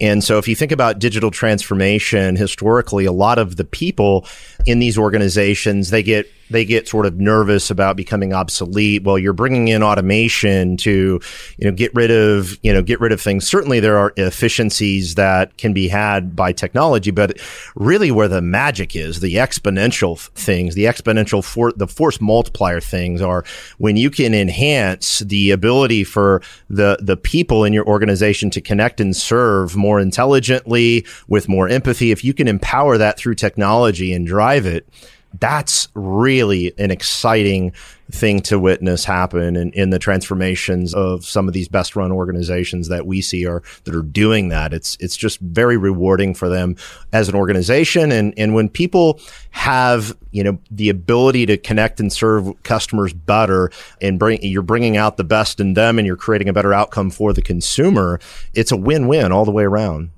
And 0.00 0.24
so 0.24 0.38
if 0.38 0.48
you 0.48 0.56
think 0.56 0.72
about 0.72 0.98
digital 0.98 1.30
transformation 1.30 2.36
historically, 2.36 3.04
a 3.04 3.12
lot 3.12 3.38
of 3.38 3.56
the 3.56 3.64
people 3.64 4.26
in 4.64 4.78
these 4.78 4.96
organizations, 4.96 5.90
they 5.90 6.02
get 6.02 6.26
they 6.50 6.64
get 6.64 6.88
sort 6.88 7.06
of 7.06 7.18
nervous 7.18 7.70
about 7.70 7.96
becoming 7.96 8.32
obsolete. 8.32 9.04
Well, 9.04 9.18
you're 9.18 9.32
bringing 9.32 9.68
in 9.68 9.82
automation 9.82 10.76
to, 10.78 11.20
you 11.58 11.70
know, 11.70 11.72
get 11.72 11.94
rid 11.94 12.10
of, 12.10 12.58
you 12.62 12.72
know, 12.72 12.82
get 12.82 13.00
rid 13.00 13.12
of 13.12 13.20
things. 13.20 13.46
Certainly 13.46 13.80
there 13.80 13.96
are 13.96 14.12
efficiencies 14.16 15.14
that 15.14 15.56
can 15.56 15.72
be 15.72 15.88
had 15.88 16.34
by 16.36 16.52
technology, 16.52 17.10
but 17.10 17.38
really 17.74 18.10
where 18.10 18.28
the 18.28 18.42
magic 18.42 18.96
is, 18.96 19.20
the 19.20 19.36
exponential 19.36 20.18
things, 20.30 20.74
the 20.74 20.84
exponential 20.84 21.42
for 21.42 21.72
the 21.72 21.86
force 21.86 22.20
multiplier 22.20 22.80
things 22.80 23.22
are 23.22 23.44
when 23.78 23.96
you 23.96 24.10
can 24.10 24.34
enhance 24.34 25.20
the 25.20 25.50
ability 25.50 26.04
for 26.04 26.42
the, 26.68 26.98
the 27.00 27.16
people 27.16 27.64
in 27.64 27.72
your 27.72 27.86
organization 27.86 28.50
to 28.50 28.60
connect 28.60 29.00
and 29.00 29.16
serve 29.16 29.76
more 29.76 30.00
intelligently 30.00 31.06
with 31.28 31.48
more 31.48 31.68
empathy. 31.68 32.10
If 32.10 32.24
you 32.24 32.34
can 32.34 32.48
empower 32.48 32.98
that 32.98 33.18
through 33.18 33.36
technology 33.36 34.12
and 34.12 34.26
drive 34.26 34.66
it, 34.66 34.88
that's 35.38 35.88
really 35.94 36.72
an 36.78 36.90
exciting 36.90 37.72
thing 38.10 38.40
to 38.40 38.58
witness 38.58 39.04
happen 39.04 39.56
in, 39.56 39.70
in 39.72 39.90
the 39.90 39.98
transformations 39.98 40.94
of 40.94 41.24
some 41.24 41.46
of 41.46 41.54
these 41.54 41.68
best 41.68 41.94
run 41.94 42.10
organizations 42.10 42.88
that 42.88 43.06
we 43.06 43.20
see 43.20 43.46
are 43.46 43.62
that 43.84 43.94
are 43.94 44.02
doing 44.02 44.48
that. 44.48 44.72
It's 44.72 44.96
it's 45.00 45.16
just 45.16 45.38
very 45.40 45.76
rewarding 45.76 46.34
for 46.34 46.48
them 46.48 46.76
as 47.12 47.28
an 47.28 47.34
organization. 47.34 48.10
And 48.10 48.34
and 48.36 48.54
when 48.54 48.68
people 48.68 49.20
have 49.50 50.16
you 50.32 50.42
know 50.42 50.58
the 50.70 50.88
ability 50.88 51.46
to 51.46 51.56
connect 51.56 52.00
and 52.00 52.12
serve 52.12 52.50
customers 52.62 53.12
better 53.12 53.70
and 54.00 54.18
bring 54.18 54.42
you're 54.42 54.62
bringing 54.62 54.96
out 54.96 55.16
the 55.16 55.24
best 55.24 55.60
in 55.60 55.74
them 55.74 55.98
and 55.98 56.06
you're 56.06 56.16
creating 56.16 56.48
a 56.48 56.52
better 56.52 56.74
outcome 56.74 57.10
for 57.10 57.32
the 57.32 57.42
consumer, 57.42 58.18
it's 58.54 58.72
a 58.72 58.76
win 58.76 59.06
win 59.06 59.30
all 59.30 59.44
the 59.44 59.52
way 59.52 59.64
around. 59.64 60.10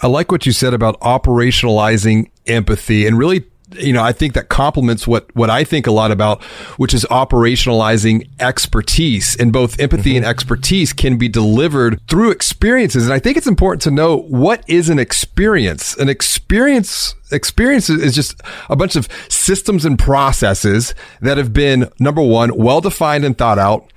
I 0.00 0.06
like 0.06 0.30
what 0.30 0.46
you 0.46 0.52
said 0.52 0.74
about 0.74 1.00
operationalizing 1.00 2.30
empathy 2.46 3.06
and 3.06 3.18
really 3.18 3.46
you 3.72 3.92
know, 3.92 4.02
I 4.02 4.12
think 4.12 4.34
that 4.34 4.48
complements 4.48 5.06
what, 5.06 5.34
what 5.36 5.50
I 5.50 5.64
think 5.64 5.86
a 5.86 5.90
lot 5.90 6.10
about, 6.10 6.42
which 6.76 6.94
is 6.94 7.04
operationalizing 7.04 8.28
expertise 8.40 9.36
and 9.36 9.52
both 9.52 9.78
empathy 9.78 10.10
mm-hmm. 10.10 10.18
and 10.18 10.26
expertise 10.26 10.92
can 10.92 11.18
be 11.18 11.28
delivered 11.28 12.00
through 12.08 12.30
experiences. 12.30 13.04
And 13.04 13.12
I 13.12 13.18
think 13.18 13.36
it's 13.36 13.46
important 13.46 13.82
to 13.82 13.90
know 13.90 14.16
what 14.16 14.64
is 14.68 14.88
an 14.88 14.98
experience. 14.98 15.96
An 15.96 16.08
experience, 16.08 17.14
experience 17.30 17.90
is 17.90 18.14
just 18.14 18.40
a 18.70 18.76
bunch 18.76 18.96
of 18.96 19.08
systems 19.28 19.84
and 19.84 19.98
processes 19.98 20.94
that 21.20 21.36
have 21.36 21.52
been 21.52 21.90
number 21.98 22.22
one, 22.22 22.56
well 22.56 22.80
defined 22.80 23.24
and 23.24 23.36
thought 23.36 23.58
out. 23.58 23.92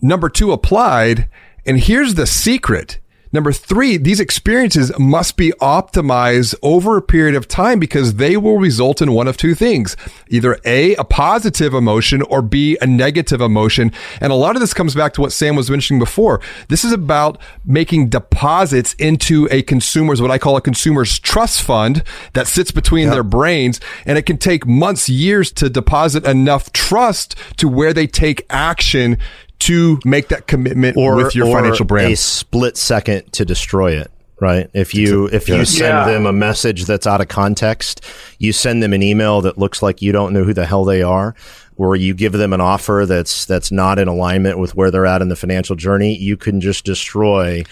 Number 0.00 0.28
two, 0.28 0.52
applied. 0.52 1.28
And 1.64 1.78
here's 1.78 2.14
the 2.14 2.26
secret 2.26 2.98
Number 3.32 3.50
three, 3.52 3.96
these 3.96 4.20
experiences 4.20 4.92
must 4.98 5.38
be 5.38 5.52
optimized 5.52 6.54
over 6.62 6.96
a 6.98 7.02
period 7.02 7.34
of 7.34 7.48
time 7.48 7.78
because 7.78 8.14
they 8.14 8.36
will 8.36 8.58
result 8.58 9.00
in 9.00 9.12
one 9.12 9.26
of 9.26 9.38
two 9.38 9.54
things. 9.54 9.96
Either 10.28 10.58
A, 10.66 10.94
a 10.96 11.04
positive 11.04 11.72
emotion 11.72 12.20
or 12.22 12.42
B, 12.42 12.76
a 12.82 12.86
negative 12.86 13.40
emotion. 13.40 13.90
And 14.20 14.32
a 14.32 14.36
lot 14.36 14.54
of 14.54 14.60
this 14.60 14.74
comes 14.74 14.94
back 14.94 15.14
to 15.14 15.22
what 15.22 15.32
Sam 15.32 15.56
was 15.56 15.70
mentioning 15.70 15.98
before. 15.98 16.42
This 16.68 16.84
is 16.84 16.92
about 16.92 17.38
making 17.64 18.10
deposits 18.10 18.92
into 18.94 19.48
a 19.50 19.62
consumer's, 19.62 20.20
what 20.20 20.30
I 20.30 20.38
call 20.38 20.58
a 20.58 20.60
consumer's 20.60 21.18
trust 21.18 21.62
fund 21.62 22.02
that 22.34 22.46
sits 22.46 22.70
between 22.70 23.04
yep. 23.06 23.14
their 23.14 23.22
brains. 23.22 23.80
And 24.04 24.18
it 24.18 24.26
can 24.26 24.36
take 24.36 24.66
months, 24.66 25.08
years 25.08 25.50
to 25.52 25.70
deposit 25.70 26.26
enough 26.26 26.70
trust 26.72 27.34
to 27.56 27.66
where 27.66 27.94
they 27.94 28.06
take 28.06 28.44
action 28.50 29.18
to 29.66 30.00
make 30.04 30.28
that 30.28 30.46
commitment 30.46 30.96
or, 30.96 31.16
with 31.16 31.34
your 31.34 31.46
financial 31.46 31.84
brand. 31.84 32.12
A 32.12 32.16
split 32.16 32.76
second 32.76 33.32
to 33.34 33.44
destroy 33.44 33.92
it 33.92 34.10
right? 34.42 34.68
If 34.74 34.92
you 34.92 35.26
if 35.26 35.48
you 35.48 35.64
send 35.64 35.94
yeah. 35.94 36.04
them 36.04 36.26
a 36.26 36.32
message 36.32 36.84
that's 36.84 37.06
out 37.06 37.20
of 37.20 37.28
context, 37.28 38.04
you 38.40 38.52
send 38.52 38.82
them 38.82 38.92
an 38.92 39.00
email 39.00 39.40
that 39.42 39.56
looks 39.56 39.82
like 39.82 40.02
you 40.02 40.10
don't 40.10 40.32
know 40.32 40.42
who 40.42 40.52
the 40.52 40.66
hell 40.66 40.84
they 40.84 41.00
are, 41.00 41.36
or 41.76 41.94
you 41.94 42.12
give 42.12 42.32
them 42.32 42.52
an 42.52 42.60
offer 42.60 43.04
that's 43.06 43.46
that's 43.46 43.70
not 43.70 44.00
in 44.00 44.08
alignment 44.08 44.58
with 44.58 44.74
where 44.74 44.90
they're 44.90 45.06
at 45.06 45.22
in 45.22 45.28
the 45.28 45.36
financial 45.36 45.76
journey, 45.76 46.16
you 46.16 46.36
can 46.36 46.60
just 46.60 46.84
destroy 46.84 47.62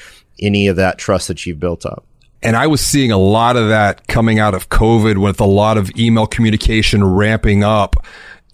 any 0.41 0.69
of 0.69 0.77
that 0.77 0.97
trust 0.97 1.27
that 1.27 1.45
you've 1.45 1.59
built 1.59 1.85
up. 1.85 2.05
And 2.43 2.57
I 2.57 2.69
was 2.69 2.81
seeing 2.81 3.11
a 3.11 3.19
lot 3.19 3.57
of 3.57 3.69
that 3.69 4.07
coming 4.07 4.39
out 4.39 4.55
of 4.55 4.71
COVID 4.71 5.21
with 5.21 5.41
a 5.41 5.45
lot 5.47 5.77
of 5.77 5.91
email 5.99 6.27
communication 6.27 7.05
ramping 7.05 7.65
up 7.65 7.97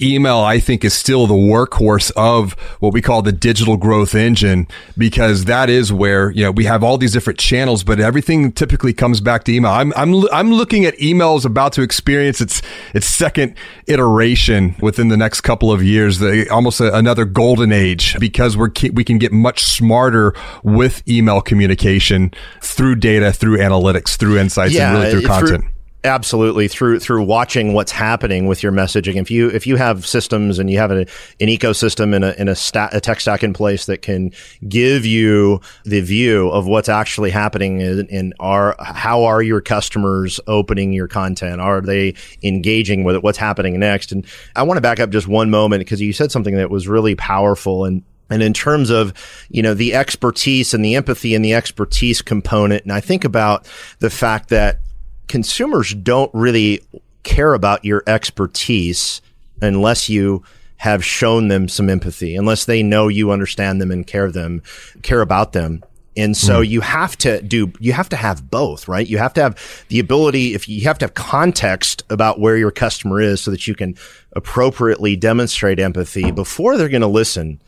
email, 0.01 0.39
I 0.39 0.59
think, 0.61 0.85
is 0.85 0.95
still 0.95 1.27
the 1.27 1.35
workhorse 1.35 2.11
of 2.17 2.53
what 2.81 2.93
we 2.93 3.01
call 3.03 3.23
the 3.23 3.33
digital 3.33 3.77
growth 3.77 4.15
engine 4.15 4.67
because 4.97 5.45
that 5.47 5.71
is 5.71 5.93
where, 5.93 6.31
you 6.31 6.43
know, 6.43 6.51
we 6.51 6.65
have 6.65 6.83
all 6.85 6.99
these 6.99 7.13
different 7.13 7.39
channels, 7.39 7.85
but 7.85 8.01
everything 8.01 8.53
typically 8.53 8.93
comes 8.93 9.21
back 9.21 9.45
to 9.45 9.53
email. 9.53 9.73
I'm, 9.73 9.93
I'm, 9.97 10.29
I'm 10.33 10.53
looking 10.53 10.85
at 10.85 10.97
emails 10.99 11.45
about 11.45 11.73
to 11.75 11.83
experience 11.83 12.41
its, 12.41 12.63
its 12.95 13.07
second 13.07 13.55
iteration 13.87 14.77
within 14.81 15.09
the 15.09 15.17
next 15.17 15.41
couple 15.43 15.73
of 15.73 15.83
years, 15.83 16.19
the, 16.19 16.49
almost 16.51 16.81
a, 16.81 16.95
another 16.97 17.25
golden 17.25 17.73
age 17.73 18.19
because 18.19 18.57
we're, 18.57 18.71
we 18.93 19.05
can 19.05 19.19
get 19.19 19.33
much 19.33 19.65
smarter 19.65 20.35
with 20.63 21.07
email 21.09 21.41
communication 21.41 22.33
through 22.63 22.97
data, 22.97 23.33
through 23.33 23.59
analytics, 23.59 24.17
through 24.17 24.39
insights, 24.39 24.75
yeah, 24.75 24.91
and 24.91 24.99
really 24.99 25.11
through 25.11 25.23
content. 25.29 25.63
Through- 25.65 25.71
Absolutely 26.07 26.69
through 26.69 27.01
through 27.01 27.25
watching 27.25 27.73
what's 27.73 27.91
happening 27.91 28.47
with 28.47 28.63
your 28.63 28.71
messaging. 28.71 29.17
If 29.17 29.29
you 29.29 29.49
if 29.49 29.67
you 29.67 29.75
have 29.75 30.07
systems 30.07 30.61
and 30.61 30.71
you 30.71 30.79
have 30.79 30.93
an, 30.93 30.99
an 30.99 31.49
ecosystem 31.49 32.15
and 32.15 32.25
a, 32.25 32.41
in 32.41 32.49
a, 32.49 32.55
stat, 32.55 32.95
a 32.95 33.01
tech 33.01 33.21
stack 33.21 33.43
in 33.43 33.53
place 33.53 33.87
that 33.87 34.03
can 34.03 34.31
give 34.69 35.05
you 35.05 35.61
the 35.85 36.01
view 36.01 36.49
of 36.51 36.67
what's 36.67 36.89
actually 36.89 37.31
happening 37.31 37.81
in, 37.81 38.07
in 38.07 38.33
are 38.39 38.77
how 38.79 39.25
are 39.25 39.43
your 39.43 39.61
customers 39.61 40.39
opening 40.47 40.93
your 40.93 41.09
content? 41.09 41.61
Are 41.61 41.81
they 41.81 42.15
engaging 42.43 43.03
with 43.03 43.17
it? 43.17 43.25
What's 43.25 43.39
happening 43.39 43.79
next? 43.81 44.13
And 44.13 44.25
I 44.55 44.63
want 44.63 44.79
to 44.79 44.83
back 44.83 45.01
up 45.01 45.11
just 45.11 45.27
one 45.27 45.51
moment 45.51 45.81
because 45.81 46.01
you 46.01 46.13
said 46.13 46.31
something 46.31 46.55
that 46.55 46.71
was 46.71 46.87
really 46.87 47.17
powerful 47.17 47.85
and 47.85 48.05
and 48.31 48.43
in 48.43 48.53
terms 48.53 48.91
of, 48.91 49.13
you 49.51 49.63
know, 49.63 49.75
the 49.75 49.95
expertise 49.95 50.73
and 50.73 50.85
the 50.85 50.95
empathy 50.95 51.35
and 51.35 51.45
the 51.45 51.55
expertise 51.55 52.23
component, 52.23 52.85
and 52.85 52.93
I 52.93 53.01
think 53.01 53.25
about 53.25 53.69
the 53.99 54.11
fact 54.11 54.49
that 54.49 54.81
consumers 55.29 55.95
don't 55.95 56.31
really 56.35 56.81
care 57.22 57.55
about 57.55 57.85
your 57.85 58.03
expertise 58.07 59.20
unless 59.61 60.09
you 60.09 60.45
have 60.79 61.05
shown 61.05 61.49
them 61.49 61.68
some 61.68 61.89
empathy, 61.89 62.37
unless 62.37 62.66
they 62.66 62.83
know 62.83 63.09
you 63.09 63.31
understand 63.31 63.81
them 63.81 63.91
and 63.91 64.07
care 64.07 64.31
them, 64.31 64.62
care 65.03 65.20
about 65.20 65.53
them. 65.53 65.83
And 66.16 66.37
so 66.37 66.62
mm. 66.62 66.68
you 66.68 66.81
have 66.81 67.16
to 67.18 67.43
do, 67.43 67.72
you 67.79 67.93
have 67.93 68.09
to 68.11 68.16
have 68.16 68.51
both, 68.51 68.89
right? 68.89 69.07
You 69.07 69.18
have 69.18 69.35
to 69.35 69.43
have 69.43 69.85
the 69.89 69.99
ability, 69.99 70.55
if 70.55 70.68
you 70.68 70.83
have 70.83 70.99
to 70.99 71.05
have 71.05 71.14
context 71.14 72.05
about 72.09 72.41
where 72.41 72.57
your 72.57 72.70
customer 72.70 73.20
is 73.20 73.41
so 73.41 73.51
that 73.51 73.66
you 73.66 73.74
can 73.74 73.97
appropriately 74.33 75.16
demonstrate 75.16 75.79
empathy 75.79 76.31
before 76.31 76.77
they're 76.77 76.89
going 76.89 77.03
to 77.03 77.07
listen 77.07 77.61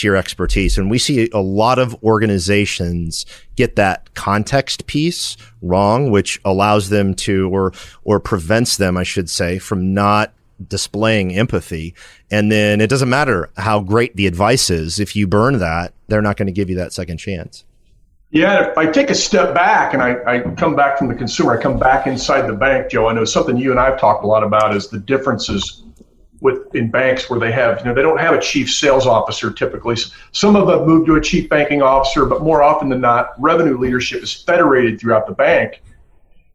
to 0.00 0.06
your 0.06 0.16
expertise. 0.16 0.78
And 0.78 0.90
we 0.90 0.98
see 0.98 1.30
a 1.32 1.40
lot 1.40 1.78
of 1.78 1.94
organizations 2.02 3.26
get 3.56 3.76
that 3.76 4.14
context 4.14 4.86
piece 4.86 5.36
wrong, 5.62 6.10
which 6.10 6.40
allows 6.44 6.88
them 6.88 7.14
to, 7.14 7.48
or, 7.50 7.72
or 8.04 8.20
prevents 8.20 8.76
them, 8.76 8.96
I 8.96 9.02
should 9.02 9.30
say, 9.30 9.58
from 9.58 9.94
not 9.94 10.32
displaying 10.66 11.36
empathy. 11.36 11.94
And 12.30 12.50
then 12.50 12.80
it 12.80 12.90
doesn't 12.90 13.08
matter 13.08 13.50
how 13.56 13.80
great 13.80 14.16
the 14.16 14.26
advice 14.26 14.70
is. 14.70 14.98
If 14.98 15.14
you 15.14 15.26
burn 15.26 15.58
that, 15.58 15.94
they're 16.08 16.22
not 16.22 16.36
going 16.36 16.46
to 16.46 16.52
give 16.52 16.68
you 16.68 16.76
that 16.76 16.92
second 16.92 17.18
chance. 17.18 17.64
Yeah, 18.30 18.70
if 18.70 18.76
I 18.76 18.86
take 18.86 19.08
a 19.08 19.14
step 19.14 19.54
back 19.54 19.94
and 19.94 20.02
I, 20.02 20.16
I 20.26 20.40
come 20.56 20.76
back 20.76 20.98
from 20.98 21.08
the 21.08 21.14
consumer, 21.14 21.58
I 21.58 21.62
come 21.62 21.78
back 21.78 22.06
inside 22.06 22.46
the 22.46 22.52
bank, 22.52 22.90
Joe. 22.90 23.08
I 23.08 23.14
know 23.14 23.24
something 23.24 23.56
you 23.56 23.70
and 23.70 23.80
I 23.80 23.86
have 23.86 23.98
talked 23.98 24.22
a 24.22 24.26
lot 24.26 24.44
about 24.44 24.76
is 24.76 24.88
the 24.88 24.98
differences 24.98 25.82
with 26.40 26.74
in 26.74 26.90
banks 26.90 27.28
where 27.28 27.40
they 27.40 27.52
have 27.52 27.78
you 27.80 27.86
know 27.86 27.94
they 27.94 28.02
don't 28.02 28.20
have 28.20 28.34
a 28.34 28.40
chief 28.40 28.70
sales 28.70 29.06
officer 29.06 29.50
typically. 29.50 29.96
Some 30.32 30.56
of 30.56 30.66
them 30.66 30.86
move 30.86 31.06
to 31.06 31.16
a 31.16 31.20
chief 31.20 31.48
banking 31.48 31.82
officer, 31.82 32.26
but 32.26 32.42
more 32.42 32.62
often 32.62 32.88
than 32.88 33.00
not, 33.00 33.32
revenue 33.38 33.78
leadership 33.78 34.22
is 34.22 34.32
federated 34.32 35.00
throughout 35.00 35.26
the 35.26 35.34
bank. 35.34 35.82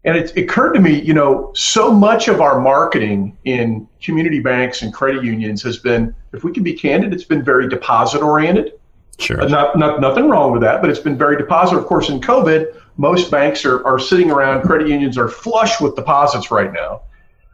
And 0.05 0.17
it, 0.17 0.35
it 0.35 0.43
occurred 0.43 0.73
to 0.73 0.81
me, 0.81 1.01
you 1.01 1.13
know, 1.13 1.51
so 1.55 1.91
much 1.91 2.27
of 2.27 2.41
our 2.41 2.59
marketing 2.59 3.37
in 3.45 3.87
community 4.01 4.39
banks 4.39 4.81
and 4.81 4.93
credit 4.93 5.23
unions 5.23 5.63
has 5.63 5.77
been, 5.77 6.13
if 6.33 6.43
we 6.43 6.51
can 6.51 6.61
be 6.61 6.73
candid, 6.73 7.13
it's 7.13 7.23
been 7.23 7.43
very 7.43 7.69
deposit 7.69 8.21
oriented. 8.21 8.73
Sure. 9.17 9.41
Uh, 9.41 9.47
not, 9.47 9.77
not 9.77 10.01
nothing 10.01 10.27
wrong 10.27 10.51
with 10.51 10.61
that, 10.61 10.81
but 10.81 10.89
it's 10.89 10.99
been 10.99 11.17
very 11.17 11.37
deposit. 11.37 11.77
Of 11.77 11.85
course, 11.85 12.09
in 12.09 12.19
COVID, 12.19 12.81
most 12.97 13.31
banks 13.31 13.63
are, 13.63 13.85
are 13.85 13.97
sitting 13.97 14.29
around. 14.29 14.63
Credit 14.63 14.89
unions 14.89 15.17
are 15.17 15.29
flush 15.29 15.79
with 15.79 15.95
deposits 15.95 16.51
right 16.51 16.73
now. 16.73 17.03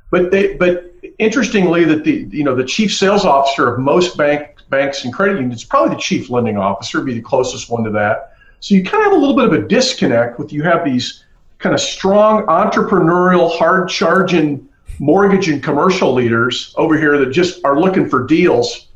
But 0.10 0.32
they, 0.32 0.56
but 0.56 0.92
interestingly, 1.20 1.84
that 1.86 2.04
the 2.04 2.28
you 2.32 2.44
know 2.44 2.56
the 2.56 2.64
chief 2.64 2.94
sales 2.94 3.26
officer 3.26 3.74
of 3.74 3.80
most 3.80 4.18
bank 4.18 4.56
banks 4.70 5.04
and 5.04 5.14
credit 5.14 5.40
unions, 5.40 5.64
probably 5.64 5.96
the 5.96 6.02
chief 6.02 6.30
lending 6.30 6.58
officer, 6.58 7.02
be 7.02 7.14
the 7.14 7.22
closest 7.22 7.70
one 7.70 7.84
to 7.84 7.90
that. 7.92 8.34
So 8.60 8.76
you 8.76 8.84
kind 8.84 9.06
of 9.06 9.12
have 9.12 9.14
a 9.14 9.20
little 9.20 9.36
bit 9.36 9.46
of 9.46 9.54
a 9.54 9.68
disconnect 9.68 10.40
with 10.40 10.52
you 10.52 10.64
have 10.64 10.84
these 10.84 11.24
kind 11.60 11.74
of 11.74 11.82
strong 11.82 12.46
entrepreneurial, 12.48 13.56
hard 13.58 13.90
charging 13.90 14.68
mortgage 15.00 15.48
and 15.48 15.64
commercial 15.64 16.14
leaders 16.14 16.74
over 16.78 16.98
here 16.98 17.18
that 17.18 17.32
just 17.32 17.64
are 17.64 17.80
looking 17.80 18.10
for 18.10 18.26
deals. 18.26 18.88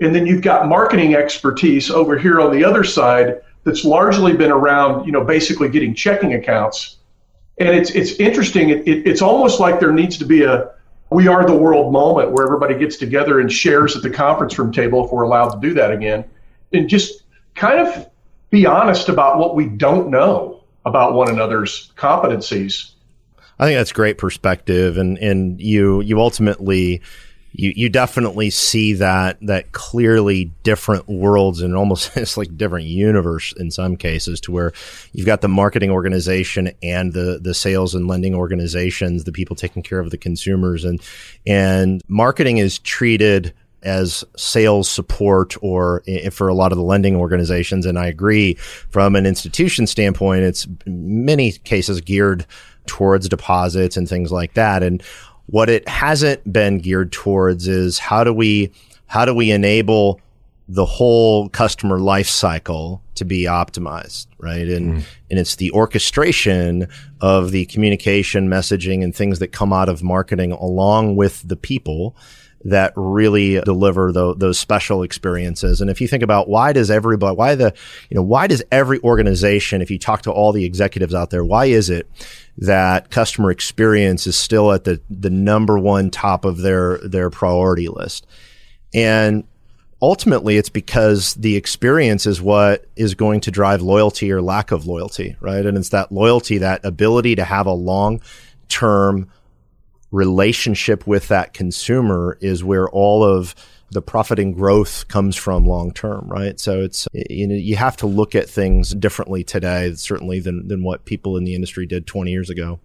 And 0.00 0.14
then 0.14 0.26
you've 0.26 0.42
got 0.42 0.66
marketing 0.66 1.14
expertise 1.14 1.90
over 1.90 2.18
here 2.18 2.40
on 2.40 2.52
the 2.52 2.64
other 2.64 2.84
side 2.84 3.42
that's 3.64 3.84
largely 3.84 4.32
been 4.34 4.50
around, 4.50 5.06
you 5.06 5.12
know, 5.12 5.24
basically 5.24 5.68
getting 5.68 5.94
checking 5.94 6.34
accounts 6.34 6.96
and 7.58 7.76
it's 7.76 7.90
it's 7.90 8.12
interesting. 8.12 8.70
It, 8.70 8.86
it, 8.88 9.06
it's 9.06 9.22
almost 9.22 9.60
like 9.60 9.80
there 9.80 9.92
needs 9.92 10.18
to 10.18 10.24
be 10.24 10.42
a 10.42 10.70
we 11.12 11.28
are 11.28 11.46
the 11.46 11.56
world 11.56 11.92
moment 11.92 12.32
where 12.32 12.44
everybody 12.44 12.78
gets 12.78 12.96
together 12.96 13.40
and 13.40 13.52
shares 13.52 13.96
at 13.96 14.02
the 14.02 14.10
conference 14.10 14.58
room 14.58 14.72
table 14.72 15.04
if 15.04 15.12
we're 15.12 15.22
allowed 15.22 15.50
to 15.50 15.60
do 15.60 15.74
that 15.74 15.90
again, 15.90 16.24
and 16.72 16.88
just 16.88 17.22
kind 17.54 17.80
of 17.80 18.08
be 18.50 18.66
honest 18.66 19.08
about 19.08 19.38
what 19.38 19.54
we 19.54 19.66
don't 19.66 20.10
know 20.10 20.62
about 20.84 21.14
one 21.14 21.30
another's 21.30 21.92
competencies. 21.96 22.92
I 23.58 23.66
think 23.66 23.78
that's 23.78 23.92
great 23.92 24.18
perspective, 24.18 24.96
and 24.96 25.18
and 25.18 25.60
you 25.60 26.00
you 26.00 26.20
ultimately 26.20 27.00
you 27.52 27.72
you 27.74 27.88
definitely 27.88 28.50
see 28.50 28.94
that 28.94 29.38
that 29.42 29.72
clearly 29.72 30.50
different 30.62 31.08
worlds 31.08 31.60
and 31.60 31.76
almost 31.76 32.16
it's 32.16 32.36
like 32.36 32.56
different 32.56 32.86
universe 32.86 33.52
in 33.54 33.70
some 33.70 33.96
cases 33.96 34.40
to 34.40 34.52
where 34.52 34.72
you've 35.12 35.26
got 35.26 35.40
the 35.40 35.48
marketing 35.48 35.90
organization 35.90 36.72
and 36.82 37.12
the 37.12 37.38
the 37.42 37.54
sales 37.54 37.94
and 37.94 38.06
lending 38.06 38.34
organizations 38.34 39.24
the 39.24 39.32
people 39.32 39.56
taking 39.56 39.82
care 39.82 39.98
of 39.98 40.10
the 40.10 40.18
consumers. 40.18 40.84
And 40.84 41.00
and 41.46 42.02
marketing 42.08 42.58
is 42.58 42.78
treated 42.78 43.52
as 43.82 44.22
sales 44.36 44.88
support 44.88 45.56
or 45.60 46.02
eh, 46.06 46.20
eh, 46.24 46.30
for 46.30 46.46
a 46.46 46.54
lot 46.54 46.70
of 46.70 46.78
the 46.78 46.84
lending 46.84 47.16
organizations. 47.16 47.84
And 47.84 47.98
I 47.98 48.06
agree 48.06 48.54
from 48.54 49.16
an 49.16 49.26
institution 49.26 49.86
standpoint 49.86 50.44
it's 50.44 50.68
many 50.86 51.52
cases 51.52 52.00
geared 52.00 52.46
towards 52.86 53.28
deposits 53.28 53.96
and 53.96 54.08
things 54.08 54.30
like 54.32 54.54
that. 54.54 54.82
And 54.82 55.02
what 55.46 55.68
it 55.68 55.88
hasn't 55.88 56.50
been 56.50 56.78
geared 56.78 57.12
towards 57.12 57.68
is 57.68 57.98
how 57.98 58.24
do 58.24 58.32
we 58.32 58.72
how 59.06 59.24
do 59.24 59.34
we 59.34 59.50
enable 59.50 60.20
the 60.68 60.86
whole 60.86 61.48
customer 61.50 61.98
life 61.98 62.28
cycle 62.28 63.02
to 63.14 63.24
be 63.24 63.42
optimized, 63.42 64.26
right? 64.38 64.66
And, 64.68 64.94
mm. 64.94 65.04
and 65.30 65.38
it's 65.38 65.56
the 65.56 65.70
orchestration 65.72 66.88
of 67.20 67.50
the 67.50 67.66
communication, 67.66 68.48
messaging, 68.48 69.04
and 69.04 69.14
things 69.14 69.38
that 69.40 69.48
come 69.48 69.72
out 69.72 69.90
of 69.90 70.02
marketing 70.02 70.52
along 70.52 71.16
with 71.16 71.46
the 71.46 71.56
people 71.56 72.16
that 72.64 72.92
really 72.96 73.60
deliver 73.60 74.12
the, 74.12 74.34
those 74.36 74.58
special 74.58 75.02
experiences. 75.02 75.80
And 75.80 75.90
if 75.90 76.00
you 76.00 76.08
think 76.08 76.22
about 76.22 76.48
why 76.48 76.72
does 76.72 76.90
everybody, 76.90 77.36
why 77.36 77.54
the, 77.54 77.74
you 78.08 78.14
know, 78.14 78.22
why 78.22 78.46
does 78.46 78.62
every 78.70 79.00
organization, 79.00 79.82
if 79.82 79.90
you 79.90 79.98
talk 79.98 80.22
to 80.22 80.30
all 80.30 80.52
the 80.52 80.64
executives 80.64 81.12
out 81.12 81.30
there, 81.30 81.44
why 81.44 81.66
is 81.66 81.90
it 81.90 82.08
that 82.58 83.10
customer 83.10 83.50
experience 83.50 84.26
is 84.26 84.36
still 84.36 84.72
at 84.72 84.84
the, 84.84 85.00
the 85.08 85.30
number 85.30 85.78
one 85.78 86.10
top 86.10 86.44
of 86.44 86.58
their, 86.58 86.98
their 86.98 87.30
priority 87.30 87.88
list? 87.88 88.26
And 88.94 89.44
ultimately 90.02 90.56
it's 90.56 90.68
because 90.68 91.34
the 91.34 91.56
experience 91.56 92.26
is 92.26 92.42
what 92.42 92.86
is 92.96 93.14
going 93.14 93.40
to 93.40 93.50
drive 93.50 93.80
loyalty 93.80 94.30
or 94.32 94.42
lack 94.42 94.72
of 94.72 94.86
loyalty, 94.86 95.36
right? 95.40 95.64
And 95.64 95.78
it's 95.78 95.90
that 95.90 96.10
loyalty, 96.12 96.58
that 96.58 96.84
ability 96.84 97.36
to 97.36 97.44
have 97.44 97.66
a 97.66 97.72
long 97.72 98.20
term 98.68 99.30
relationship 100.10 101.06
with 101.06 101.28
that 101.28 101.54
consumer 101.54 102.36
is 102.40 102.62
where 102.62 102.88
all 102.90 103.24
of 103.24 103.54
the 103.92 104.02
profit 104.02 104.38
and 104.38 104.54
growth 104.54 105.06
comes 105.08 105.36
from 105.36 105.66
long 105.66 105.92
term, 105.92 106.26
right? 106.26 106.58
So 106.58 106.80
it's 106.80 107.06
you 107.12 107.46
know 107.46 107.54
you 107.54 107.76
have 107.76 107.96
to 107.98 108.06
look 108.06 108.34
at 108.34 108.48
things 108.48 108.94
differently 108.94 109.44
today, 109.44 109.92
certainly 109.94 110.40
than 110.40 110.66
than 110.68 110.82
what 110.82 111.04
people 111.04 111.36
in 111.36 111.44
the 111.44 111.54
industry 111.54 111.86
did 111.86 112.06
20 112.06 112.30
years 112.30 112.50
ago. 112.50 112.80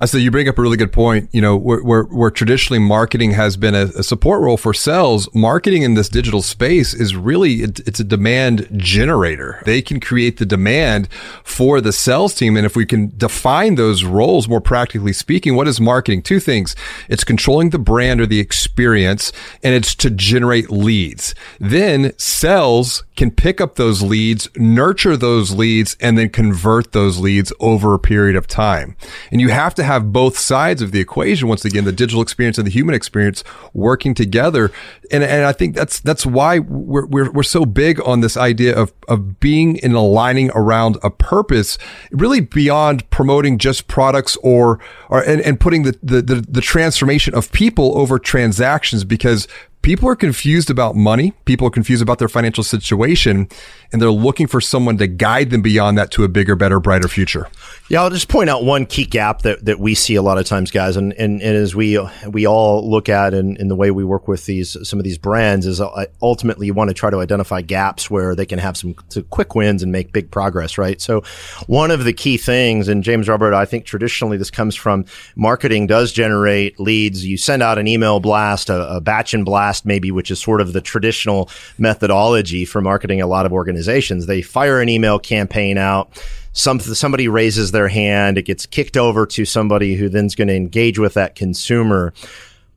I 0.00 0.06
said 0.06 0.20
you 0.20 0.30
bring 0.30 0.48
up 0.48 0.58
a 0.58 0.62
really 0.62 0.76
good 0.76 0.92
point. 0.92 1.28
You 1.32 1.40
know, 1.40 1.56
where, 1.56 1.82
where, 1.82 2.04
where 2.04 2.30
traditionally 2.30 2.78
marketing 2.78 3.32
has 3.32 3.56
been 3.56 3.74
a, 3.74 3.86
a, 3.96 4.02
support 4.04 4.40
role 4.40 4.56
for 4.56 4.72
sales, 4.72 5.28
marketing 5.34 5.82
in 5.82 5.94
this 5.94 6.08
digital 6.08 6.40
space 6.40 6.94
is 6.94 7.16
really, 7.16 7.62
it, 7.62 7.80
it's 7.80 7.98
a 7.98 8.04
demand 8.04 8.68
generator. 8.76 9.60
They 9.64 9.82
can 9.82 9.98
create 9.98 10.38
the 10.38 10.46
demand 10.46 11.08
for 11.42 11.80
the 11.80 11.92
sales 11.92 12.34
team. 12.34 12.56
And 12.56 12.64
if 12.64 12.76
we 12.76 12.86
can 12.86 13.12
define 13.16 13.74
those 13.74 14.04
roles 14.04 14.48
more 14.48 14.60
practically 14.60 15.12
speaking, 15.12 15.56
what 15.56 15.66
is 15.66 15.80
marketing? 15.80 16.22
Two 16.22 16.38
things. 16.38 16.76
It's 17.08 17.24
controlling 17.24 17.70
the 17.70 17.78
brand 17.80 18.20
or 18.20 18.26
the 18.26 18.38
experience 18.38 19.32
and 19.64 19.74
it's 19.74 19.96
to 19.96 20.10
generate 20.10 20.70
leads. 20.70 21.34
Then 21.58 22.16
sales 22.18 23.02
can 23.18 23.30
pick 23.32 23.60
up 23.60 23.74
those 23.74 24.00
leads, 24.00 24.48
nurture 24.56 25.16
those 25.16 25.50
leads, 25.50 25.96
and 26.00 26.16
then 26.16 26.28
convert 26.30 26.92
those 26.92 27.18
leads 27.18 27.52
over 27.58 27.92
a 27.92 27.98
period 27.98 28.36
of 28.36 28.46
time. 28.46 28.96
And 29.32 29.40
you 29.40 29.48
have 29.48 29.74
to 29.74 29.82
have 29.82 30.12
both 30.12 30.38
sides 30.38 30.80
of 30.80 30.92
the 30.92 31.00
equation. 31.00 31.48
Once 31.48 31.64
again, 31.64 31.84
the 31.84 31.90
digital 31.90 32.22
experience 32.22 32.58
and 32.58 32.66
the 32.66 32.70
human 32.70 32.94
experience 32.94 33.42
working 33.74 34.14
together. 34.14 34.70
And, 35.10 35.24
and 35.24 35.44
I 35.44 35.52
think 35.52 35.74
that's, 35.74 35.98
that's 35.98 36.24
why 36.24 36.60
we're, 36.60 37.06
we're, 37.06 37.30
we're 37.32 37.42
so 37.42 37.66
big 37.66 38.00
on 38.06 38.20
this 38.20 38.36
idea 38.36 38.76
of, 38.76 38.92
of 39.08 39.40
being 39.40 39.80
and 39.80 39.94
aligning 39.94 40.52
around 40.54 40.96
a 41.02 41.10
purpose, 41.10 41.76
really 42.12 42.40
beyond 42.40 43.10
promoting 43.10 43.58
just 43.58 43.88
products 43.88 44.36
or, 44.44 44.78
or, 45.10 45.24
and, 45.24 45.40
and 45.40 45.58
putting 45.58 45.82
the, 45.82 45.98
the, 46.04 46.22
the, 46.22 46.34
the 46.48 46.60
transformation 46.60 47.34
of 47.34 47.50
people 47.50 47.98
over 47.98 48.16
transactions 48.20 49.02
because 49.02 49.48
people 49.82 50.08
are 50.08 50.16
confused 50.16 50.70
about 50.70 50.96
money. 50.96 51.32
People 51.44 51.66
are 51.66 51.70
confused 51.70 52.02
about 52.02 52.18
their 52.18 52.28
financial 52.28 52.64
situation 52.64 53.48
and 53.92 54.02
they're 54.02 54.10
looking 54.10 54.46
for 54.46 54.60
someone 54.60 54.98
to 54.98 55.06
guide 55.06 55.50
them 55.50 55.62
beyond 55.62 55.96
that 55.96 56.10
to 56.10 56.24
a 56.24 56.28
bigger, 56.28 56.54
better, 56.54 56.78
brighter 56.78 57.08
future. 57.08 57.48
Yeah, 57.88 58.02
I'll 58.02 58.10
just 58.10 58.28
point 58.28 58.50
out 58.50 58.64
one 58.64 58.84
key 58.84 59.06
gap 59.06 59.42
that, 59.42 59.64
that 59.64 59.78
we 59.78 59.94
see 59.94 60.14
a 60.14 60.20
lot 60.20 60.36
of 60.36 60.44
times, 60.44 60.70
guys, 60.70 60.96
and, 60.96 61.14
and, 61.14 61.40
and 61.40 61.56
as 61.56 61.74
we 61.74 61.98
we 62.26 62.46
all 62.46 62.88
look 62.88 63.08
at 63.08 63.32
in, 63.32 63.56
in 63.56 63.68
the 63.68 63.76
way 63.76 63.90
we 63.90 64.04
work 64.04 64.28
with 64.28 64.44
these 64.44 64.76
some 64.86 64.98
of 64.98 65.04
these 65.04 65.16
brands 65.16 65.66
is 65.66 65.80
uh, 65.80 66.04
ultimately 66.20 66.66
you 66.66 66.74
want 66.74 66.88
to 66.88 66.94
try 66.94 67.08
to 67.08 67.20
identify 67.20 67.62
gaps 67.62 68.10
where 68.10 68.34
they 68.34 68.44
can 68.44 68.58
have 68.58 68.76
some, 68.76 68.94
some 69.08 69.22
quick 69.24 69.54
wins 69.54 69.82
and 69.82 69.90
make 69.90 70.12
big 70.12 70.30
progress, 70.30 70.76
right? 70.76 71.00
So 71.00 71.22
one 71.66 71.90
of 71.90 72.04
the 72.04 72.12
key 72.12 72.36
things, 72.36 72.88
and 72.88 73.02
James 73.02 73.26
Robert, 73.26 73.54
I 73.54 73.64
think 73.64 73.86
traditionally 73.86 74.36
this 74.36 74.50
comes 74.50 74.74
from 74.74 75.06
marketing 75.34 75.86
does 75.86 76.12
generate 76.12 76.78
leads. 76.78 77.24
You 77.24 77.38
send 77.38 77.62
out 77.62 77.78
an 77.78 77.88
email 77.88 78.20
blast, 78.20 78.68
a, 78.68 78.96
a 78.96 79.00
batch 79.00 79.32
and 79.32 79.46
blast 79.46 79.67
maybe, 79.84 80.10
which 80.10 80.30
is 80.30 80.40
sort 80.40 80.60
of 80.60 80.72
the 80.72 80.80
traditional 80.80 81.50
methodology 81.78 82.64
for 82.64 82.80
marketing 82.80 83.20
a 83.20 83.26
lot 83.26 83.46
of 83.46 83.52
organizations. 83.52 84.26
They 84.26 84.42
fire 84.42 84.80
an 84.80 84.88
email 84.88 85.18
campaign 85.18 85.78
out 85.78 86.10
some, 86.58 86.80
somebody 86.80 87.28
raises 87.28 87.70
their 87.70 87.88
hand, 87.88 88.36
it 88.36 88.42
gets 88.42 88.66
kicked 88.66 88.96
over 88.96 89.26
to 89.26 89.44
somebody 89.44 89.94
who 89.94 90.08
then's 90.08 90.34
going 90.34 90.48
to 90.48 90.56
engage 90.56 90.98
with 90.98 91.14
that 91.14 91.36
consumer. 91.36 92.12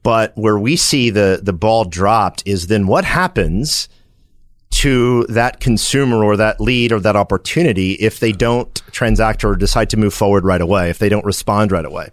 But 0.04 0.38
where 0.38 0.60
we 0.60 0.76
see 0.76 1.10
the, 1.10 1.39
the 1.42 1.54
ball 1.54 1.86
dropped 1.86 2.44
is 2.46 2.68
then 2.68 2.86
what 2.86 3.06
happens 3.06 3.89
to 4.72 5.26
that 5.30 5.60
consumer 5.60 6.24
or 6.24 6.38
that 6.38 6.62
lead 6.62 6.92
or 6.92 7.00
that 7.00 7.16
opportunity 7.16 7.94
if 7.94 8.20
they 8.20 8.32
don't 8.32 8.74
transact 8.92 9.44
or 9.44 9.56
decide 9.56 9.89
to 9.89 9.98
move 9.98 10.14
forward 10.14 10.46
right 10.46 10.62
away, 10.62 10.89
if 10.89 11.00
they 11.00 11.10
don't 11.10 11.26
respond 11.26 11.72
right 11.72 11.86
away. 11.86 12.10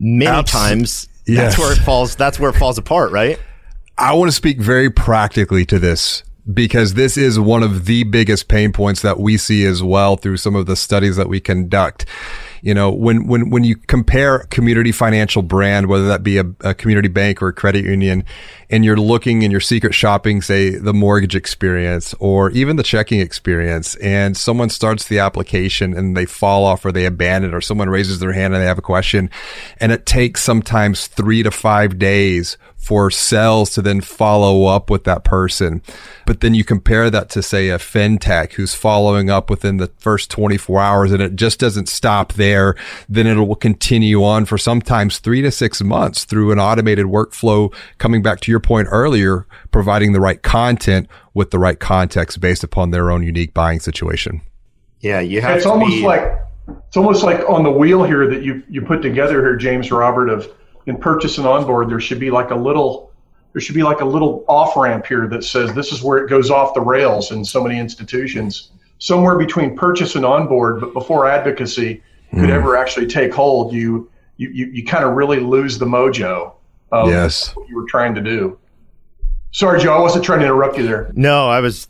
Many 0.00 0.42
times 0.42 1.08
yes. 1.26 1.54
that's 1.54 1.58
where 1.58 1.72
it 1.72 1.78
falls, 1.78 2.16
that's 2.16 2.40
where 2.40 2.50
it 2.50 2.56
falls 2.56 2.76
apart, 2.76 3.12
right? 3.12 3.38
I 3.98 4.14
want 4.14 4.30
to 4.30 4.36
speak 4.36 4.58
very 4.58 4.90
practically 4.90 5.64
to 5.66 5.78
this 5.78 6.22
because 6.52 6.94
this 6.94 7.16
is 7.16 7.38
one 7.38 7.62
of 7.62 7.84
the 7.84 8.02
biggest 8.04 8.48
pain 8.48 8.72
points 8.72 9.02
that 9.02 9.20
we 9.20 9.36
see 9.36 9.64
as 9.64 9.82
well 9.82 10.16
through 10.16 10.38
some 10.38 10.56
of 10.56 10.66
the 10.66 10.74
studies 10.74 11.16
that 11.16 11.28
we 11.28 11.38
conduct. 11.38 12.04
You 12.62 12.74
know, 12.74 12.92
when, 12.92 13.26
when, 13.26 13.50
when 13.50 13.64
you 13.64 13.76
compare 13.76 14.40
community 14.50 14.92
financial 14.92 15.42
brand, 15.42 15.86
whether 15.86 16.06
that 16.08 16.22
be 16.22 16.38
a, 16.38 16.44
a 16.60 16.74
community 16.74 17.08
bank 17.08 17.42
or 17.42 17.48
a 17.48 17.52
credit 17.52 17.84
union, 17.84 18.24
and 18.70 18.84
you're 18.84 18.96
looking 18.96 19.42
and 19.42 19.50
you're 19.50 19.60
secret 19.60 19.94
shopping, 19.94 20.42
say 20.42 20.70
the 20.70 20.94
mortgage 20.94 21.34
experience 21.34 22.14
or 22.20 22.50
even 22.50 22.76
the 22.76 22.84
checking 22.84 23.20
experience, 23.20 23.96
and 23.96 24.36
someone 24.36 24.70
starts 24.70 25.08
the 25.08 25.18
application 25.18 25.96
and 25.96 26.16
they 26.16 26.24
fall 26.24 26.64
off 26.64 26.84
or 26.84 26.92
they 26.92 27.04
abandon 27.04 27.52
or 27.52 27.60
someone 27.60 27.90
raises 27.90 28.20
their 28.20 28.32
hand 28.32 28.54
and 28.54 28.62
they 28.62 28.66
have 28.66 28.78
a 28.78 28.82
question 28.82 29.28
and 29.78 29.90
it 29.90 30.06
takes 30.06 30.42
sometimes 30.42 31.08
three 31.08 31.42
to 31.42 31.50
five 31.50 31.98
days 31.98 32.56
for 32.82 33.12
sales 33.12 33.70
to 33.70 33.80
then 33.80 34.00
follow 34.00 34.64
up 34.64 34.90
with 34.90 35.04
that 35.04 35.22
person. 35.22 35.80
But 36.26 36.40
then 36.40 36.52
you 36.52 36.64
compare 36.64 37.10
that 37.10 37.30
to 37.30 37.40
say 37.40 37.68
a 37.68 37.78
fintech 37.78 38.54
who's 38.54 38.74
following 38.74 39.30
up 39.30 39.48
within 39.48 39.76
the 39.76 39.86
first 39.98 40.32
24 40.32 40.80
hours 40.80 41.12
and 41.12 41.22
it 41.22 41.36
just 41.36 41.60
doesn't 41.60 41.88
stop 41.88 42.32
there. 42.32 42.74
Then 43.08 43.28
it 43.28 43.36
will 43.36 43.54
continue 43.54 44.24
on 44.24 44.46
for 44.46 44.58
sometimes 44.58 45.20
three 45.20 45.40
to 45.42 45.52
six 45.52 45.80
months 45.80 46.24
through 46.24 46.50
an 46.50 46.58
automated 46.58 47.06
workflow. 47.06 47.72
Coming 47.98 48.20
back 48.20 48.40
to 48.40 48.50
your 48.50 48.58
point 48.58 48.88
earlier, 48.90 49.46
providing 49.70 50.12
the 50.12 50.20
right 50.20 50.42
content 50.42 51.08
with 51.34 51.52
the 51.52 51.60
right 51.60 51.78
context 51.78 52.40
based 52.40 52.64
upon 52.64 52.90
their 52.90 53.12
own 53.12 53.22
unique 53.22 53.54
buying 53.54 53.78
situation. 53.78 54.40
Yeah. 54.98 55.20
You 55.20 55.40
have 55.40 55.58
it's 55.58 55.66
almost 55.66 55.92
be- 55.92 56.04
like, 56.04 56.36
it's 56.88 56.96
almost 56.96 57.22
like 57.22 57.48
on 57.48 57.62
the 57.62 57.70
wheel 57.70 58.02
here 58.02 58.26
that 58.26 58.42
you, 58.42 58.60
you 58.68 58.82
put 58.82 59.02
together 59.02 59.40
here, 59.40 59.54
James 59.54 59.92
Robert 59.92 60.28
of, 60.28 60.48
in 60.86 60.96
purchase 60.96 61.38
and 61.38 61.46
onboard, 61.46 61.90
there 61.90 62.00
should 62.00 62.20
be 62.20 62.30
like 62.30 62.50
a 62.50 62.56
little 62.56 63.10
there 63.52 63.60
should 63.60 63.74
be 63.74 63.82
like 63.82 64.00
a 64.00 64.04
little 64.04 64.44
off 64.48 64.76
ramp 64.76 65.04
here 65.04 65.28
that 65.28 65.44
says 65.44 65.74
this 65.74 65.92
is 65.92 66.02
where 66.02 66.18
it 66.18 66.30
goes 66.30 66.50
off 66.50 66.72
the 66.74 66.80
rails 66.80 67.32
in 67.32 67.44
so 67.44 67.62
many 67.62 67.78
institutions. 67.78 68.70
Somewhere 68.98 69.36
between 69.36 69.76
purchase 69.76 70.14
and 70.14 70.24
onboard, 70.24 70.80
but 70.80 70.94
before 70.94 71.28
advocacy 71.28 72.02
could 72.30 72.48
mm. 72.48 72.50
ever 72.50 72.76
actually 72.76 73.06
take 73.06 73.32
hold, 73.32 73.72
you 73.72 74.10
you 74.36 74.48
you, 74.50 74.66
you 74.66 74.84
kind 74.84 75.04
of 75.04 75.14
really 75.14 75.40
lose 75.40 75.78
the 75.78 75.86
mojo 75.86 76.54
of 76.92 77.08
yes. 77.08 77.54
what 77.56 77.68
you 77.68 77.76
were 77.76 77.86
trying 77.86 78.14
to 78.14 78.20
do. 78.20 78.58
Sorry, 79.50 79.80
Joe, 79.80 79.94
I 79.94 80.00
wasn't 80.00 80.24
trying 80.24 80.40
to 80.40 80.46
interrupt 80.46 80.78
you 80.78 80.86
there. 80.86 81.10
No, 81.14 81.48
I 81.48 81.60
was 81.60 81.88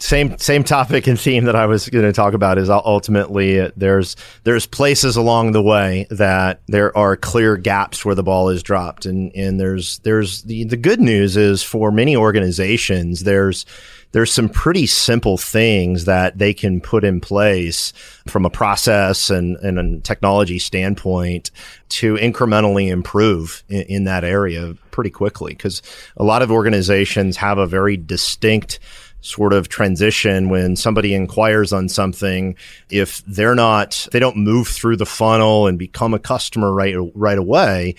same 0.00 0.38
same 0.38 0.64
topic 0.64 1.06
and 1.06 1.18
theme 1.18 1.44
that 1.44 1.56
I 1.56 1.66
was 1.66 1.88
going 1.88 2.04
to 2.04 2.12
talk 2.12 2.34
about 2.34 2.58
is 2.58 2.70
ultimately 2.70 3.70
there's 3.76 4.16
there's 4.44 4.66
places 4.66 5.16
along 5.16 5.52
the 5.52 5.62
way 5.62 6.06
that 6.10 6.60
there 6.66 6.96
are 6.96 7.16
clear 7.16 7.56
gaps 7.56 8.04
where 8.04 8.14
the 8.14 8.22
ball 8.22 8.48
is 8.48 8.62
dropped. 8.62 9.06
And 9.06 9.34
and 9.34 9.58
there's 9.58 9.98
there's 10.00 10.42
the 10.42 10.64
the 10.64 10.76
good 10.76 11.00
news 11.00 11.36
is 11.36 11.62
for 11.62 11.90
many 11.90 12.16
organizations 12.16 13.24
there's 13.24 13.66
there's 14.12 14.32
some 14.32 14.48
pretty 14.48 14.86
simple 14.86 15.36
things 15.36 16.06
that 16.06 16.38
they 16.38 16.54
can 16.54 16.80
put 16.80 17.04
in 17.04 17.20
place 17.20 17.92
from 18.26 18.46
a 18.46 18.50
process 18.50 19.28
and, 19.28 19.56
and 19.56 19.78
a 19.78 20.00
technology 20.00 20.58
standpoint 20.58 21.50
to 21.90 22.14
incrementally 22.14 22.88
improve 22.88 23.62
in, 23.68 23.82
in 23.82 24.04
that 24.04 24.24
area 24.24 24.74
pretty 24.90 25.10
quickly. 25.10 25.52
Because 25.52 25.82
a 26.16 26.24
lot 26.24 26.42
of 26.42 26.50
organizations 26.50 27.36
have 27.36 27.58
a 27.58 27.66
very 27.66 27.96
distinct 27.96 28.78
sort 29.20 29.52
of 29.52 29.68
transition 29.68 30.48
when 30.48 30.76
somebody 30.76 31.14
inquires 31.14 31.72
on 31.72 31.88
something 31.88 32.56
if 32.90 33.22
they're 33.26 33.54
not 33.54 34.06
they 34.12 34.18
don't 34.18 34.36
move 34.36 34.68
through 34.68 34.96
the 34.96 35.06
funnel 35.06 35.66
and 35.66 35.78
become 35.78 36.14
a 36.14 36.18
customer 36.18 36.72
right 36.72 36.94
right 37.14 37.38
away 37.38 37.94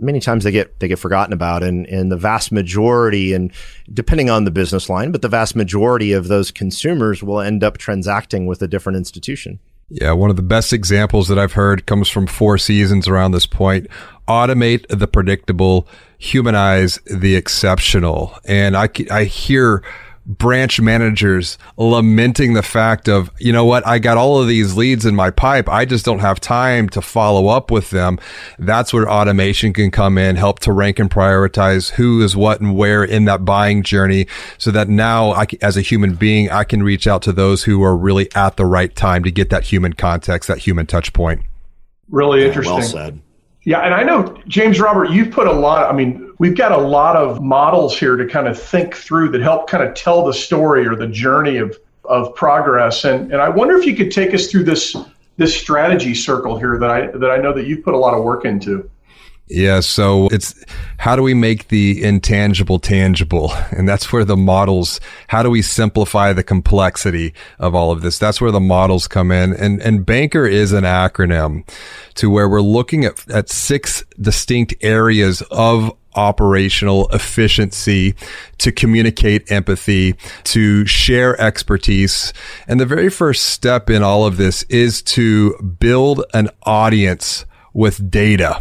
many 0.00 0.20
times 0.20 0.44
they 0.44 0.50
get 0.50 0.78
they 0.80 0.88
get 0.88 0.98
forgotten 0.98 1.32
about 1.32 1.62
and 1.62 1.86
and 1.86 2.10
the 2.10 2.16
vast 2.16 2.50
majority 2.50 3.32
and 3.32 3.52
depending 3.92 4.28
on 4.28 4.44
the 4.44 4.50
business 4.50 4.88
line 4.88 5.12
but 5.12 5.22
the 5.22 5.28
vast 5.28 5.54
majority 5.54 6.12
of 6.12 6.28
those 6.28 6.50
consumers 6.50 7.22
will 7.22 7.40
end 7.40 7.62
up 7.62 7.78
transacting 7.78 8.46
with 8.46 8.60
a 8.60 8.68
different 8.68 8.96
institution 8.96 9.58
yeah, 9.90 10.12
one 10.12 10.30
of 10.30 10.36
the 10.36 10.42
best 10.42 10.72
examples 10.72 11.28
that 11.28 11.38
I've 11.38 11.52
heard 11.52 11.86
comes 11.86 12.08
from 12.08 12.26
Four 12.26 12.56
Seasons 12.58 13.06
around 13.06 13.32
this 13.32 13.46
point. 13.46 13.86
Automate 14.26 14.86
the 14.88 15.06
predictable, 15.06 15.86
humanize 16.18 16.98
the 17.04 17.36
exceptional. 17.36 18.36
And 18.46 18.76
I, 18.76 18.88
I 19.10 19.24
hear 19.24 19.84
branch 20.26 20.80
managers 20.80 21.58
lamenting 21.76 22.54
the 22.54 22.62
fact 22.62 23.08
of, 23.08 23.30
you 23.38 23.52
know 23.52 23.64
what, 23.64 23.86
I 23.86 23.98
got 23.98 24.16
all 24.16 24.40
of 24.40 24.48
these 24.48 24.76
leads 24.76 25.04
in 25.04 25.14
my 25.14 25.30
pipe. 25.30 25.68
I 25.68 25.84
just 25.84 26.04
don't 26.04 26.20
have 26.20 26.40
time 26.40 26.88
to 26.90 27.02
follow 27.02 27.48
up 27.48 27.70
with 27.70 27.90
them. 27.90 28.18
That's 28.58 28.92
where 28.92 29.10
automation 29.10 29.72
can 29.72 29.90
come 29.90 30.16
in, 30.16 30.36
help 30.36 30.60
to 30.60 30.72
rank 30.72 30.98
and 30.98 31.10
prioritize 31.10 31.92
who 31.92 32.22
is 32.22 32.34
what 32.34 32.60
and 32.60 32.76
where 32.76 33.04
in 33.04 33.26
that 33.26 33.44
buying 33.44 33.82
journey 33.82 34.26
so 34.56 34.70
that 34.70 34.88
now 34.88 35.32
I, 35.32 35.46
as 35.60 35.76
a 35.76 35.82
human 35.82 36.14
being, 36.14 36.50
I 36.50 36.64
can 36.64 36.82
reach 36.82 37.06
out 37.06 37.22
to 37.22 37.32
those 37.32 37.64
who 37.64 37.82
are 37.82 37.96
really 37.96 38.34
at 38.34 38.56
the 38.56 38.66
right 38.66 38.94
time 38.94 39.24
to 39.24 39.30
get 39.30 39.50
that 39.50 39.64
human 39.64 39.92
context, 39.92 40.48
that 40.48 40.58
human 40.58 40.86
touch 40.86 41.12
point. 41.12 41.42
Really 42.08 42.44
interesting. 42.44 42.74
well 42.74 42.82
said. 42.82 43.20
Yeah, 43.64 43.80
and 43.80 43.94
I 43.94 44.02
know 44.02 44.38
James 44.46 44.78
Robert, 44.78 45.10
you've 45.10 45.30
put 45.30 45.46
a 45.46 45.52
lot. 45.52 45.90
I 45.90 45.96
mean, 45.96 46.23
we've 46.38 46.56
got 46.56 46.72
a 46.72 46.78
lot 46.78 47.16
of 47.16 47.42
models 47.42 47.98
here 47.98 48.16
to 48.16 48.26
kind 48.26 48.48
of 48.48 48.60
think 48.60 48.94
through 48.94 49.30
that 49.30 49.40
help 49.40 49.68
kind 49.68 49.82
of 49.82 49.94
tell 49.94 50.24
the 50.24 50.34
story 50.34 50.86
or 50.86 50.94
the 50.96 51.08
journey 51.08 51.56
of 51.56 51.76
of 52.04 52.34
progress. 52.34 53.04
And 53.04 53.32
and 53.32 53.40
I 53.40 53.48
wonder 53.48 53.76
if 53.76 53.86
you 53.86 53.96
could 53.96 54.10
take 54.10 54.34
us 54.34 54.48
through 54.48 54.64
this 54.64 54.96
this 55.36 55.56
strategy 55.56 56.14
circle 56.14 56.58
here 56.58 56.78
that 56.78 56.90
I 56.90 57.06
that 57.08 57.30
I 57.30 57.38
know 57.38 57.52
that 57.52 57.66
you've 57.66 57.84
put 57.84 57.94
a 57.94 57.98
lot 57.98 58.14
of 58.14 58.22
work 58.22 58.44
into. 58.44 58.90
Yeah, 59.46 59.80
so 59.80 60.28
it's 60.28 60.54
how 60.96 61.16
do 61.16 61.22
we 61.22 61.34
make 61.34 61.68
the 61.68 62.02
intangible 62.02 62.78
tangible? 62.78 63.52
And 63.74 63.88
that's 63.88 64.12
where 64.12 64.24
the 64.24 64.36
models, 64.36 65.00
how 65.26 65.42
do 65.42 65.50
we 65.50 65.60
simplify 65.60 66.32
the 66.32 66.44
complexity 66.44 67.34
of 67.58 67.74
all 67.74 67.90
of 67.90 68.02
this? 68.02 68.18
That's 68.20 68.40
where 68.40 68.52
the 68.52 68.60
models 68.60 69.08
come 69.08 69.32
in. 69.32 69.52
And, 69.52 69.82
and 69.82 70.06
banker 70.06 70.46
is 70.46 70.72
an 70.72 70.84
acronym 70.84 71.68
to 72.14 72.30
where 72.30 72.48
we're 72.48 72.60
looking 72.60 73.04
at, 73.04 73.28
at 73.28 73.48
six 73.48 74.04
distinct 74.20 74.76
areas 74.80 75.42
of 75.50 75.92
operational 76.14 77.08
efficiency, 77.08 78.14
to 78.58 78.72
communicate 78.72 79.50
empathy, 79.50 80.14
to 80.44 80.86
share 80.86 81.40
expertise. 81.40 82.32
And 82.66 82.80
the 82.80 82.86
very 82.86 83.10
first 83.10 83.44
step 83.46 83.90
in 83.90 84.02
all 84.02 84.24
of 84.24 84.36
this 84.36 84.62
is 84.64 85.02
to 85.02 85.56
build 85.78 86.24
an 86.32 86.50
audience 86.64 87.44
with 87.72 88.10
data. 88.10 88.60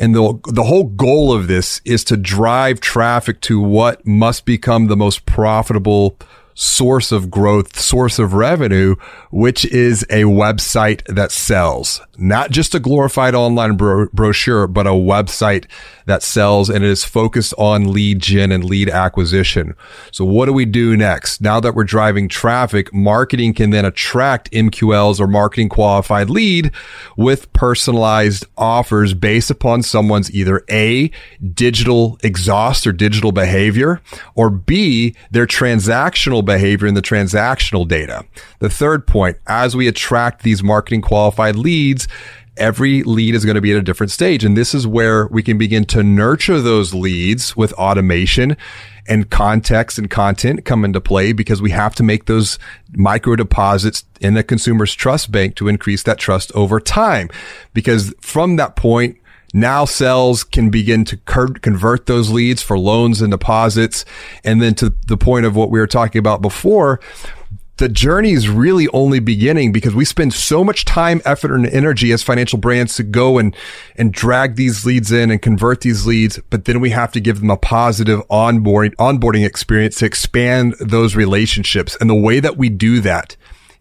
And 0.00 0.14
the, 0.14 0.40
the 0.48 0.64
whole 0.64 0.84
goal 0.84 1.32
of 1.32 1.48
this 1.48 1.80
is 1.84 2.04
to 2.04 2.16
drive 2.16 2.80
traffic 2.80 3.40
to 3.42 3.60
what 3.60 4.06
must 4.06 4.44
become 4.44 4.86
the 4.86 4.96
most 4.96 5.26
profitable 5.26 6.16
source 6.54 7.12
of 7.12 7.30
growth, 7.30 7.78
source 7.78 8.18
of 8.18 8.32
revenue, 8.34 8.96
which 9.30 9.64
is 9.66 10.02
a 10.04 10.22
website 10.22 11.04
that 11.06 11.30
sells, 11.30 12.00
not 12.16 12.50
just 12.50 12.74
a 12.74 12.80
glorified 12.80 13.34
online 13.34 13.76
bro- 13.76 14.08
brochure, 14.12 14.66
but 14.66 14.86
a 14.86 14.90
website 14.90 15.66
that 16.08 16.22
sells 16.22 16.70
and 16.70 16.82
it 16.82 16.88
is 16.90 17.04
focused 17.04 17.52
on 17.58 17.92
lead 17.92 18.18
gen 18.18 18.50
and 18.50 18.64
lead 18.64 18.88
acquisition. 18.88 19.74
So 20.10 20.24
what 20.24 20.46
do 20.46 20.54
we 20.54 20.64
do 20.64 20.96
next? 20.96 21.42
Now 21.42 21.60
that 21.60 21.74
we're 21.74 21.84
driving 21.84 22.28
traffic, 22.28 22.92
marketing 22.94 23.52
can 23.52 23.70
then 23.70 23.84
attract 23.84 24.50
MQLs 24.50 25.20
or 25.20 25.26
marketing 25.26 25.68
qualified 25.68 26.30
lead 26.30 26.72
with 27.18 27.52
personalized 27.52 28.46
offers 28.56 29.12
based 29.12 29.50
upon 29.50 29.82
someone's 29.82 30.30
either 30.32 30.64
A, 30.70 31.10
digital 31.52 32.18
exhaust 32.24 32.86
or 32.86 32.92
digital 32.92 33.30
behavior, 33.30 34.00
or 34.34 34.48
B, 34.48 35.14
their 35.30 35.46
transactional 35.46 36.42
behavior 36.42 36.88
in 36.88 36.94
the 36.94 37.02
transactional 37.02 37.86
data. 37.86 38.24
The 38.60 38.70
third 38.70 39.06
point, 39.06 39.36
as 39.46 39.76
we 39.76 39.86
attract 39.86 40.42
these 40.42 40.62
marketing 40.62 41.02
qualified 41.02 41.56
leads, 41.56 42.08
every 42.58 43.02
lead 43.02 43.34
is 43.34 43.44
going 43.44 43.54
to 43.54 43.60
be 43.60 43.72
at 43.72 43.78
a 43.78 43.82
different 43.82 44.10
stage. 44.10 44.44
And 44.44 44.56
this 44.56 44.74
is 44.74 44.86
where 44.86 45.26
we 45.28 45.42
can 45.42 45.58
begin 45.58 45.84
to 45.86 46.02
nurture 46.02 46.60
those 46.60 46.92
leads 46.92 47.56
with 47.56 47.72
automation 47.74 48.56
and 49.06 49.30
context 49.30 49.98
and 49.98 50.10
content 50.10 50.64
come 50.64 50.84
into 50.84 51.00
play 51.00 51.32
because 51.32 51.62
we 51.62 51.70
have 51.70 51.94
to 51.94 52.02
make 52.02 52.26
those 52.26 52.58
micro 52.92 53.36
deposits 53.36 54.04
in 54.20 54.34
the 54.34 54.42
consumer's 54.42 54.94
trust 54.94 55.32
bank 55.32 55.56
to 55.56 55.68
increase 55.68 56.02
that 56.02 56.18
trust 56.18 56.52
over 56.54 56.78
time. 56.78 57.30
Because 57.72 58.14
from 58.20 58.56
that 58.56 58.76
point, 58.76 59.16
now 59.54 59.86
sales 59.86 60.44
can 60.44 60.68
begin 60.68 61.06
to 61.06 61.16
convert 61.16 62.04
those 62.04 62.30
leads 62.30 62.62
for 62.62 62.78
loans 62.78 63.22
and 63.22 63.30
deposits. 63.30 64.04
And 64.44 64.60
then 64.60 64.74
to 64.74 64.92
the 65.06 65.16
point 65.16 65.46
of 65.46 65.56
what 65.56 65.70
we 65.70 65.78
were 65.78 65.86
talking 65.86 66.18
about 66.18 66.42
before, 66.42 67.00
the 67.78 67.88
journey 67.88 68.32
is 68.32 68.48
really 68.48 68.88
only 68.88 69.20
beginning 69.20 69.72
because 69.72 69.94
we 69.94 70.04
spend 70.04 70.34
so 70.34 70.62
much 70.62 70.84
time, 70.84 71.22
effort, 71.24 71.54
and 71.54 71.66
energy 71.66 72.12
as 72.12 72.22
financial 72.22 72.58
brands 72.58 72.96
to 72.96 73.02
go 73.02 73.38
and, 73.38 73.56
and 73.96 74.12
drag 74.12 74.56
these 74.56 74.84
leads 74.84 75.10
in 75.10 75.30
and 75.30 75.40
convert 75.40 75.80
these 75.80 76.06
leads. 76.06 76.38
But 76.50 76.66
then 76.66 76.80
we 76.80 76.90
have 76.90 77.12
to 77.12 77.20
give 77.20 77.40
them 77.40 77.50
a 77.50 77.56
positive 77.56 78.20
onboarding, 78.28 78.94
onboarding 78.96 79.46
experience 79.46 79.96
to 79.96 80.06
expand 80.06 80.74
those 80.80 81.16
relationships. 81.16 81.96
And 82.00 82.10
the 82.10 82.14
way 82.14 82.40
that 82.40 82.56
we 82.56 82.68
do 82.68 83.00
that 83.00 83.36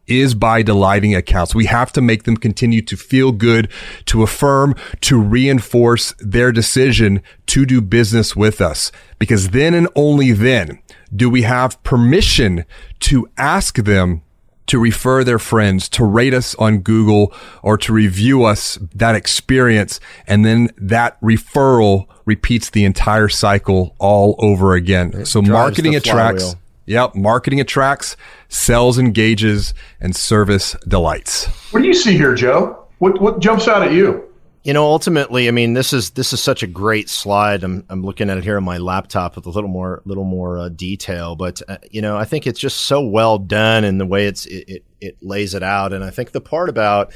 is 0.07 0.33
by 0.33 0.61
delighting 0.61 1.13
accounts. 1.13 1.53
We 1.53 1.65
have 1.65 1.91
to 1.93 2.01
make 2.01 2.23
them 2.23 2.37
continue 2.37 2.81
to 2.83 2.95
feel 2.95 3.31
good, 3.31 3.69
to 4.05 4.23
affirm, 4.23 4.75
to 5.01 5.21
reinforce 5.21 6.13
their 6.19 6.51
decision 6.51 7.21
to 7.47 7.65
do 7.65 7.81
business 7.81 8.35
with 8.35 8.61
us. 8.61 8.91
Because 9.19 9.49
then 9.49 9.73
and 9.73 9.87
only 9.95 10.31
then 10.31 10.79
do 11.15 11.29
we 11.29 11.43
have 11.43 11.81
permission 11.83 12.65
to 13.01 13.29
ask 13.37 13.77
them 13.77 14.21
to 14.67 14.79
refer 14.79 15.23
their 15.23 15.39
friends, 15.39 15.89
to 15.89 16.03
rate 16.03 16.33
us 16.33 16.53
on 16.55 16.79
Google 16.79 17.33
or 17.63 17.77
to 17.77 17.93
review 17.93 18.43
us 18.43 18.77
that 18.93 19.15
experience. 19.15 19.99
And 20.27 20.45
then 20.45 20.69
that 20.77 21.19
referral 21.21 22.05
repeats 22.25 22.69
the 22.69 22.83
entire 22.83 23.29
cycle 23.29 23.95
all 23.97 24.35
over 24.39 24.73
again. 24.73 25.13
It 25.13 25.25
so 25.27 25.41
marketing 25.41 25.95
attracts. 25.95 26.55
Yep. 26.85 27.15
Marketing 27.15 27.59
attracts, 27.59 28.15
sales 28.47 28.97
engages, 28.97 29.73
and 29.99 30.15
service 30.15 30.73
delights. 30.87 31.47
What 31.71 31.81
do 31.81 31.87
you 31.87 31.93
see 31.93 32.15
here, 32.15 32.33
Joe? 32.33 32.85
What, 32.99 33.21
what 33.21 33.39
jumps 33.39 33.67
out 33.67 33.83
at 33.83 33.91
you? 33.91 34.26
You 34.67 34.73
know, 34.73 34.83
ultimately, 34.83 35.47
I 35.47 35.51
mean, 35.51 35.75
this 35.75 35.93
is 35.93 36.09
this 36.09 36.33
is 36.33 36.43
such 36.43 36.61
a 36.61 36.67
great 36.67 37.07
slide. 37.07 37.63
I'm 37.63 37.85
I'm 37.87 38.03
looking 38.03 38.29
at 38.29 38.37
it 38.37 38.43
here 38.43 38.57
on 38.57 38.65
my 38.65 38.79
laptop 38.79 39.37
with 39.37 39.45
a 39.45 39.49
little 39.49 39.69
more 39.69 40.01
little 40.03 40.25
more 40.25 40.59
uh, 40.59 40.67
detail, 40.67 41.37
but 41.37 41.61
uh, 41.69 41.77
you 41.89 42.01
know, 42.01 42.17
I 42.17 42.25
think 42.25 42.45
it's 42.45 42.59
just 42.59 42.81
so 42.81 43.01
well 43.01 43.37
done 43.37 43.85
in 43.85 43.97
the 43.97 44.05
way 44.05 44.27
it's 44.27 44.45
it, 44.45 44.67
it, 44.67 44.85
it 44.99 45.17
lays 45.23 45.53
it 45.53 45.63
out, 45.63 45.93
and 45.93 46.03
I 46.03 46.09
think 46.09 46.33
the 46.33 46.41
part 46.41 46.67
about 46.67 47.13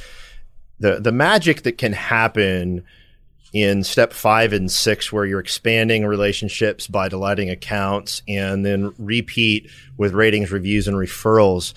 the 0.80 1.02
the 1.02 1.12
magic 1.12 1.64
that 1.64 1.78
can 1.78 1.92
happen 1.92 2.86
in 3.52 3.84
step 3.84 4.14
five 4.14 4.54
and 4.54 4.72
six, 4.72 5.12
where 5.12 5.26
you're 5.26 5.42
expanding 5.42 6.06
relationships 6.06 6.88
by 6.88 7.10
delighting 7.10 7.50
accounts, 7.50 8.22
and 8.30 8.66
then 8.66 8.94
repeat 8.98 9.70
with 9.98 10.14
ratings, 10.14 10.54
reviews, 10.54 10.88
and 10.88 10.96
referrals 10.96 11.74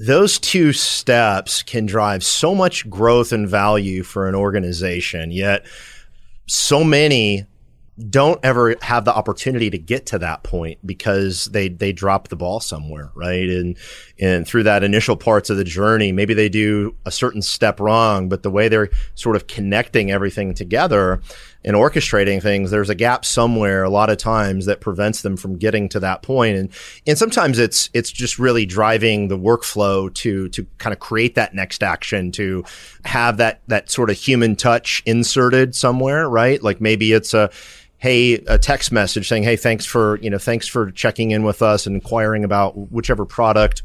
those 0.00 0.38
two 0.38 0.72
steps 0.72 1.62
can 1.62 1.84
drive 1.84 2.24
so 2.24 2.54
much 2.54 2.88
growth 2.88 3.32
and 3.32 3.46
value 3.46 4.02
for 4.02 4.28
an 4.28 4.34
organization. 4.34 5.30
Yet 5.30 5.66
so 6.46 6.82
many 6.82 7.44
don't 8.08 8.40
ever 8.42 8.76
have 8.80 9.04
the 9.04 9.14
opportunity 9.14 9.68
to 9.68 9.76
get 9.76 10.06
to 10.06 10.18
that 10.18 10.42
point 10.42 10.78
because 10.86 11.46
they 11.46 11.68
they 11.68 11.92
drop 11.92 12.28
the 12.28 12.36
ball 12.36 12.60
somewhere, 12.60 13.10
right? 13.14 13.46
And 13.50 13.76
and 14.18 14.46
through 14.46 14.62
that 14.62 14.82
initial 14.82 15.16
parts 15.16 15.50
of 15.50 15.58
the 15.58 15.64
journey, 15.64 16.12
maybe 16.12 16.32
they 16.32 16.48
do 16.48 16.96
a 17.04 17.10
certain 17.10 17.42
step 17.42 17.78
wrong, 17.78 18.30
but 18.30 18.42
the 18.42 18.50
way 18.50 18.68
they're 18.68 18.88
sort 19.16 19.36
of 19.36 19.48
connecting 19.48 20.10
everything 20.10 20.54
together, 20.54 21.20
and 21.64 21.76
orchestrating 21.76 22.42
things, 22.42 22.70
there's 22.70 22.90
a 22.90 22.94
gap 22.94 23.24
somewhere 23.24 23.82
a 23.82 23.90
lot 23.90 24.10
of 24.10 24.18
times 24.18 24.66
that 24.66 24.80
prevents 24.80 25.22
them 25.22 25.36
from 25.36 25.56
getting 25.56 25.88
to 25.90 26.00
that 26.00 26.22
point. 26.22 26.56
And, 26.56 26.70
and 27.06 27.18
sometimes 27.18 27.58
it's, 27.58 27.90
it's 27.92 28.10
just 28.10 28.38
really 28.38 28.64
driving 28.64 29.28
the 29.28 29.38
workflow 29.38 30.12
to, 30.14 30.48
to 30.50 30.66
kind 30.78 30.92
of 30.92 31.00
create 31.00 31.34
that 31.34 31.54
next 31.54 31.82
action 31.82 32.32
to 32.32 32.64
have 33.04 33.36
that, 33.36 33.60
that 33.66 33.90
sort 33.90 34.10
of 34.10 34.16
human 34.16 34.56
touch 34.56 35.02
inserted 35.04 35.74
somewhere, 35.74 36.28
right? 36.28 36.62
Like 36.62 36.80
maybe 36.80 37.12
it's 37.12 37.34
a, 37.34 37.50
hey, 37.98 38.34
a 38.46 38.58
text 38.58 38.90
message 38.90 39.28
saying, 39.28 39.42
hey, 39.42 39.56
thanks 39.56 39.84
for, 39.84 40.18
you 40.22 40.30
know, 40.30 40.38
thanks 40.38 40.66
for 40.66 40.90
checking 40.92 41.32
in 41.32 41.42
with 41.42 41.60
us 41.60 41.86
and 41.86 41.94
inquiring 41.94 42.44
about 42.44 42.90
whichever 42.90 43.26
product 43.26 43.82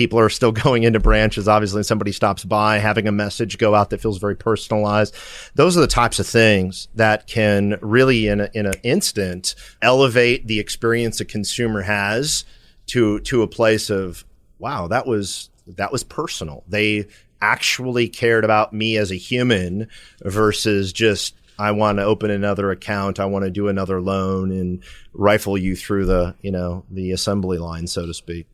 people 0.00 0.18
are 0.18 0.30
still 0.30 0.50
going 0.64 0.84
into 0.84 0.98
branches. 0.98 1.46
Obviously, 1.46 1.82
somebody 1.82 2.10
stops 2.10 2.42
by, 2.42 2.78
having 2.78 3.06
a 3.06 3.12
message 3.12 3.58
go 3.58 3.74
out 3.74 3.90
that 3.90 4.00
feels 4.00 4.16
very 4.16 4.34
personalized. 4.34 5.14
Those 5.56 5.76
are 5.76 5.82
the 5.82 5.86
types 5.86 6.18
of 6.18 6.26
things 6.26 6.88
that 6.94 7.26
can 7.26 7.78
really, 7.82 8.28
in, 8.28 8.40
a, 8.40 8.48
in 8.54 8.64
an 8.64 8.80
instant, 8.82 9.54
elevate 9.82 10.46
the 10.46 10.58
experience 10.58 11.20
a 11.20 11.26
consumer 11.26 11.82
has 11.82 12.46
to 12.86 13.20
to 13.20 13.42
a 13.42 13.46
place 13.46 13.90
of 13.90 14.24
wow, 14.58 14.88
that 14.88 15.06
was 15.06 15.50
that 15.66 15.92
was 15.92 16.02
personal. 16.02 16.64
They 16.66 17.06
actually 17.42 18.08
cared 18.08 18.44
about 18.44 18.72
me 18.72 18.96
as 18.96 19.10
a 19.10 19.16
human 19.16 19.88
versus 20.24 20.94
just 20.94 21.34
I 21.58 21.72
want 21.72 21.98
to 21.98 22.04
open 22.04 22.30
another 22.30 22.70
account, 22.70 23.20
I 23.20 23.26
want 23.26 23.44
to 23.44 23.50
do 23.50 23.68
another 23.68 24.00
loan 24.00 24.50
and 24.50 24.82
rifle 25.12 25.58
you 25.58 25.76
through 25.76 26.06
the, 26.06 26.36
you 26.40 26.50
know, 26.50 26.86
the 26.90 27.12
assembly 27.12 27.58
line, 27.58 27.86
so 27.86 28.06
to 28.06 28.14
speak. 28.14 28.46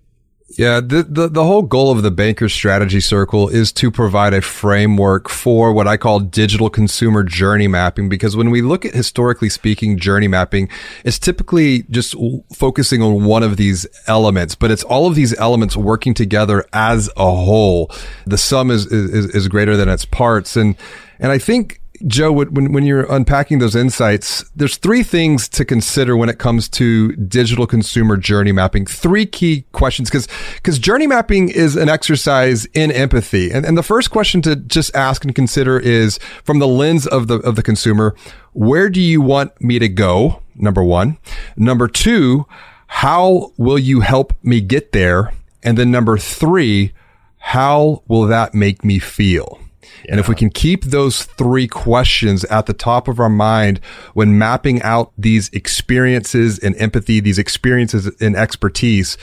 Yeah, 0.48 0.80
the, 0.80 1.02
the, 1.02 1.28
the 1.28 1.44
whole 1.44 1.62
goal 1.62 1.90
of 1.90 2.04
the 2.04 2.10
Banker 2.12 2.48
Strategy 2.48 3.00
Circle 3.00 3.48
is 3.48 3.72
to 3.72 3.90
provide 3.90 4.32
a 4.32 4.40
framework 4.40 5.28
for 5.28 5.72
what 5.72 5.88
I 5.88 5.96
call 5.96 6.20
digital 6.20 6.70
consumer 6.70 7.24
journey 7.24 7.66
mapping. 7.66 8.08
Because 8.08 8.36
when 8.36 8.50
we 8.50 8.62
look 8.62 8.84
at 8.84 8.94
historically 8.94 9.48
speaking 9.48 9.98
journey 9.98 10.28
mapping, 10.28 10.68
it's 11.04 11.18
typically 11.18 11.82
just 11.90 12.14
focusing 12.54 13.02
on 13.02 13.24
one 13.24 13.42
of 13.42 13.56
these 13.56 13.88
elements, 14.06 14.54
but 14.54 14.70
it's 14.70 14.84
all 14.84 15.08
of 15.08 15.16
these 15.16 15.36
elements 15.36 15.76
working 15.76 16.14
together 16.14 16.64
as 16.72 17.10
a 17.16 17.30
whole. 17.30 17.90
The 18.24 18.38
sum 18.38 18.70
is 18.70 18.86
is, 18.86 19.34
is 19.34 19.48
greater 19.48 19.76
than 19.76 19.88
its 19.88 20.04
parts, 20.04 20.54
and 20.56 20.76
and 21.18 21.32
I 21.32 21.38
think 21.38 21.80
Joe, 22.06 22.32
when, 22.32 22.72
when 22.72 22.84
you're 22.84 23.10
unpacking 23.12 23.58
those 23.58 23.76
insights, 23.76 24.44
there's 24.54 24.76
three 24.76 25.02
things 25.02 25.48
to 25.50 25.64
consider 25.64 26.16
when 26.16 26.28
it 26.28 26.38
comes 26.38 26.68
to 26.70 27.14
digital 27.16 27.66
consumer 27.66 28.16
journey 28.16 28.52
mapping. 28.52 28.86
Three 28.86 29.26
key 29.26 29.64
questions, 29.72 30.10
because 30.10 30.28
because 30.56 30.78
journey 30.78 31.06
mapping 31.06 31.48
is 31.48 31.76
an 31.76 31.88
exercise 31.88 32.64
in 32.66 32.90
empathy. 32.90 33.50
And, 33.50 33.64
and 33.64 33.78
the 33.78 33.82
first 33.82 34.10
question 34.10 34.42
to 34.42 34.56
just 34.56 34.94
ask 34.94 35.24
and 35.24 35.34
consider 35.34 35.78
is 35.78 36.18
from 36.44 36.58
the 36.58 36.68
lens 36.68 37.06
of 37.06 37.28
the 37.28 37.36
of 37.40 37.56
the 37.56 37.62
consumer, 37.62 38.14
where 38.52 38.88
do 38.90 39.00
you 39.00 39.20
want 39.20 39.60
me 39.60 39.78
to 39.78 39.88
go? 39.88 40.42
Number 40.54 40.82
one. 40.82 41.18
Number 41.56 41.88
two, 41.88 42.46
how 42.86 43.52
will 43.56 43.78
you 43.78 44.00
help 44.00 44.32
me 44.42 44.60
get 44.60 44.92
there? 44.92 45.32
And 45.62 45.76
then 45.76 45.90
number 45.90 46.16
three, 46.16 46.92
how 47.38 48.02
will 48.08 48.26
that 48.26 48.54
make 48.54 48.84
me 48.84 48.98
feel? 48.98 49.60
Yeah. 50.04 50.12
And 50.12 50.20
if 50.20 50.28
we 50.28 50.34
can 50.34 50.50
keep 50.50 50.84
those 50.84 51.24
three 51.24 51.68
questions 51.68 52.44
at 52.44 52.66
the 52.66 52.72
top 52.72 53.08
of 53.08 53.20
our 53.20 53.28
mind 53.28 53.80
when 54.14 54.38
mapping 54.38 54.82
out 54.82 55.12
these 55.16 55.48
experiences 55.50 56.58
and 56.58 56.76
empathy, 56.76 57.20
these 57.20 57.38
experiences 57.38 58.06
and 58.20 58.36
expertise, 58.36 59.16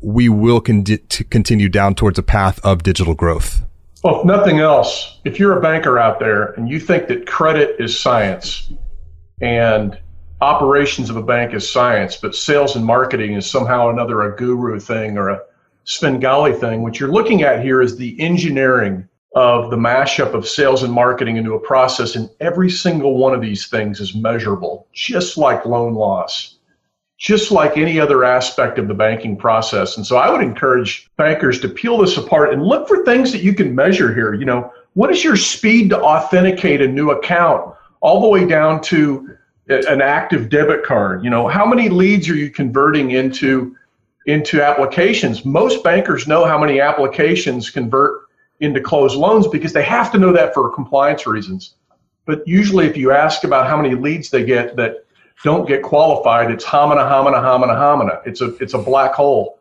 we 0.00 0.28
will 0.28 0.60
con- 0.60 0.84
continue 1.30 1.68
down 1.68 1.94
towards 1.94 2.18
a 2.18 2.22
path 2.22 2.64
of 2.64 2.82
digital 2.82 3.14
growth. 3.14 3.62
Well, 4.04 4.20
if 4.20 4.26
nothing 4.26 4.60
else, 4.60 5.18
if 5.24 5.40
you're 5.40 5.58
a 5.58 5.60
banker 5.60 5.98
out 5.98 6.20
there 6.20 6.52
and 6.52 6.68
you 6.68 6.78
think 6.78 7.08
that 7.08 7.26
credit 7.26 7.76
is 7.80 7.98
science 7.98 8.72
and 9.40 9.98
operations 10.40 11.10
of 11.10 11.16
a 11.16 11.22
bank 11.22 11.52
is 11.52 11.68
science, 11.68 12.16
but 12.16 12.34
sales 12.34 12.76
and 12.76 12.84
marketing 12.84 13.34
is 13.34 13.50
somehow 13.50 13.90
another 13.90 14.22
a 14.22 14.36
guru 14.36 14.78
thing 14.78 15.18
or 15.18 15.30
a 15.30 15.40
Svengali 15.88 16.52
thing, 16.52 16.82
what 16.82 17.00
you're 17.00 17.10
looking 17.10 17.42
at 17.42 17.62
here 17.62 17.80
is 17.80 17.96
the 17.96 18.20
engineering 18.20 19.07
of 19.34 19.70
the 19.70 19.76
mashup 19.76 20.32
of 20.34 20.48
sales 20.48 20.82
and 20.82 20.92
marketing 20.92 21.36
into 21.36 21.54
a 21.54 21.60
process, 21.60 22.16
and 22.16 22.30
every 22.40 22.70
single 22.70 23.18
one 23.18 23.34
of 23.34 23.40
these 23.40 23.66
things 23.66 24.00
is 24.00 24.14
measurable, 24.14 24.86
just 24.92 25.36
like 25.36 25.66
loan 25.66 25.94
loss, 25.94 26.56
just 27.18 27.50
like 27.50 27.76
any 27.76 28.00
other 28.00 28.24
aspect 28.24 28.78
of 28.78 28.88
the 28.88 28.94
banking 28.94 29.36
process. 29.36 29.96
And 29.96 30.06
so 30.06 30.16
I 30.16 30.30
would 30.30 30.40
encourage 30.40 31.08
bankers 31.16 31.60
to 31.60 31.68
peel 31.68 31.98
this 31.98 32.16
apart 32.16 32.52
and 32.52 32.62
look 32.62 32.88
for 32.88 33.04
things 33.04 33.30
that 33.32 33.42
you 33.42 33.52
can 33.52 33.74
measure 33.74 34.14
here. 34.14 34.32
You 34.32 34.46
know, 34.46 34.72
what 34.94 35.10
is 35.10 35.22
your 35.22 35.36
speed 35.36 35.90
to 35.90 36.00
authenticate 36.00 36.80
a 36.80 36.88
new 36.88 37.10
account, 37.10 37.74
all 38.00 38.22
the 38.22 38.28
way 38.28 38.46
down 38.46 38.80
to 38.82 39.36
an 39.68 40.00
active 40.00 40.48
debit 40.48 40.84
card? 40.84 41.22
You 41.22 41.28
know, 41.28 41.48
how 41.48 41.66
many 41.66 41.90
leads 41.90 42.28
are 42.28 42.36
you 42.36 42.50
converting 42.50 43.10
into? 43.10 43.74
into 44.26 44.62
applications 44.62 45.46
most 45.46 45.82
bankers 45.82 46.28
know 46.28 46.44
how 46.44 46.58
many 46.58 46.80
applications 46.82 47.70
convert 47.70 48.27
into 48.60 48.80
closed 48.80 49.16
loans 49.16 49.46
because 49.46 49.72
they 49.72 49.82
have 49.82 50.10
to 50.12 50.18
know 50.18 50.32
that 50.32 50.54
for 50.54 50.68
compliance 50.70 51.26
reasons. 51.26 51.74
But 52.26 52.46
usually, 52.46 52.86
if 52.86 52.96
you 52.96 53.10
ask 53.10 53.44
about 53.44 53.66
how 53.66 53.80
many 53.80 53.94
leads 53.94 54.30
they 54.30 54.44
get 54.44 54.76
that 54.76 55.04
don't 55.44 55.66
get 55.66 55.82
qualified, 55.82 56.50
it's 56.50 56.64
homina, 56.64 57.08
homina, 57.08 57.42
homina, 57.42 57.74
homina. 57.74 58.20
It's 58.26 58.40
a 58.40 58.54
it's 58.56 58.74
a 58.74 58.78
black 58.78 59.14
hole. 59.14 59.58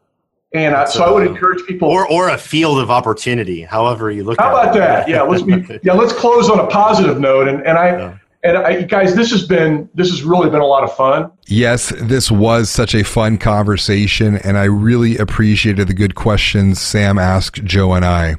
And 0.53 0.75
I, 0.75 0.85
so 0.85 1.03
I 1.03 1.11
would 1.11 1.27
encourage 1.27 1.65
people, 1.67 1.89
or 1.89 2.09
or 2.09 2.29
a 2.29 2.37
field 2.37 2.79
of 2.79 2.89
opportunity, 2.89 3.61
however 3.61 4.11
you 4.11 4.23
look. 4.23 4.39
At 4.39 4.45
it. 4.45 4.47
How 4.47 4.61
about 4.61 4.75
it. 4.75 4.79
that? 4.79 5.07
Yeah, 5.09 5.21
let's 5.21 5.43
be, 5.43 5.79
yeah, 5.83 5.93
let's 5.93 6.13
close 6.13 6.49
on 6.49 6.59
a 6.59 6.67
positive 6.67 7.19
note. 7.19 7.47
And 7.47 7.65
and 7.65 7.77
I. 7.77 7.87
Yeah. 7.89 8.17
And 8.43 8.55
I, 8.55 8.83
guys, 8.83 9.15
this 9.15 9.31
has 9.31 9.45
been 9.45 9.89
this 9.95 10.09
has 10.09 10.23
really 10.23 10.49
been 10.49 10.61
a 10.61 10.65
lot 10.65 10.83
of 10.83 10.95
fun. 10.95 11.31
Yes, 11.47 11.91
this 11.97 12.31
was 12.31 12.69
such 12.69 12.93
a 12.93 13.03
fun 13.03 13.39
conversation, 13.39 14.37
and 14.37 14.57
I 14.57 14.65
really 14.65 15.17
appreciated 15.17 15.87
the 15.87 15.93
good 15.93 16.15
questions 16.15 16.79
Sam 16.79 17.17
asked 17.17 17.63
Joe 17.63 17.93
and 17.93 18.05
I. 18.05 18.35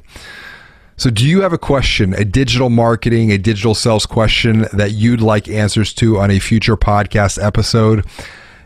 So, 0.99 1.09
do 1.09 1.25
you 1.25 1.39
have 1.43 1.53
a 1.53 1.57
question, 1.57 2.13
a 2.13 2.25
digital 2.25 2.69
marketing, 2.69 3.31
a 3.31 3.37
digital 3.37 3.73
sales 3.73 4.05
question 4.05 4.65
that 4.73 4.91
you'd 4.91 5.21
like 5.21 5.47
answers 5.47 5.93
to 5.93 6.19
on 6.19 6.29
a 6.29 6.39
future 6.39 6.75
podcast 6.75 7.41
episode? 7.41 8.05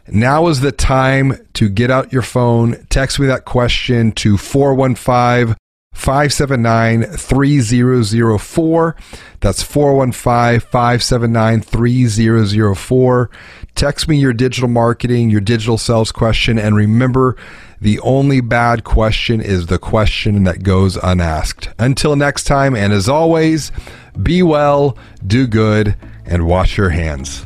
Now 0.07 0.47
is 0.47 0.61
the 0.61 0.71
time 0.71 1.37
to 1.53 1.69
get 1.69 1.91
out 1.91 2.11
your 2.11 2.23
phone, 2.23 2.87
text 2.89 3.19
me 3.19 3.27
that 3.27 3.45
question 3.45 4.13
to 4.13 4.37
415 4.37 5.55
579 5.93 7.03
3004. 7.03 8.95
That's 9.39 9.61
415 9.61 10.59
579 10.71 11.61
3004. 11.61 13.29
Text 13.75 14.07
me 14.07 14.17
your 14.17 14.33
digital 14.33 14.69
marketing, 14.69 15.29
your 15.29 15.39
digital 15.39 15.77
sales 15.77 16.11
question, 16.11 16.57
and 16.57 16.75
remember 16.75 17.37
the 17.83 17.99
only 17.99 18.39
bad 18.39 18.85
question 18.85 19.41
is 19.41 19.65
the 19.65 19.77
question 19.77 20.45
that 20.45 20.63
goes 20.63 20.95
unasked. 20.95 21.67
Until 21.77 22.15
next 22.15 22.45
time, 22.45 22.77
and 22.77 22.93
as 22.93 23.09
always, 23.09 23.73
be 24.21 24.41
well, 24.41 24.97
do 25.27 25.45
good, 25.47 25.97
and 26.25 26.47
wash 26.47 26.77
your 26.77 26.91
hands. 26.91 27.45